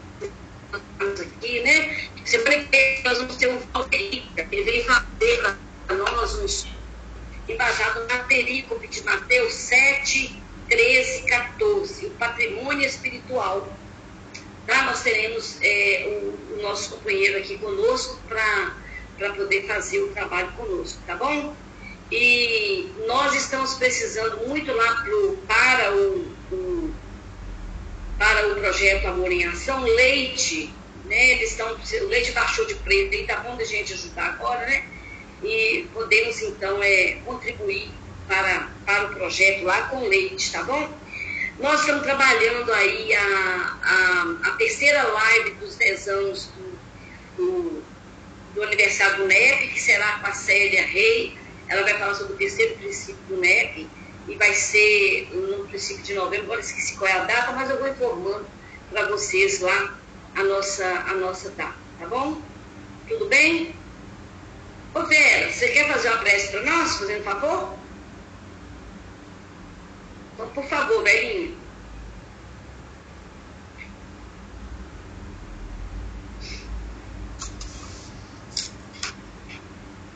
Aqui, 1.00 1.60
né? 1.60 2.08
Semana 2.24 2.64
que 2.64 2.70
vem 2.70 3.02
nós 3.02 3.18
vamos 3.18 3.36
ter 3.36 3.48
um 3.48 3.58
Valterica, 3.72 4.46
ele 4.52 4.62
vem 4.64 4.84
fazer 4.84 5.56
para 5.86 5.96
nós 5.96 6.34
um 6.34 7.52
embasado 7.52 8.06
na 8.06 8.18
perícope 8.24 8.86
de 8.88 9.02
Mateus 9.02 9.54
7, 9.54 10.42
1314, 10.68 12.06
o 12.06 12.10
patrimônio 12.10 12.86
espiritual. 12.86 13.72
Nós 14.68 15.02
teremos 15.02 15.56
é, 15.62 16.04
o, 16.06 16.54
o, 16.54 16.62
nosso 16.62 16.90
companheiro 16.90 17.38
aqui 17.38 17.56
conosco 17.56 18.20
para 18.28 19.32
poder 19.32 19.66
fazer 19.66 20.00
o 20.00 20.08
trabalho 20.08 20.52
conosco, 20.52 21.00
tá 21.06 21.14
bom? 21.14 21.54
E 22.10 22.90
nós 23.06 23.34
estamos 23.34 23.74
precisando 23.74 24.46
muito 24.48 24.72
lá 24.72 25.02
pro, 25.02 25.36
para, 25.46 25.94
o, 25.94 26.34
o, 26.52 26.94
para 28.18 28.48
o 28.48 28.56
projeto 28.56 29.06
Amor 29.06 29.30
em 29.30 29.44
Ação, 29.46 29.84
leite, 29.84 30.74
né? 31.04 31.30
Eles 31.30 31.52
estão, 31.52 31.74
o 31.74 32.08
leite 32.08 32.32
baixou 32.32 32.66
de 32.66 32.74
preço, 32.74 33.14
e 33.14 33.24
tá 33.24 33.36
bom 33.36 33.56
da 33.56 33.64
gente 33.64 33.92
ajudar 33.92 34.26
agora, 34.26 34.66
né? 34.66 34.84
E 35.44 35.86
podemos 35.94 36.42
então 36.42 36.82
é, 36.82 37.18
contribuir 37.24 37.90
para, 38.26 38.68
para 38.84 39.04
o 39.06 39.14
projeto 39.14 39.64
lá 39.64 39.82
com 39.82 40.08
leite, 40.08 40.50
tá 40.50 40.62
bom? 40.64 40.92
Nós 41.58 41.80
estamos 41.80 42.04
trabalhando 42.04 42.72
aí 42.72 43.12
a, 43.14 43.78
a, 43.82 44.48
a 44.48 44.50
terceira 44.52 45.02
live 45.02 45.50
dos 45.54 45.74
10 45.74 46.08
anos 46.08 46.50
do, 46.56 46.78
do, 47.36 47.82
do, 48.54 48.62
aniversário 48.62 49.16
do 49.16 49.26
NEP, 49.26 49.66
que 49.66 49.80
será 49.80 50.20
com 50.20 50.28
a 50.28 50.32
Célia 50.32 50.86
Rei. 50.86 51.36
Ela 51.66 51.82
vai 51.82 51.98
falar 51.98 52.14
sobre 52.14 52.34
o 52.34 52.36
terceiro 52.36 52.76
princípio 52.76 53.20
do 53.28 53.38
NEP 53.38 53.88
e 54.28 54.34
vai 54.36 54.54
ser 54.54 55.30
no 55.32 55.66
princípio 55.66 56.04
de 56.04 56.14
novembro. 56.14 56.44
Agora 56.44 56.60
esqueci 56.60 56.96
qual 56.96 57.10
é 57.10 57.14
a 57.14 57.24
data, 57.24 57.50
mas 57.50 57.68
eu 57.68 57.78
vou 57.78 57.88
informando 57.88 58.46
para 58.90 59.08
vocês 59.08 59.58
lá 59.58 59.98
a 60.36 60.44
nossa, 60.44 60.86
a 60.86 61.14
nossa 61.14 61.50
data, 61.50 61.74
tá 61.98 62.06
bom? 62.06 62.40
Tudo 63.08 63.26
bem? 63.26 63.74
Ô 64.94 65.02
Vera, 65.02 65.52
você 65.52 65.68
quer 65.70 65.88
fazer 65.88 66.08
uma 66.08 66.18
prece 66.18 66.52
para 66.52 66.62
nós, 66.62 66.98
fazendo 66.98 67.24
favor? 67.24 67.77
Por 70.38 70.64
favor, 70.68 71.02
velhinho. 71.02 71.58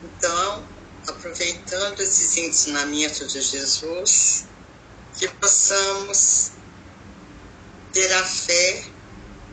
Então, 0.01 0.69
aproveitando 1.09 1.99
esses 1.99 2.37
ensinamentos 2.37 3.33
de 3.33 3.41
Jesus, 3.41 4.45
que 5.19 5.27
possamos 5.27 6.51
ter 7.91 8.13
a 8.13 8.23
fé 8.23 8.85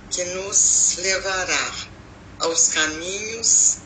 que 0.09 0.24
nos 0.26 0.94
levará 0.98 1.88
aos 2.38 2.68
caminhos 2.68 3.78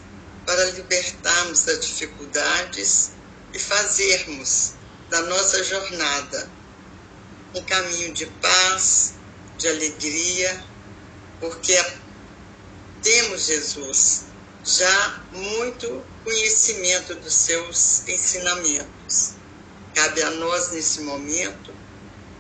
para 0.44 0.65
libertarmos 0.73 1.65
das 1.65 1.86
dificuldades 1.86 3.12
e 3.55 3.59
fazermos 3.59 4.74
da 5.09 5.23
nossa 5.23 5.65
jornada 5.65 6.64
um 7.55 7.62
caminho 7.62 8.12
de 8.12 8.26
paz, 8.26 9.14
de 9.59 9.68
alegria, 9.68 10.64
porque 11.40 11.74
temos 13.02 13.47
Jesus 13.47 14.24
já 14.64 15.22
muito 15.32 16.02
conhecimento 16.24 17.14
dos 17.16 17.35
seus 17.35 18.06
ensinamentos. 18.09 19.35
Cabe 19.94 20.22
a 20.22 20.31
nós, 20.32 20.72
nesse 20.72 21.02
momento, 21.02 21.72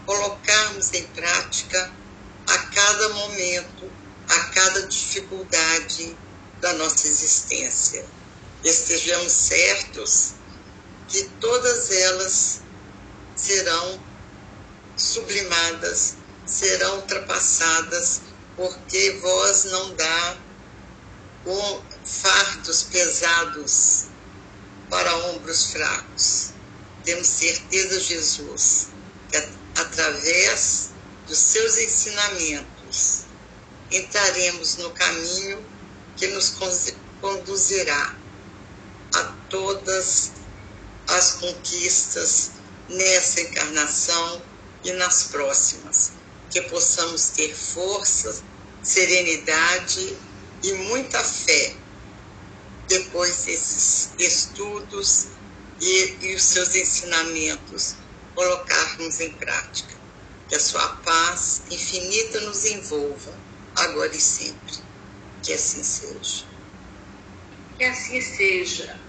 colocarmos 0.06 0.92
em 0.92 1.04
prática 1.08 1.92
a 2.48 2.58
cada 2.58 3.08
momento, 3.10 3.90
a 4.28 4.40
cada 4.50 4.86
dificuldade 4.86 6.16
da 6.60 6.72
nossa 6.74 7.06
existência. 7.06 8.04
Estejamos 8.64 9.32
certos 9.32 10.32
que 11.08 11.24
todas 11.40 11.90
elas 11.90 12.62
serão 13.36 14.00
sublimadas, 14.96 16.16
serão 16.46 16.96
ultrapassadas, 16.96 18.22
porque 18.56 19.18
vós 19.22 19.64
não 19.64 19.94
dá 19.94 20.36
com 21.44 21.82
fardos 22.04 22.84
pesados 22.84 24.06
para 24.88 25.16
ombros 25.28 25.72
fracos. 25.72 26.52
Temos 27.04 27.26
certeza, 27.26 28.00
Jesus, 28.00 28.88
que 29.30 29.36
através 29.76 30.90
dos 31.26 31.38
seus 31.38 31.76
ensinamentos 31.78 33.24
entraremos 33.90 34.76
no 34.76 34.90
caminho 34.90 35.64
que 36.16 36.28
nos 36.28 36.54
conduzirá 37.20 38.16
a 39.14 39.22
todas 39.48 40.32
as 41.08 41.32
conquistas 41.32 42.52
nessa 42.88 43.40
encarnação 43.40 44.42
e 44.84 44.92
nas 44.92 45.24
próximas. 45.24 46.12
Que 46.50 46.60
possamos 46.62 47.30
ter 47.30 47.54
força, 47.54 48.44
serenidade 48.82 50.16
e 50.62 50.72
muita 50.74 51.22
fé 51.24 51.76
depois 52.86 53.44
desses 53.44 54.10
estudos 54.18 55.26
e, 55.80 56.16
e 56.20 56.34
os 56.34 56.42
seus 56.42 56.74
ensinamentos 56.74 57.96
colocarmos 58.34 59.20
em 59.20 59.32
prática. 59.32 59.94
Que 60.48 60.54
a 60.54 60.60
sua 60.60 60.86
paz 60.96 61.62
infinita 61.70 62.40
nos 62.40 62.64
envolva, 62.64 63.34
agora 63.74 64.14
e 64.14 64.20
sempre. 64.20 64.74
Que 65.42 65.54
assim 65.54 65.82
seja. 65.82 66.44
Que 67.76 67.84
assim 67.84 68.20
seja. 68.20 69.03